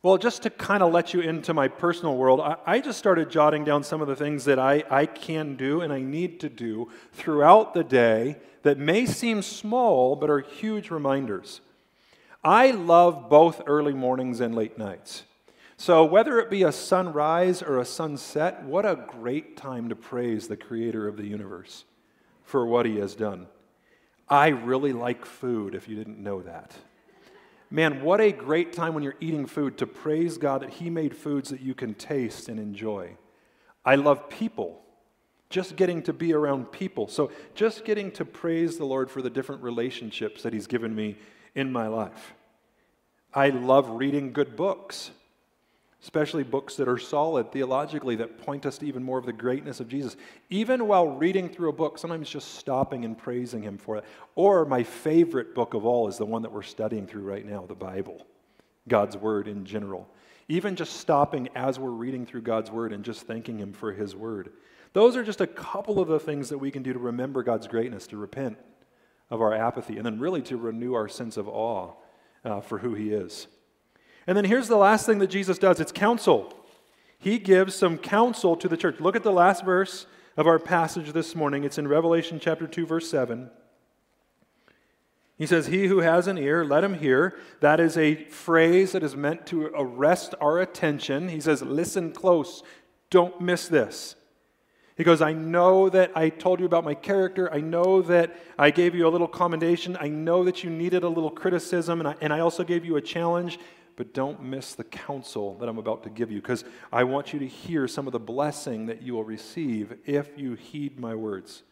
Well, 0.00 0.16
just 0.16 0.42
to 0.42 0.50
kind 0.50 0.82
of 0.82 0.92
let 0.92 1.12
you 1.12 1.20
into 1.20 1.52
my 1.52 1.66
personal 1.66 2.16
world, 2.16 2.40
I, 2.40 2.56
I, 2.64 2.80
just 2.80 3.00
started 3.00 3.30
jotting 3.30 3.64
down 3.64 3.82
some 3.82 4.00
of 4.00 4.06
the 4.06 4.14
things 4.14 4.44
that 4.44 4.58
I, 4.58 4.84
I 4.88 5.06
can 5.06 5.56
do 5.56 5.80
and 5.80 5.92
I 5.92 6.00
need 6.00 6.38
to 6.40 6.48
do 6.48 6.88
throughout 7.12 7.74
the 7.74 7.82
day 7.82 8.36
that 8.62 8.78
may 8.78 9.06
seem 9.06 9.42
small 9.42 10.14
but 10.14 10.30
are 10.30 10.38
huge 10.38 10.90
reminders. 10.90 11.60
I 12.44 12.70
love 12.70 13.28
both 13.28 13.60
early 13.66 13.92
mornings 13.92 14.40
and 14.40 14.54
late 14.54 14.78
nights. 14.78 15.24
So, 15.76 16.04
whether 16.04 16.38
it 16.38 16.50
be 16.50 16.62
a 16.62 16.72
sunrise 16.72 17.60
or 17.60 17.78
a 17.80 17.84
sunset, 17.84 18.64
what 18.64 18.86
a 18.86 19.04
great 19.08 19.56
time 19.56 19.88
to 19.88 19.96
praise 19.96 20.46
the 20.46 20.56
creator 20.56 21.08
of 21.08 21.16
the 21.16 21.26
universe 21.26 21.84
for 22.44 22.66
what 22.66 22.86
he 22.86 22.98
has 22.98 23.14
done. 23.14 23.46
I 24.28 24.48
really 24.48 24.92
like 24.92 25.24
food, 25.24 25.74
if 25.74 25.88
you 25.88 25.96
didn't 25.96 26.22
know 26.22 26.42
that. 26.42 26.72
Man, 27.70 28.02
what 28.02 28.20
a 28.20 28.32
great 28.32 28.72
time 28.72 28.94
when 28.94 29.02
you're 29.02 29.16
eating 29.20 29.46
food 29.46 29.76
to 29.78 29.86
praise 29.86 30.38
God 30.38 30.62
that 30.62 30.70
He 30.70 30.88
made 30.88 31.14
foods 31.14 31.50
that 31.50 31.60
you 31.60 31.74
can 31.74 31.94
taste 31.94 32.48
and 32.48 32.58
enjoy. 32.58 33.16
I 33.84 33.96
love 33.96 34.30
people, 34.30 34.82
just 35.50 35.76
getting 35.76 36.02
to 36.04 36.12
be 36.12 36.32
around 36.32 36.72
people. 36.72 37.08
So, 37.08 37.30
just 37.54 37.84
getting 37.84 38.10
to 38.12 38.24
praise 38.24 38.78
the 38.78 38.86
Lord 38.86 39.10
for 39.10 39.20
the 39.20 39.30
different 39.30 39.62
relationships 39.62 40.42
that 40.42 40.52
He's 40.52 40.66
given 40.66 40.94
me 40.94 41.16
in 41.54 41.70
my 41.70 41.88
life. 41.88 42.34
I 43.34 43.50
love 43.50 43.90
reading 43.90 44.32
good 44.32 44.56
books 44.56 45.10
especially 46.02 46.44
books 46.44 46.76
that 46.76 46.88
are 46.88 46.98
solid 46.98 47.50
theologically 47.50 48.14
that 48.16 48.38
point 48.38 48.64
us 48.66 48.78
to 48.78 48.86
even 48.86 49.02
more 49.02 49.18
of 49.18 49.26
the 49.26 49.32
greatness 49.32 49.80
of 49.80 49.88
Jesus. 49.88 50.16
Even 50.48 50.86
while 50.86 51.08
reading 51.08 51.48
through 51.48 51.70
a 51.70 51.72
book, 51.72 51.98
sometimes 51.98 52.30
just 52.30 52.54
stopping 52.54 53.04
and 53.04 53.18
praising 53.18 53.62
Him 53.62 53.78
for 53.78 53.96
it. 53.96 54.04
Or 54.36 54.64
my 54.64 54.84
favorite 54.84 55.54
book 55.54 55.74
of 55.74 55.84
all 55.84 56.06
is 56.08 56.16
the 56.16 56.24
one 56.26 56.42
that 56.42 56.52
we're 56.52 56.62
studying 56.62 57.06
through 57.06 57.22
right 57.22 57.44
now, 57.44 57.66
the 57.66 57.74
Bible, 57.74 58.24
God's 58.86 59.16
Word 59.16 59.48
in 59.48 59.64
general. 59.64 60.08
Even 60.48 60.76
just 60.76 60.94
stopping 61.00 61.48
as 61.54 61.78
we're 61.78 61.90
reading 61.90 62.24
through 62.24 62.42
God's 62.42 62.70
Word 62.70 62.92
and 62.92 63.04
just 63.04 63.26
thanking 63.26 63.58
Him 63.58 63.72
for 63.72 63.92
His 63.92 64.14
Word. 64.14 64.52
Those 64.92 65.16
are 65.16 65.24
just 65.24 65.40
a 65.40 65.46
couple 65.46 65.98
of 66.00 66.08
the 66.08 66.20
things 66.20 66.48
that 66.48 66.58
we 66.58 66.70
can 66.70 66.82
do 66.82 66.92
to 66.92 66.98
remember 66.98 67.42
God's 67.42 67.66
greatness, 67.66 68.06
to 68.06 68.16
repent 68.16 68.56
of 69.30 69.42
our 69.42 69.52
apathy, 69.52 69.96
and 69.96 70.06
then 70.06 70.20
really 70.20 70.42
to 70.42 70.56
renew 70.56 70.94
our 70.94 71.08
sense 71.08 71.36
of 71.36 71.48
awe 71.48 71.92
uh, 72.44 72.60
for 72.60 72.78
who 72.78 72.94
He 72.94 73.10
is. 73.10 73.48
And 74.28 74.36
then 74.36 74.44
here's 74.44 74.68
the 74.68 74.76
last 74.76 75.06
thing 75.06 75.20
that 75.20 75.30
Jesus 75.30 75.56
does 75.58 75.80
it's 75.80 75.90
counsel. 75.90 76.54
He 77.18 77.38
gives 77.38 77.74
some 77.74 77.96
counsel 77.96 78.56
to 78.56 78.68
the 78.68 78.76
church. 78.76 79.00
Look 79.00 79.16
at 79.16 79.22
the 79.22 79.32
last 79.32 79.64
verse 79.64 80.06
of 80.36 80.46
our 80.46 80.58
passage 80.58 81.12
this 81.12 81.34
morning. 81.34 81.64
It's 81.64 81.78
in 81.78 81.88
Revelation 81.88 82.38
chapter 82.38 82.66
2, 82.66 82.86
verse 82.86 83.10
7. 83.10 83.50
He 85.38 85.46
says, 85.46 85.68
He 85.68 85.86
who 85.86 86.00
has 86.00 86.26
an 86.26 86.36
ear, 86.36 86.62
let 86.62 86.84
him 86.84 86.94
hear. 86.94 87.38
That 87.60 87.80
is 87.80 87.96
a 87.96 88.16
phrase 88.24 88.92
that 88.92 89.02
is 89.02 89.16
meant 89.16 89.46
to 89.46 89.70
arrest 89.74 90.34
our 90.42 90.60
attention. 90.60 91.30
He 91.30 91.40
says, 91.40 91.62
Listen 91.62 92.12
close. 92.12 92.62
Don't 93.08 93.40
miss 93.40 93.66
this. 93.66 94.14
He 94.98 95.04
goes, 95.04 95.22
I 95.22 95.32
know 95.32 95.88
that 95.88 96.10
I 96.14 96.28
told 96.28 96.60
you 96.60 96.66
about 96.66 96.84
my 96.84 96.94
character. 96.94 97.50
I 97.50 97.60
know 97.60 98.02
that 98.02 98.36
I 98.58 98.70
gave 98.70 98.94
you 98.94 99.06
a 99.06 99.10
little 99.10 99.28
commendation. 99.28 99.96
I 99.98 100.08
know 100.08 100.44
that 100.44 100.62
you 100.62 100.70
needed 100.70 101.02
a 101.02 101.08
little 101.08 101.30
criticism. 101.30 102.00
And 102.00 102.08
I, 102.08 102.16
and 102.20 102.32
I 102.32 102.40
also 102.40 102.62
gave 102.62 102.84
you 102.84 102.96
a 102.96 103.00
challenge 103.00 103.58
but 103.98 104.14
don't 104.14 104.40
miss 104.40 104.76
the 104.76 104.84
counsel 104.84 105.56
that 105.56 105.68
I'm 105.68 105.76
about 105.76 106.04
to 106.04 106.08
give 106.08 106.30
you 106.30 106.40
because 106.40 106.62
I 106.92 107.02
want 107.02 107.32
you 107.32 107.40
to 107.40 107.46
hear 107.48 107.88
some 107.88 108.06
of 108.06 108.12
the 108.12 108.20
blessing 108.20 108.86
that 108.86 109.02
you 109.02 109.14
will 109.14 109.24
receive 109.24 109.92
if 110.06 110.30
you 110.38 110.54
heed 110.54 111.00
my 111.00 111.16
words. 111.16 111.64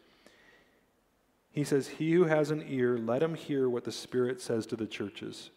He 1.51 1.63
says, 1.63 1.87
He 1.87 2.11
who 2.11 2.25
has 2.25 2.51
an 2.51 2.65
ear, 2.67 2.97
let 2.97 3.23
him 3.23 3.33
hear 3.33 3.69
what 3.69 3.85
the 3.85 3.93
Spirit 3.93 4.41
says 4.41 4.65
to 4.67 4.75
the 4.75 4.85
churches. 4.85 5.51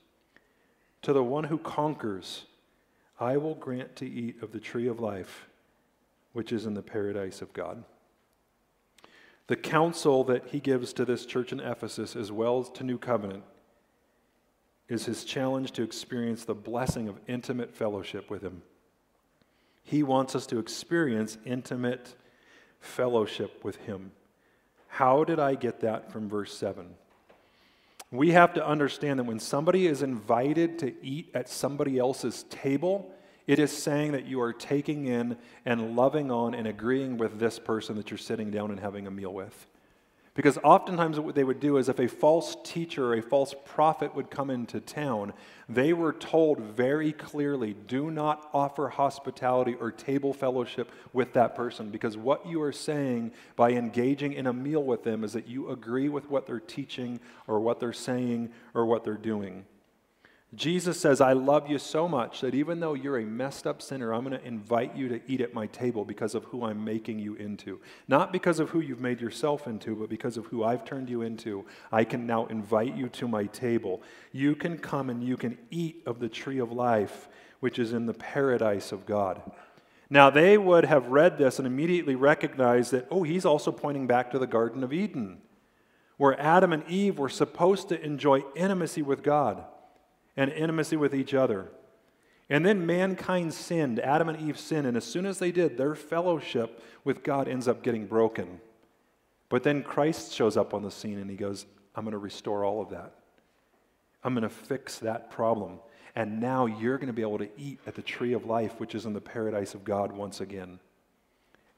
To 1.03 1.13
the 1.13 1.25
one 1.25 1.43
who 1.43 1.59
conquers, 1.59 2.45
I 3.19 3.37
will 3.37 3.57
grant 3.57 3.97
to 3.97 4.09
eat 4.09 4.41
of 4.41 4.53
the 4.53 4.61
tree 4.61 4.87
of 4.87 5.01
life, 5.01 5.49
which 6.35 6.53
is 6.53 6.67
in 6.67 6.75
the 6.75 6.83
paradise 6.83 7.43
of 7.43 7.53
God. 7.53 7.83
The 9.49 9.57
counsel 9.57 10.23
that 10.23 10.47
he 10.51 10.61
gives 10.61 10.93
to 10.93 11.05
this 11.05 11.27
church 11.27 11.51
in 11.51 11.59
Ephesus, 11.59 12.15
as 12.15 12.31
well 12.31 12.61
as 12.61 12.71
to 12.71 12.85
New 12.85 12.97
Covenant, 12.97 13.43
is 14.91 15.07
his 15.07 15.25
challenge 15.25 15.73
to 15.73 15.83
experience 15.83 16.45
the 16.45 16.55
blessing 16.55 17.09
of 17.09 17.19
intimate 17.27 17.75
fellowship 17.75 18.29
with 18.29 18.43
him. 18.43 18.63
He 19.85 20.03
wants 20.03 20.35
us 20.35 20.47
to 20.49 20.59
experience 20.59 21.39
intimate 21.45 22.15
fellowship 22.81 23.65
with 23.65 23.77
him. 23.77 24.13
How 24.89 25.25
did 25.25 25.39
I 25.39 25.55
get 25.55 25.81
that 25.81 26.13
from 26.13 26.29
verse 26.29 26.55
7? 26.57 26.87
We 28.11 28.33
have 28.33 28.55
to 28.55 28.67
understand 28.67 29.21
that 29.21 29.25
when 29.25 29.39
somebody 29.39 29.87
is 29.87 30.03
invited 30.03 30.81
to 30.81 30.93
eat 31.05 31.31
at 31.33 31.49
somebody 31.49 31.97
else's 31.99 32.45
table, 32.51 33.15
it 33.47 33.61
is 33.61 33.71
saying 33.71 34.13
that 34.13 34.27
you 34.27 34.41
are 34.41 34.53
taking 34.53 35.07
in 35.07 35.37
and 35.65 35.95
loving 35.97 36.33
on 36.33 36.55
and 36.55 36.67
agreeing 36.67 37.19
with 37.19 37.39
this 37.39 37.61
person 37.61 37.97
that 37.97 38.11
you're 38.11 38.19
sitting 38.19 38.51
down 38.51 38.73
and 38.73 38.81
having 38.81 39.07
a 39.07 39.11
meal 39.11 39.33
with. 39.33 39.67
Because 40.41 40.57
oftentimes, 40.65 41.21
what 41.21 41.35
they 41.35 41.45
would 41.45 41.61
do 41.61 41.77
is 41.77 41.91
if 41.91 41.99
a 41.99 42.09
false 42.09 42.57
teacher 42.65 43.13
or 43.13 43.15
a 43.15 43.21
false 43.21 43.55
prophet 43.67 44.17
would 44.17 44.31
come 44.31 44.49
into 44.49 44.81
town, 44.81 45.35
they 45.69 45.93
were 45.93 46.15
told 46.15 46.61
very 46.61 47.13
clearly 47.13 47.75
do 47.75 48.11
not 48.11 48.49
offer 48.55 48.89
hospitality 48.89 49.75
or 49.75 49.93
table 49.93 50.33
fellowship 50.33 50.91
with 51.13 51.35
that 51.35 51.55
person. 51.55 51.91
Because 51.91 52.17
what 52.17 52.47
you 52.47 52.63
are 52.63 52.73
saying 52.73 53.33
by 53.55 53.73
engaging 53.73 54.33
in 54.33 54.47
a 54.47 54.53
meal 54.55 54.83
with 54.83 55.05
them 55.05 55.25
is 55.25 55.35
that 55.35 55.47
you 55.47 55.69
agree 55.69 56.09
with 56.09 56.31
what 56.31 56.47
they're 56.47 56.59
teaching 56.59 57.21
or 57.47 57.61
what 57.61 57.79
they're 57.79 57.93
saying 57.93 58.49
or 58.73 58.87
what 58.87 59.05
they're 59.05 59.19
doing. 59.19 59.67
Jesus 60.55 61.01
says, 61.01 61.21
I 61.21 61.33
love 61.33 61.71
you 61.71 61.79
so 61.79 62.09
much 62.09 62.41
that 62.41 62.57
even 62.57 62.81
though 62.81 62.95
you're 62.95 63.21
a 63.21 63.25
messed 63.25 63.69
up 63.69 63.81
sinner, 63.81 64.13
I'm 64.13 64.25
going 64.25 64.39
to 64.39 64.45
invite 64.45 64.97
you 64.97 65.09
to 65.09 65.21
eat 65.29 65.41
at 65.41 65.55
my 65.55 65.69
table 65.69 66.05
because 66.05 66.35
of 66.35 66.43
who 66.45 66.65
I'm 66.65 66.85
making 66.85 67.21
you 67.21 67.37
into. 67.37 67.79
Not 68.09 68.33
because 68.33 68.59
of 68.59 68.71
who 68.71 68.81
you've 68.81 69.01
made 69.01 69.21
yourself 69.21 69.69
into, 69.69 69.95
but 69.95 70.09
because 70.09 70.37
of 70.37 70.47
who 70.47 70.65
I've 70.65 70.85
turned 70.85 71.09
you 71.09 71.23
into. 71.23 71.67
I 71.93 72.03
can 72.03 72.27
now 72.27 72.47
invite 72.47 72.97
you 72.97 73.09
to 73.11 73.29
my 73.29 73.45
table. 73.47 74.03
You 74.33 74.57
can 74.57 74.77
come 74.77 75.09
and 75.09 75.23
you 75.23 75.37
can 75.37 75.57
eat 75.71 76.03
of 76.05 76.19
the 76.19 76.29
tree 76.29 76.59
of 76.59 76.73
life, 76.73 77.29
which 77.61 77.79
is 77.79 77.93
in 77.93 78.07
the 78.07 78.15
paradise 78.15 78.91
of 78.91 79.07
God. 79.07 79.41
Now, 80.13 80.31
they 80.31 80.59
would 80.59 80.85
have 80.85 81.07
read 81.07 81.39
this 81.39 81.59
and 81.61 81.67
immediately 81.67 82.17
recognized 82.17 82.91
that, 82.91 83.07
oh, 83.09 83.23
he's 83.23 83.45
also 83.45 83.71
pointing 83.71 84.09
back 84.09 84.33
to 84.33 84.39
the 84.41 84.49
Garden 84.49 84.83
of 84.83 84.93
Eden, 84.93 85.43
where 86.17 86.39
Adam 86.41 86.73
and 86.73 86.83
Eve 86.89 87.21
were 87.21 87.29
supposed 87.29 87.89
to 87.91 88.05
enjoy 88.05 88.43
intimacy 88.57 89.03
with 89.03 89.23
God 89.23 89.65
and 90.37 90.51
intimacy 90.53 90.97
with 90.97 91.15
each 91.15 91.35
other. 91.35 91.71
And 92.49 92.67
then 92.67 92.85
mankind 92.85 93.55
sinned, 93.55 94.01
Adam 94.01 94.29
and 94.29 94.41
Eve 94.41 94.59
sinned, 94.59 94.87
and 94.87 94.97
as 94.97 95.05
soon 95.05 95.25
as 95.25 95.39
they 95.39 95.53
did, 95.53 95.77
their 95.77 95.95
fellowship 95.95 96.83
with 97.05 97.23
God 97.23 97.47
ends 97.47 97.69
up 97.69 97.83
getting 97.83 98.07
broken. 98.07 98.61
But 99.49 99.63
then 99.63 99.83
Christ 99.83 100.33
shows 100.33 100.57
up 100.57 100.75
on 100.75 100.83
the 100.83 100.91
scene 100.91 101.19
and 101.19 101.31
he 101.31 101.37
goes, 101.37 101.67
I'm 101.95 102.05
going 102.05 102.13
to 102.13 102.19
restore 102.19 102.65
all 102.65 102.81
of 102.81 102.91
that. 102.91 103.15
I'm 104.25 104.35
going 104.35 104.43
to 104.43 104.49
fix 104.49 104.99
that 104.99 105.31
problem. 105.31 105.79
And 106.15 106.41
now 106.41 106.67
you're 106.67 106.99
going 106.99 107.09
to 107.09 107.13
be 107.13 107.23
able 107.23 107.39
to 107.39 107.49
eat 107.57 107.79
at 107.87 107.95
the 107.95 108.03
tree 108.03 108.33
of 108.33 108.45
life, 108.45 108.79
which 108.79 108.95
is 108.95 109.07
in 109.07 109.13
the 109.13 109.21
paradise 109.21 109.75
of 109.75 109.85
God 109.85 110.13
once 110.13 110.41
again. 110.41 110.81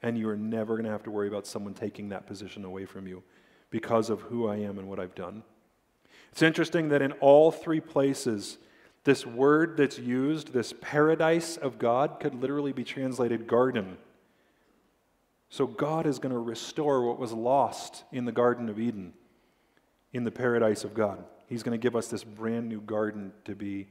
And 0.01 0.17
you 0.17 0.27
are 0.29 0.37
never 0.37 0.75
going 0.75 0.85
to 0.85 0.91
have 0.91 1.03
to 1.03 1.11
worry 1.11 1.27
about 1.27 1.47
someone 1.47 1.73
taking 1.73 2.09
that 2.09 2.27
position 2.27 2.65
away 2.65 2.85
from 2.85 3.07
you 3.07 3.23
because 3.69 4.09
of 4.09 4.21
who 4.21 4.47
I 4.47 4.57
am 4.57 4.77
and 4.77 4.87
what 4.87 4.99
I've 4.99 5.15
done. 5.15 5.43
It's 6.33 6.41
interesting 6.41 6.89
that 6.89 7.03
in 7.03 7.11
all 7.11 7.51
three 7.51 7.79
places, 7.79 8.57
this 9.03 9.23
word 9.23 9.77
that's 9.77 9.99
used, 9.99 10.51
this 10.51 10.73
paradise 10.81 11.57
of 11.57 11.77
God, 11.77 12.19
could 12.19 12.33
literally 12.33 12.73
be 12.73 12.83
translated 12.83 13.45
garden. 13.45 13.99
So 15.49 15.67
God 15.67 16.07
is 16.07 16.17
going 16.17 16.33
to 16.33 16.39
restore 16.39 17.05
what 17.05 17.19
was 17.19 17.33
lost 17.33 18.03
in 18.11 18.25
the 18.25 18.31
Garden 18.31 18.67
of 18.67 18.79
Eden, 18.79 19.13
in 20.11 20.23
the 20.23 20.31
paradise 20.31 20.83
of 20.83 20.95
God. 20.95 21.23
He's 21.45 21.61
going 21.61 21.79
to 21.79 21.81
give 21.81 21.95
us 21.95 22.07
this 22.07 22.23
brand 22.23 22.67
new 22.67 22.81
garden 22.81 23.31
to 23.45 23.53
be 23.53 23.85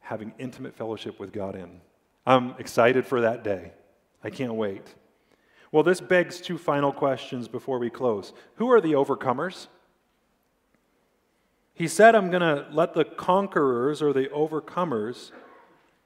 having 0.00 0.32
intimate 0.38 0.74
fellowship 0.74 1.20
with 1.20 1.34
God 1.34 1.54
in. 1.54 1.82
I'm 2.24 2.54
excited 2.58 3.06
for 3.06 3.20
that 3.20 3.44
day. 3.44 3.72
I 4.24 4.30
can't 4.30 4.54
wait. 4.54 4.94
Well, 5.70 5.82
this 5.82 6.00
begs 6.00 6.40
two 6.40 6.56
final 6.56 6.92
questions 6.92 7.46
before 7.46 7.78
we 7.78 7.90
close. 7.90 8.32
Who 8.54 8.70
are 8.70 8.80
the 8.80 8.92
overcomers? 8.92 9.66
He 11.74 11.88
said, 11.88 12.14
I'm 12.14 12.30
going 12.30 12.42
to 12.42 12.66
let 12.72 12.94
the 12.94 13.04
conquerors 13.04 14.02
or 14.02 14.12
the 14.12 14.26
overcomers 14.26 15.30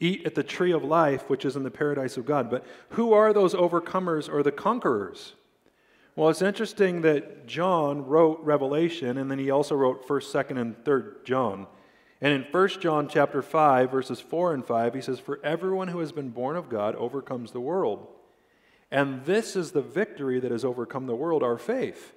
eat 0.01 0.27
at 0.27 0.35
the 0.35 0.43
tree 0.43 0.73
of 0.73 0.85
life, 0.85 1.29
which 1.29 1.45
is 1.45 1.57
in 1.57 1.63
the 1.63 1.71
paradise 1.71 2.17
of 2.17 2.27
God. 2.27 2.51
But 2.51 2.65
who 2.91 3.13
are 3.13 3.33
those 3.33 3.55
overcomers 3.55 4.33
or 4.33 4.43
the 4.43 4.53
conquerors? 4.53 5.35
Well, 6.17 6.29
it's 6.29 6.43
interesting 6.43 7.03
that 7.03 7.47
John 7.47 8.07
wrote 8.07 8.41
Revelation, 8.43 9.19
and 9.19 9.31
then 9.31 9.39
he 9.39 9.51
also 9.51 9.75
wrote 9.75 10.07
1st, 10.07 10.47
2nd, 10.47 10.61
and 10.61 10.85
3rd 10.85 11.25
John. 11.25 11.67
And 12.21 12.33
in 12.33 12.43
1 12.43 12.69
John 12.81 13.09
chapter 13.09 13.43
5, 13.43 13.91
verses 13.91 14.21
4 14.21 14.55
and 14.55 14.65
5, 14.65 14.95
he 14.95 15.01
says, 15.01 15.19
For 15.19 15.41
everyone 15.43 15.89
who 15.89 15.99
has 15.99 16.13
been 16.13 16.31
born 16.31 16.57
of 16.57 16.69
God 16.69 16.95
overcomes 16.95 17.51
the 17.51 17.61
world. 17.61 18.07
And 18.91 19.25
this 19.25 19.57
is 19.57 19.73
the 19.73 19.83
victory 19.83 20.39
that 20.39 20.53
has 20.53 20.65
overcome 20.65 21.07
the 21.07 21.17
world, 21.17 21.43
our 21.43 21.59
faith. 21.59 22.15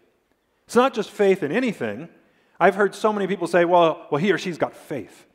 It's 0.66 0.76
not 0.76 0.94
just 0.94 1.10
faith 1.10 1.42
in 1.42 1.52
anything, 1.52 2.10
I've 2.60 2.76
heard 2.76 2.96
so 2.96 3.14
many 3.14 3.28
people 3.28 3.48
say, 3.48 3.66
well, 3.66 4.08
well, 4.10 4.20
he 4.20 4.32
or 4.32 4.38
she's 4.38 4.58
got 4.58 4.76
faith. 4.76 5.26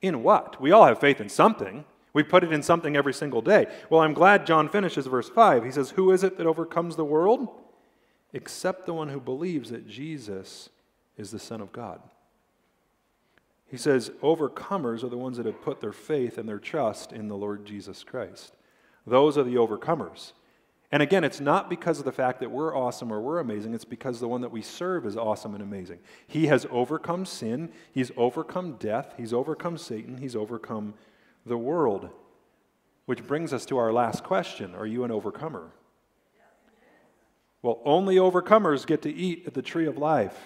In 0.00 0.22
what? 0.22 0.60
We 0.60 0.72
all 0.72 0.84
have 0.84 1.00
faith 1.00 1.20
in 1.20 1.28
something. 1.28 1.84
We 2.12 2.22
put 2.22 2.44
it 2.44 2.52
in 2.52 2.62
something 2.62 2.96
every 2.96 3.14
single 3.14 3.40
day. 3.40 3.66
Well, 3.88 4.00
I'm 4.00 4.14
glad 4.14 4.46
John 4.46 4.68
finishes 4.68 5.06
verse 5.06 5.28
5. 5.28 5.64
He 5.64 5.70
says, 5.70 5.90
Who 5.90 6.10
is 6.12 6.22
it 6.22 6.36
that 6.36 6.46
overcomes 6.46 6.96
the 6.96 7.04
world? 7.04 7.48
Except 8.32 8.86
the 8.86 8.94
one 8.94 9.08
who 9.08 9.20
believes 9.20 9.70
that 9.70 9.88
Jesus 9.88 10.68
is 11.16 11.30
the 11.30 11.38
Son 11.38 11.60
of 11.60 11.72
God. 11.72 12.00
He 13.66 13.76
says, 13.76 14.10
Overcomers 14.22 15.02
are 15.02 15.08
the 15.08 15.16
ones 15.16 15.38
that 15.38 15.46
have 15.46 15.62
put 15.62 15.80
their 15.80 15.92
faith 15.92 16.36
and 16.36 16.48
their 16.48 16.58
trust 16.58 17.12
in 17.12 17.28
the 17.28 17.36
Lord 17.36 17.64
Jesus 17.64 18.04
Christ. 18.04 18.54
Those 19.06 19.38
are 19.38 19.44
the 19.44 19.54
overcomers. 19.54 20.32
And 20.92 21.02
again, 21.02 21.24
it's 21.24 21.40
not 21.40 21.70
because 21.70 21.98
of 21.98 22.04
the 22.04 22.12
fact 22.12 22.40
that 22.40 22.50
we're 22.50 22.76
awesome 22.76 23.10
or 23.10 23.18
we're 23.18 23.40
amazing, 23.40 23.72
it's 23.72 23.84
because 23.84 24.20
the 24.20 24.28
one 24.28 24.42
that 24.42 24.52
we 24.52 24.60
serve 24.60 25.06
is 25.06 25.16
awesome 25.16 25.54
and 25.54 25.62
amazing. 25.62 25.98
He 26.26 26.48
has 26.48 26.66
overcome 26.70 27.24
sin, 27.24 27.70
he's 27.92 28.12
overcome 28.14 28.76
death, 28.78 29.14
he's 29.16 29.32
overcome 29.32 29.78
Satan, 29.78 30.18
he's 30.18 30.36
overcome 30.36 30.92
the 31.46 31.56
world. 31.56 32.10
Which 33.06 33.26
brings 33.26 33.54
us 33.54 33.64
to 33.66 33.78
our 33.78 33.90
last 33.90 34.22
question 34.22 34.74
Are 34.74 34.86
you 34.86 35.02
an 35.04 35.10
overcomer? 35.10 35.70
Well, 37.62 37.80
only 37.84 38.16
overcomers 38.16 38.86
get 38.86 39.02
to 39.02 39.12
eat 39.12 39.44
at 39.46 39.54
the 39.54 39.62
tree 39.62 39.86
of 39.86 39.96
life. 39.96 40.36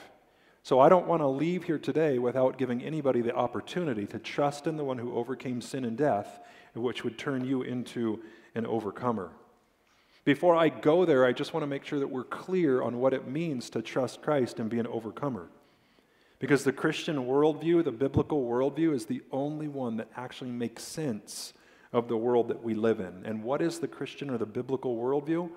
So 0.62 0.80
I 0.80 0.88
don't 0.88 1.06
want 1.06 1.22
to 1.22 1.28
leave 1.28 1.64
here 1.64 1.78
today 1.78 2.18
without 2.18 2.58
giving 2.58 2.82
anybody 2.82 3.20
the 3.20 3.34
opportunity 3.34 4.06
to 4.08 4.18
trust 4.18 4.66
in 4.66 4.76
the 4.76 4.84
one 4.84 4.98
who 4.98 5.16
overcame 5.16 5.60
sin 5.60 5.84
and 5.84 5.96
death, 5.96 6.40
which 6.74 7.04
would 7.04 7.18
turn 7.18 7.44
you 7.44 7.62
into 7.62 8.20
an 8.54 8.66
overcomer. 8.66 9.30
Before 10.26 10.56
I 10.56 10.70
go 10.70 11.04
there, 11.04 11.24
I 11.24 11.30
just 11.30 11.54
want 11.54 11.62
to 11.62 11.68
make 11.68 11.84
sure 11.84 12.00
that 12.00 12.08
we're 12.08 12.24
clear 12.24 12.82
on 12.82 12.98
what 12.98 13.14
it 13.14 13.28
means 13.28 13.70
to 13.70 13.80
trust 13.80 14.22
Christ 14.22 14.58
and 14.58 14.68
be 14.68 14.80
an 14.80 14.86
overcomer. 14.88 15.48
Because 16.40 16.64
the 16.64 16.72
Christian 16.72 17.26
worldview, 17.26 17.84
the 17.84 17.92
biblical 17.92 18.44
worldview, 18.44 18.92
is 18.92 19.06
the 19.06 19.22
only 19.30 19.68
one 19.68 19.98
that 19.98 20.10
actually 20.16 20.50
makes 20.50 20.82
sense 20.82 21.52
of 21.92 22.08
the 22.08 22.16
world 22.16 22.48
that 22.48 22.64
we 22.64 22.74
live 22.74 22.98
in. 22.98 23.24
And 23.24 23.44
what 23.44 23.62
is 23.62 23.78
the 23.78 23.86
Christian 23.86 24.28
or 24.28 24.36
the 24.36 24.46
biblical 24.46 24.96
worldview? 24.96 25.48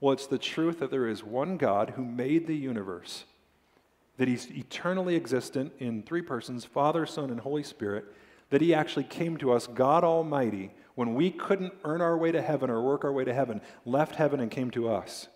Well, 0.00 0.12
it's 0.12 0.28
the 0.28 0.38
truth 0.38 0.78
that 0.78 0.92
there 0.92 1.08
is 1.08 1.24
one 1.24 1.56
God 1.56 1.94
who 1.96 2.04
made 2.04 2.46
the 2.46 2.56
universe, 2.56 3.24
that 4.16 4.28
He's 4.28 4.48
eternally 4.52 5.16
existent 5.16 5.72
in 5.80 6.04
three 6.04 6.22
persons 6.22 6.64
Father, 6.64 7.04
Son, 7.04 7.30
and 7.30 7.40
Holy 7.40 7.64
Spirit, 7.64 8.04
that 8.50 8.60
He 8.60 8.74
actually 8.74 9.04
came 9.04 9.36
to 9.38 9.52
us, 9.52 9.66
God 9.66 10.04
Almighty 10.04 10.72
when 10.94 11.14
we 11.14 11.30
couldn't 11.30 11.74
earn 11.84 12.00
our 12.00 12.16
way 12.16 12.32
to 12.32 12.40
heaven 12.40 12.70
or 12.70 12.80
work 12.80 13.04
our 13.04 13.12
way 13.12 13.24
to 13.24 13.34
heaven, 13.34 13.60
left 13.84 14.16
heaven 14.16 14.40
and 14.40 14.50
came 14.50 14.70
to 14.70 14.88
us. 14.88 15.28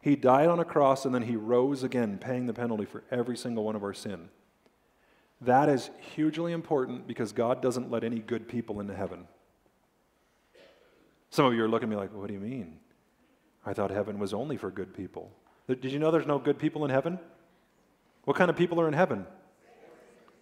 He 0.00 0.16
died 0.16 0.48
on 0.48 0.60
a 0.60 0.64
cross 0.64 1.04
and 1.04 1.14
then 1.14 1.22
he 1.22 1.36
rose 1.36 1.82
again, 1.82 2.18
paying 2.18 2.46
the 2.46 2.52
penalty 2.52 2.84
for 2.84 3.04
every 3.10 3.36
single 3.36 3.64
one 3.64 3.76
of 3.76 3.82
our 3.82 3.94
sin. 3.94 4.28
That 5.40 5.68
is 5.68 5.90
hugely 6.14 6.52
important 6.52 7.06
because 7.06 7.32
God 7.32 7.62
doesn't 7.62 7.90
let 7.90 8.04
any 8.04 8.18
good 8.18 8.48
people 8.48 8.80
into 8.80 8.94
heaven. 8.94 9.26
Some 11.30 11.46
of 11.46 11.54
you 11.54 11.64
are 11.64 11.68
looking 11.68 11.88
at 11.88 11.90
me 11.90 11.96
like, 11.96 12.12
what 12.12 12.28
do 12.28 12.34
you 12.34 12.40
mean? 12.40 12.78
I 13.64 13.72
thought 13.72 13.90
heaven 13.90 14.18
was 14.18 14.34
only 14.34 14.56
for 14.56 14.70
good 14.70 14.94
people. 14.94 15.32
Did 15.68 15.84
you 15.84 15.98
know 15.98 16.10
there's 16.10 16.26
no 16.26 16.38
good 16.38 16.58
people 16.58 16.84
in 16.84 16.90
heaven? 16.90 17.18
What 18.24 18.36
kind 18.36 18.50
of 18.50 18.56
people 18.56 18.80
are 18.80 18.88
in 18.88 18.94
heaven? 18.94 19.26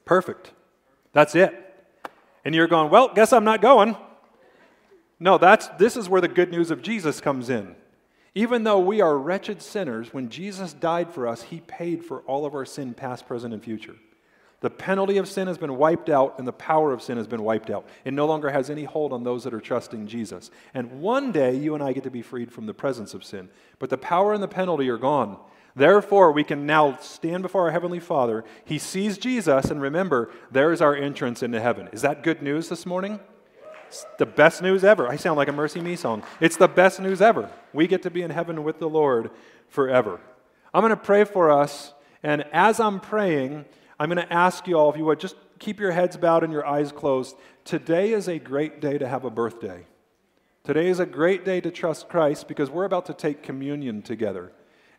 Perfect. 0.05 0.53
That's 1.13 1.35
it. 1.35 1.72
And 2.45 2.55
you're 2.55 2.69
going, 2.69 2.91
well, 2.91 3.13
guess 3.15 3.33
I'm 3.33 3.45
not 3.45 3.63
going. 3.63 3.97
No, 5.21 5.39
that's, 5.39 5.69
this 5.79 5.97
is 5.97 6.09
where 6.09 6.21
the 6.21 6.29
good 6.29 6.51
news 6.51 6.71
of 6.71 6.83
Jesus 6.83 7.21
comes 7.21 7.49
in. 7.49 7.77
Even 8.35 8.65
though 8.65 8.81
we 8.81 9.01
are 9.01 9.17
wretched 9.17 9.63
sinners, 9.63 10.13
when 10.13 10.31
Jesus 10.31 10.73
died 10.73 11.11
for 11.11 11.29
us, 11.29 11.43
he 11.43 11.61
paid 11.61 12.05
for 12.05 12.21
all 12.23 12.47
of 12.47 12.55
our 12.55 12.65
sin, 12.65 12.95
past, 12.95 13.27
present, 13.27 13.53
and 13.53 13.63
future. 13.63 13.95
The 14.61 14.71
penalty 14.71 15.19
of 15.19 15.29
sin 15.29 15.49
has 15.49 15.59
been 15.59 15.77
wiped 15.77 16.09
out, 16.09 16.39
and 16.39 16.47
the 16.47 16.53
power 16.53 16.93
of 16.93 17.03
sin 17.03 17.19
has 17.19 17.27
been 17.27 17.43
wiped 17.43 17.69
out. 17.69 17.87
It 18.05 18.15
no 18.15 18.27
longer 18.27 18.51
has 18.51 18.71
any 18.71 18.85
hold 18.85 19.13
on 19.13 19.25
those 19.25 19.45
that 19.45 19.53
are 19.53 19.61
trusting 19.61 20.07
Jesus. 20.07 20.51
And 20.73 21.01
one 21.01 21.33
day, 21.33 21.57
you 21.57 21.75
and 21.75 21.83
I 21.83 21.93
get 21.93 22.05
to 22.05 22.11
be 22.11 22.23
freed 22.23 22.53
from 22.53 22.67
the 22.67 22.75
presence 22.75 23.13
of 23.13 23.25
sin. 23.25 23.49
But 23.81 23.91
the 23.91 23.99
power 23.99 24.33
and 24.33 24.43
the 24.43 24.49
penalty 24.49 24.89
are 24.89 24.99
gone. 24.99 25.37
Therefore, 25.75 26.33
we 26.33 26.45
can 26.45 26.67
now 26.67 26.99
stand 26.99 27.43
before 27.43 27.63
our 27.63 27.71
Heavenly 27.71 28.01
Father. 28.01 28.45
He 28.65 28.79
sees 28.79 29.17
Jesus, 29.17 29.71
and 29.71 29.81
remember, 29.81 30.31
there 30.51 30.73
is 30.73 30.83
our 30.83 30.95
entrance 30.95 31.43
into 31.43 31.61
heaven. 31.61 31.89
Is 31.93 32.03
that 32.03 32.23
good 32.23 32.43
news 32.43 32.69
this 32.69 32.85
morning? 32.85 33.21
It's 33.89 34.05
the 34.19 34.27
best 34.27 34.63
news 34.63 34.85
ever. 34.85 35.09
I 35.09 35.17
sound 35.17 35.37
like 35.37 35.49
a 35.49 35.53
MercyMe 35.53 35.97
song. 35.97 36.23
It's 36.41 36.57
the 36.57 36.69
best 36.69 37.01
news 37.01 37.23
ever. 37.23 37.51
We 37.73 37.87
get 37.87 38.03
to 38.03 38.11
be 38.11 38.23
in 38.23 38.31
heaven 38.31 38.65
with 38.65 38.79
the 38.79 38.89
Lord 38.89 39.31
forever. 39.69 40.21
I'm 40.75 40.83
going 40.83 40.91
to 40.91 40.97
pray 40.97 41.25
for 41.25 41.51
us, 41.51 41.95
and 42.23 42.45
as 42.53 42.79
I'm 42.79 43.01
praying, 43.01 43.65
I'm 43.99 44.09
going 44.11 44.27
to 44.27 44.33
ask 44.33 44.67
you 44.67 44.79
all, 44.79 44.91
if 44.91 44.97
you 44.97 45.05
would, 45.07 45.21
just 45.21 45.37
keep 45.59 45.81
your 45.81 45.93
heads 45.93 46.17
bowed 46.17 46.45
and 46.45 46.53
your 46.53 46.67
eyes 46.67 46.93
closed. 46.93 47.37
Today 47.65 48.13
is 48.13 48.29
a 48.29 48.39
great 48.39 48.81
day 48.81 48.99
to 48.99 49.09
have 49.09 49.25
a 49.25 49.31
birthday. 49.31 49.87
Today 50.65 50.89
is 50.89 51.01
a 51.01 51.07
great 51.07 51.45
day 51.45 51.61
to 51.61 51.71
trust 51.71 52.09
Christ 52.09 52.47
because 52.47 52.71
we're 52.71 52.85
about 52.85 53.07
to 53.07 53.15
take 53.15 53.43
communion 53.43 54.03
together. 54.03 54.53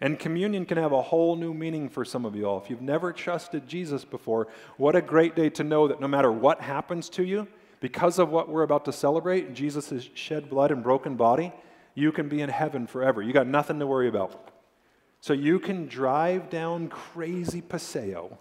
And 0.03 0.19
communion 0.19 0.65
can 0.65 0.77
have 0.77 0.91
a 0.91 1.01
whole 1.01 1.37
new 1.37 1.53
meaning 1.53 1.87
for 1.87 2.03
some 2.03 2.25
of 2.25 2.35
you 2.35 2.45
all. 2.45 2.61
If 2.61 2.69
you've 2.69 2.81
never 2.81 3.13
trusted 3.13 3.69
Jesus 3.69 4.03
before, 4.03 4.49
what 4.75 4.97
a 4.97 5.01
great 5.01 5.33
day 5.33 5.49
to 5.51 5.63
know 5.63 5.87
that 5.87 6.01
no 6.01 6.09
matter 6.09 6.29
what 6.29 6.59
happens 6.59 7.07
to 7.11 7.23
you, 7.23 7.47
because 7.79 8.19
of 8.19 8.29
what 8.29 8.49
we're 8.49 8.63
about 8.63 8.83
to 8.83 8.91
celebrate, 8.91 9.53
Jesus' 9.53 10.09
shed 10.13 10.49
blood 10.49 10.71
and 10.71 10.83
broken 10.83 11.15
body, 11.15 11.53
you 11.95 12.11
can 12.11 12.27
be 12.27 12.41
in 12.41 12.49
heaven 12.49 12.85
forever. 12.85 13.21
You 13.21 13.31
got 13.31 13.47
nothing 13.47 13.79
to 13.79 13.87
worry 13.87 14.09
about. 14.09 14.51
So 15.21 15.31
you 15.31 15.57
can 15.57 15.87
drive 15.87 16.49
down 16.49 16.89
crazy 16.89 17.61
Paseo 17.61 18.37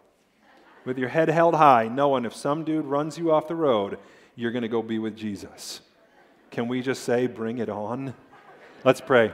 with 0.84 0.98
your 0.98 1.10
head 1.10 1.28
held 1.28 1.54
high, 1.54 1.86
knowing 1.86 2.24
if 2.24 2.34
some 2.34 2.64
dude 2.64 2.86
runs 2.86 3.16
you 3.16 3.30
off 3.30 3.46
the 3.46 3.54
road, 3.54 4.00
you're 4.34 4.50
going 4.50 4.62
to 4.62 4.68
go 4.68 4.82
be 4.82 4.98
with 4.98 5.16
Jesus. 5.16 5.80
Can 6.50 6.66
we 6.66 6.82
just 6.82 7.04
say, 7.04 7.28
bring 7.28 7.58
it 7.58 7.68
on? 7.68 8.14
Let's 8.84 9.00
pray. 9.00 9.30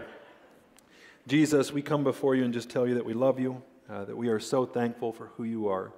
Jesus, 1.28 1.70
we 1.70 1.82
come 1.82 2.04
before 2.04 2.34
you 2.34 2.44
and 2.44 2.54
just 2.54 2.70
tell 2.70 2.88
you 2.88 2.94
that 2.94 3.04
we 3.04 3.12
love 3.12 3.38
you, 3.38 3.62
uh, 3.90 4.06
that 4.06 4.16
we 4.16 4.28
are 4.28 4.40
so 4.40 4.64
thankful 4.64 5.12
for 5.12 5.26
who 5.36 5.44
you 5.44 5.68
are. 5.68 5.92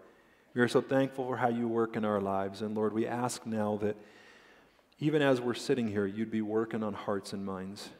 We 0.55 0.61
are 0.61 0.67
so 0.67 0.81
thankful 0.81 1.25
for 1.25 1.37
how 1.37 1.49
you 1.49 1.69
work 1.69 1.95
in 1.95 2.05
our 2.05 2.21
lives. 2.21 2.63
And 2.63 2.75
Lord, 2.75 2.93
we 2.93 3.07
ask 3.07 3.47
now 3.47 3.79
that 3.81 3.97
even 4.99 5.23
as 5.23 5.41
we're 5.41 5.55
sitting 5.55 5.87
here, 5.87 6.05
you'd 6.05 6.33
be 6.33 6.43
working 6.43 6.83
on 6.83 6.95
hearts 6.95 7.33
and 7.33 7.47
minds. 7.47 7.91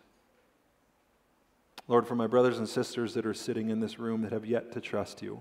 Lord, 1.87 2.09
for 2.09 2.17
my 2.17 2.27
brothers 2.27 2.59
and 2.59 2.69
sisters 2.69 3.15
that 3.15 3.25
are 3.25 3.33
sitting 3.33 3.71
in 3.71 3.79
this 3.79 4.01
room 4.01 4.23
that 4.23 4.33
have 4.33 4.45
yet 4.45 4.73
to 4.73 4.81
trust 4.81 5.23
you, 5.23 5.41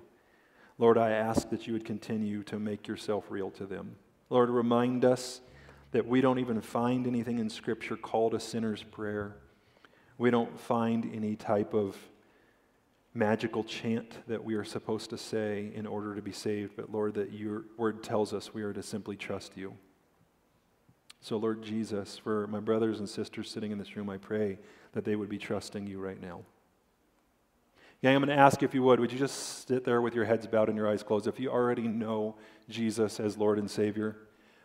Lord, 0.77 0.95
I 0.95 1.09
ask 1.09 1.49
that 1.49 1.65
you 1.65 1.73
would 1.73 1.85
continue 1.85 2.43
to 2.43 2.59
make 2.59 2.87
yourself 2.87 3.25
real 3.29 3.49
to 3.51 3.65
them. 3.65 3.95
Lord, 4.29 4.51
remind 4.51 5.05
us 5.05 5.41
that 5.91 6.05
we 6.05 6.21
don't 6.21 6.37
even 6.37 6.61
find 6.61 7.07
anything 7.07 7.39
in 7.39 7.49
Scripture 7.49 7.97
called 7.97 8.35
a 8.35 8.39
sinner's 8.39 8.83
prayer. 8.83 9.37
We 10.19 10.31
don't 10.31 10.59
find 10.59 11.09
any 11.15 11.37
type 11.37 11.73
of 11.73 11.97
magical 13.13 13.63
chant 13.63 14.17
that 14.27 14.43
we 14.43 14.55
are 14.55 14.65
supposed 14.65 15.09
to 15.11 15.17
say 15.17 15.71
in 15.73 15.87
order 15.87 16.13
to 16.13 16.21
be 16.21 16.33
saved, 16.33 16.73
but 16.75 16.91
Lord, 16.91 17.13
that 17.13 17.31
your 17.31 17.63
word 17.77 18.03
tells 18.03 18.33
us 18.33 18.53
we 18.53 18.61
are 18.63 18.73
to 18.73 18.83
simply 18.83 19.15
trust 19.15 19.55
you. 19.55 19.75
So, 21.21 21.37
Lord 21.37 21.63
Jesus, 21.63 22.17
for 22.17 22.47
my 22.47 22.59
brothers 22.59 22.99
and 22.99 23.07
sisters 23.07 23.49
sitting 23.49 23.71
in 23.71 23.77
this 23.77 23.95
room, 23.95 24.09
I 24.09 24.17
pray 24.17 24.59
that 24.91 25.05
they 25.05 25.15
would 25.15 25.29
be 25.29 25.37
trusting 25.37 25.87
you 25.87 25.99
right 25.99 26.21
now. 26.21 26.41
Gang, 28.01 28.15
I'm 28.15 28.21
going 28.23 28.35
to 28.35 28.41
ask 28.41 28.61
if 28.61 28.73
you 28.73 28.83
would, 28.83 28.99
would 28.99 29.13
you 29.13 29.19
just 29.19 29.67
sit 29.69 29.85
there 29.85 30.01
with 30.01 30.15
your 30.15 30.25
heads 30.25 30.47
bowed 30.47 30.67
and 30.67 30.77
your 30.77 30.89
eyes 30.89 31.01
closed? 31.01 31.27
If 31.27 31.39
you 31.39 31.49
already 31.49 31.87
know 31.87 32.35
Jesus 32.69 33.21
as 33.21 33.37
Lord 33.37 33.57
and 33.57 33.71
Savior, 33.71 34.17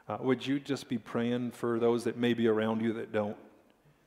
uh, 0.09 0.19
would 0.21 0.45
you 0.45 0.59
just 0.59 0.89
be 0.89 0.99
praying 0.99 1.53
for 1.53 1.79
those 1.79 2.03
that 2.05 2.17
may 2.17 2.35
be 2.35 2.49
around 2.49 2.83
you 2.83 2.93
that 2.95 3.13
don't? 3.13 3.37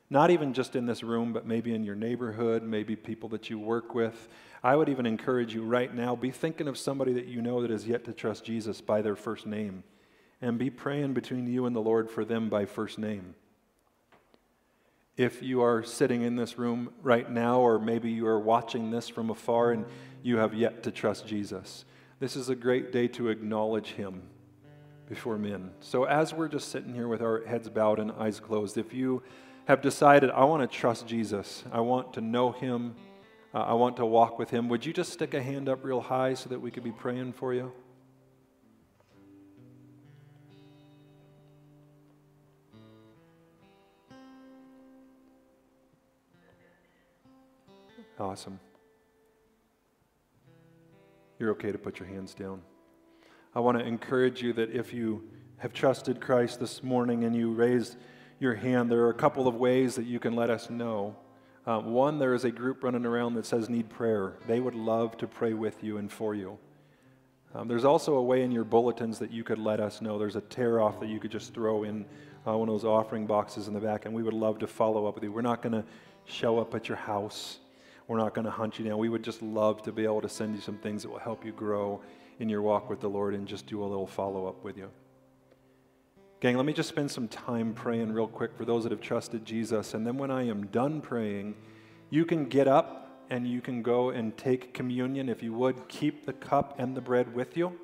Not 0.09 0.29
even 0.31 0.53
just 0.53 0.75
in 0.75 0.85
this 0.85 1.03
room, 1.03 1.33
but 1.33 1.45
maybe 1.45 1.73
in 1.73 1.83
your 1.83 1.95
neighborhood, 1.95 2.63
maybe 2.63 2.95
people 2.95 3.29
that 3.29 3.49
you 3.49 3.59
work 3.59 3.93
with. 3.93 4.29
I 4.63 4.75
would 4.75 4.87
even 4.87 5.05
encourage 5.05 5.53
you 5.53 5.63
right 5.63 5.93
now 5.93 6.15
be 6.15 6.31
thinking 6.31 6.67
of 6.67 6.77
somebody 6.77 7.13
that 7.13 7.25
you 7.25 7.41
know 7.41 7.61
that 7.61 7.71
has 7.71 7.85
yet 7.85 8.05
to 8.05 8.13
trust 8.13 8.45
Jesus 8.45 8.79
by 8.79 9.01
their 9.01 9.15
first 9.15 9.45
name. 9.45 9.83
And 10.41 10.57
be 10.57 10.69
praying 10.69 11.13
between 11.13 11.51
you 11.51 11.65
and 11.65 11.75
the 11.75 11.81
Lord 11.81 12.09
for 12.09 12.23
them 12.23 12.47
by 12.47 12.65
first 12.65 12.99
name. 12.99 13.35
If 15.17 15.41
you 15.41 15.63
are 15.63 15.81
sitting 15.81 16.21
in 16.21 16.35
this 16.35 16.59
room 16.59 16.93
right 17.01 17.29
now, 17.29 17.59
or 17.59 17.79
maybe 17.79 18.11
you 18.11 18.27
are 18.27 18.39
watching 18.39 18.91
this 18.91 19.09
from 19.09 19.31
afar 19.31 19.71
and 19.71 19.85
you 20.21 20.37
have 20.37 20.53
yet 20.53 20.83
to 20.83 20.91
trust 20.91 21.25
Jesus, 21.25 21.85
this 22.19 22.35
is 22.35 22.49
a 22.49 22.55
great 22.55 22.91
day 22.91 23.07
to 23.09 23.29
acknowledge 23.29 23.93
Him 23.93 24.21
before 25.09 25.39
men. 25.39 25.71
So, 25.79 26.03
as 26.03 26.33
we're 26.35 26.47
just 26.47 26.69
sitting 26.69 26.93
here 26.93 27.07
with 27.07 27.23
our 27.23 27.43
heads 27.45 27.67
bowed 27.67 27.99
and 27.99 28.11
eyes 28.11 28.39
closed, 28.39 28.77
if 28.77 28.93
you 28.93 29.23
have 29.67 29.81
decided, 29.81 30.31
I 30.31 30.45
want 30.45 30.69
to 30.69 30.77
trust 30.77 31.07
Jesus, 31.07 31.65
I 31.73 31.81
want 31.81 32.13
to 32.13 32.21
know 32.21 32.53
him, 32.53 32.95
uh, 33.53 33.57
I 33.59 33.73
want 33.73 33.97
to 33.97 34.05
walk 34.05 34.39
with 34.39 34.49
him, 34.49 34.69
would 34.69 34.85
you 34.85 34.93
just 34.93 35.11
stick 35.11 35.33
a 35.33 35.43
hand 35.43 35.67
up 35.67 35.83
real 35.83 35.99
high 35.99 36.35
so 36.35 36.47
that 36.49 36.59
we 36.59 36.71
could 36.71 36.85
be 36.85 36.91
praying 36.93 37.33
for 37.33 37.53
you? 37.53 37.73
Awesome. 48.17 48.59
You're 51.39 51.51
okay 51.51 51.73
to 51.73 51.77
put 51.77 51.99
your 51.99 52.07
hands 52.07 52.33
down. 52.33 52.61
I 53.53 53.59
want 53.59 53.77
to 53.77 53.85
encourage 53.85 54.41
you 54.41 54.53
that 54.53 54.71
if 54.71 54.93
you 54.93 55.29
have 55.57 55.73
trusted 55.73 56.21
Christ 56.21 56.61
this 56.61 56.81
morning 56.81 57.25
and 57.25 57.35
you 57.35 57.51
raised 57.51 57.97
your 58.39 58.55
hand, 58.55 58.91
there 58.91 59.01
are 59.01 59.09
a 59.09 59.15
couple 59.15 59.47
of 59.47 59.55
ways 59.55 59.95
that 59.95 60.05
you 60.05 60.19
can 60.19 60.35
let 60.35 60.49
us 60.49 60.69
know. 60.69 61.15
Uh, 61.65 61.79
one, 61.79 62.19
there 62.19 62.33
is 62.33 62.45
a 62.45 62.51
group 62.51 62.83
running 62.83 63.05
around 63.05 63.33
that 63.33 63.45
says 63.45 63.69
need 63.69 63.89
prayer. 63.89 64.35
They 64.47 64.59
would 64.59 64.75
love 64.75 65.17
to 65.17 65.27
pray 65.27 65.53
with 65.53 65.83
you 65.83 65.97
and 65.97 66.11
for 66.11 66.35
you. 66.35 66.57
Um, 67.53 67.67
there's 67.67 67.85
also 67.85 68.15
a 68.15 68.23
way 68.23 68.43
in 68.43 68.51
your 68.51 68.63
bulletins 68.63 69.19
that 69.19 69.31
you 69.31 69.43
could 69.43 69.57
let 69.57 69.79
us 69.79 70.01
know. 70.01 70.19
There's 70.19 70.35
a 70.35 70.41
tear 70.41 70.79
off 70.79 70.99
that 70.99 71.09
you 71.09 71.19
could 71.19 71.31
just 71.31 71.53
throw 71.53 71.83
in 71.83 72.05
uh, 72.47 72.57
one 72.57 72.69
of 72.69 72.73
those 72.73 72.85
offering 72.85 73.25
boxes 73.25 73.67
in 73.67 73.73
the 73.73 73.79
back, 73.79 74.05
and 74.05 74.13
we 74.13 74.23
would 74.23 74.33
love 74.33 74.59
to 74.59 74.67
follow 74.67 75.07
up 75.07 75.15
with 75.15 75.23
you. 75.23 75.31
We're 75.31 75.41
not 75.41 75.61
going 75.61 75.73
to 75.73 75.83
show 76.25 76.59
up 76.59 76.75
at 76.75 76.87
your 76.87 76.97
house. 76.97 77.59
We're 78.07 78.17
not 78.17 78.33
going 78.33 78.45
to 78.45 78.51
hunt 78.51 78.79
you 78.79 78.85
down. 78.85 78.97
We 78.99 79.09
would 79.09 79.23
just 79.23 79.41
love 79.41 79.81
to 79.83 79.91
be 79.91 80.03
able 80.03 80.21
to 80.21 80.29
send 80.29 80.55
you 80.55 80.61
some 80.61 80.77
things 80.77 81.03
that 81.03 81.09
will 81.09 81.19
help 81.19 81.43
you 81.43 81.51
grow 81.51 82.01
in 82.39 82.47
your 82.47 82.61
walk 82.61 82.89
with 82.89 82.99
the 83.01 83.09
Lord 83.09 83.33
and 83.33 83.47
just 83.47 83.65
do 83.65 83.83
a 83.83 83.85
little 83.85 84.07
follow 84.07 84.47
up 84.47 84.63
with 84.63 84.77
you. 84.77 84.89
Gang, 86.39 86.55
let 86.55 86.67
me 86.67 86.73
just 86.73 86.89
spend 86.89 87.09
some 87.09 87.27
time 87.27 87.73
praying 87.73 88.11
real 88.11 88.27
quick 88.27 88.55
for 88.55 88.63
those 88.63 88.83
that 88.83 88.91
have 88.91 89.01
trusted 89.01 89.43
Jesus. 89.43 89.95
And 89.95 90.05
then 90.05 90.17
when 90.17 90.29
I 90.29 90.47
am 90.47 90.67
done 90.67 91.01
praying, 91.01 91.55
you 92.11 92.25
can 92.25 92.45
get 92.45 92.67
up 92.67 93.25
and 93.31 93.47
you 93.47 93.59
can 93.59 93.81
go 93.81 94.11
and 94.11 94.37
take 94.37 94.71
communion. 94.71 95.29
If 95.29 95.41
you 95.41 95.51
would, 95.53 95.87
keep 95.87 96.27
the 96.27 96.33
cup 96.33 96.75
and 96.77 96.95
the 96.95 97.01
bread 97.01 97.33
with 97.33 97.57
you 97.57 97.79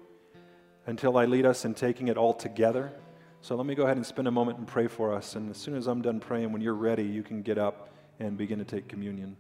until 0.86 1.18
I 1.18 1.26
lead 1.26 1.48
us 1.48 1.66
in 1.66 1.74
taking 1.74 2.10
it 2.10 2.18
all 2.18 2.32
together. 2.32 2.94
So 3.42 3.56
let 3.56 3.66
me 3.66 3.74
go 3.74 3.86
ahead 3.86 3.98
and 3.98 4.06
spend 4.06 4.28
a 4.28 4.32
moment 4.32 4.60
and 4.60 4.68
pray 4.68 4.86
for 4.88 5.14
us. 5.14 5.36
And 5.36 5.50
as 5.50 5.58
soon 5.58 5.76
as 5.76 5.88
I'm 5.88 6.04
done 6.04 6.20
praying, 6.20 6.52
when 6.52 6.62
you're 6.62 6.76
ready, 6.76 7.04
you 7.04 7.24
can 7.24 7.42
get 7.42 7.58
up 7.58 7.90
and 8.20 8.38
begin 8.38 8.60
to 8.60 8.66
take 8.66 8.88
communion. 8.88 9.36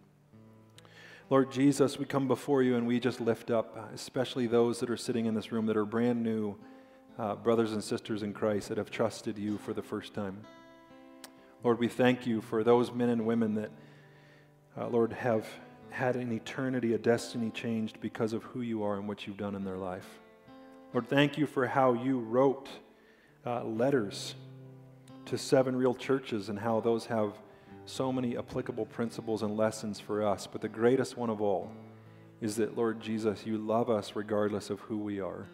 Lord 1.30 1.52
Jesus, 1.52 2.00
we 2.00 2.06
come 2.06 2.28
before 2.28 2.64
you 2.64 2.78
and 2.78 2.88
we 2.88 3.00
just 3.00 3.22
lift 3.22 3.52
up, 3.52 3.92
especially 3.94 4.48
those 4.48 4.80
that 4.80 4.90
are 4.90 4.98
sitting 4.98 5.28
in 5.28 5.36
this 5.36 5.52
room 5.52 5.68
that 5.68 5.78
are 5.78 5.86
brand 5.86 6.24
new 6.24 6.58
uh, 7.18 7.36
brothers 7.36 7.74
and 7.74 7.84
sisters 7.84 8.24
in 8.24 8.34
Christ 8.34 8.70
that 8.70 8.78
have 8.78 8.90
trusted 8.90 9.38
you 9.38 9.58
for 9.58 9.74
the 9.74 9.84
first 9.84 10.14
time. 10.14 10.42
Lord, 11.64 11.80
we 11.80 11.88
thank 11.88 12.26
you 12.26 12.42
for 12.42 12.64
those 12.64 12.92
men 12.92 13.10
and 13.10 13.26
women 13.26 13.56
that, 13.56 13.72
uh, 14.78 14.88
Lord, 14.88 15.14
have 15.14 15.48
had 15.90 16.16
an 16.16 16.32
eternity, 16.32 16.94
a 16.94 16.98
destiny 16.98 17.52
changed 17.52 18.02
because 18.02 18.34
of 18.34 18.44
who 18.44 18.62
you 18.62 18.84
are 18.84 18.96
and 18.96 19.08
what 19.08 19.28
you've 19.28 19.38
done 19.38 19.56
in 19.56 19.64
their 19.64 19.78
life. 19.78 20.08
Lord, 20.94 21.08
thank 21.08 21.38
you 21.38 21.46
for 21.46 21.68
how 21.68 21.94
you 21.94 22.20
wrote 22.20 22.68
uh, 23.46 23.64
letters 23.64 24.36
to 25.26 25.38
seven 25.38 25.76
real 25.76 25.94
churches 25.94 26.50
and 26.50 26.60
how 26.60 26.82
those 26.82 27.06
have 27.06 27.34
so 27.86 28.12
many 28.12 28.38
applicable 28.38 28.86
principles 28.88 29.44
and 29.44 29.56
lessons 29.56 30.00
for 30.00 30.26
us. 30.26 30.48
But 30.48 30.62
the 30.62 30.70
greatest 30.70 31.18
one 31.18 31.30
of 31.30 31.42
all 31.42 31.72
is 32.42 32.56
that, 32.58 32.76
Lord 32.76 33.00
Jesus, 33.00 33.46
you 33.46 33.58
love 33.58 33.90
us 33.90 34.16
regardless 34.16 34.70
of 34.70 34.80
who 34.82 34.98
we 34.98 35.20
are 35.20 35.48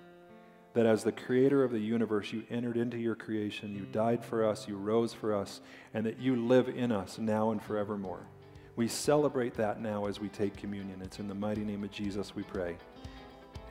that 0.74 0.86
as 0.86 1.04
the 1.04 1.12
creator 1.12 1.64
of 1.64 1.72
the 1.72 1.80
universe, 1.80 2.32
you 2.32 2.44
entered 2.50 2.78
into 2.78 2.98
your 2.98 3.16
creation, 3.16 3.76
you 3.76 3.86
died 3.92 4.24
for 4.24 4.46
us, 4.46 4.68
you 4.68 4.78
rose 4.78 5.14
for 5.14 5.34
us, 5.34 5.62
and 5.94 6.06
that 6.06 6.20
you 6.20 6.36
live 6.36 6.70
in 6.70 6.92
us 6.92 7.18
now 7.18 7.52
and 7.52 7.62
forevermore. 7.62 8.28
We 8.76 8.88
celebrate 8.88 9.56
that 9.56 9.82
now 9.82 10.06
as 10.06 10.20
we 10.20 10.30
take 10.30 10.56
communion. 10.56 11.02
It's 11.02 11.20
in 11.20 11.28
the 11.28 11.36
mighty 11.36 11.66
name 11.66 11.84
of 11.84 11.92
Jesus 11.92 12.36
we 12.36 12.44
pray. 12.44 12.78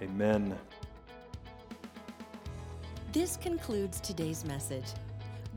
Amen. 0.03 0.57
This 3.12 3.36
concludes 3.38 4.01
today's 4.01 4.44
message. 4.44 4.84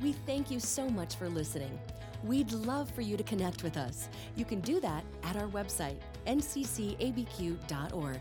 We 0.02 0.14
thank 0.14 0.50
you 0.50 0.60
so 0.60 0.90
much 0.90 1.16
for 1.16 1.28
listening. 1.28 1.78
We'd 2.24 2.52
love 2.52 2.90
for 2.92 3.02
you 3.02 3.18
to 3.18 3.24
connect 3.24 3.64
with 3.64 3.78
us. 3.78 4.08
You 4.36 4.46
can 4.46 4.62
do 4.62 4.80
that 4.80 5.04
at 5.24 5.36
our 5.36 5.48
website, 5.48 5.98
nccabq.org. 6.28 8.20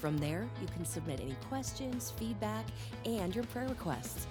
From 0.00 0.16
there, 0.16 0.48
you 0.62 0.66
can 0.68 0.86
submit 0.86 1.20
any 1.20 1.36
questions, 1.50 2.10
feedback, 2.12 2.64
and 3.04 3.34
your 3.34 3.44
prayer 3.44 3.68
requests. 3.68 4.26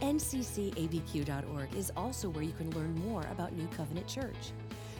nccabq.org 0.00 1.74
is 1.76 1.92
also 1.94 2.30
where 2.30 2.42
you 2.42 2.52
can 2.52 2.70
learn 2.70 2.94
more 3.06 3.20
about 3.30 3.52
New 3.52 3.66
Covenant 3.76 4.08
Church. 4.08 4.52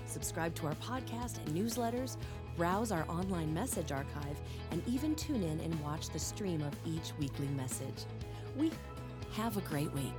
Subscribe 0.05 0.55
to 0.57 0.67
our 0.67 0.75
podcast 0.75 1.39
and 1.39 1.57
newsletters, 1.57 2.19
browse 2.55 2.93
our 2.93 3.09
online 3.09 3.55
message 3.55 3.93
archive, 3.93 4.39
and 4.73 4.83
even 4.87 5.15
tune 5.15 5.43
in 5.43 5.59
and 5.61 5.81
watch 5.81 6.11
the 6.11 6.19
stream 6.19 6.61
of 6.61 6.75
each 6.85 7.13
weekly 7.19 7.49
message. 7.57 8.05
We 8.59 8.73
have 9.33 9.57
a 9.57 9.63
great 9.63 9.93
week. 9.95 10.13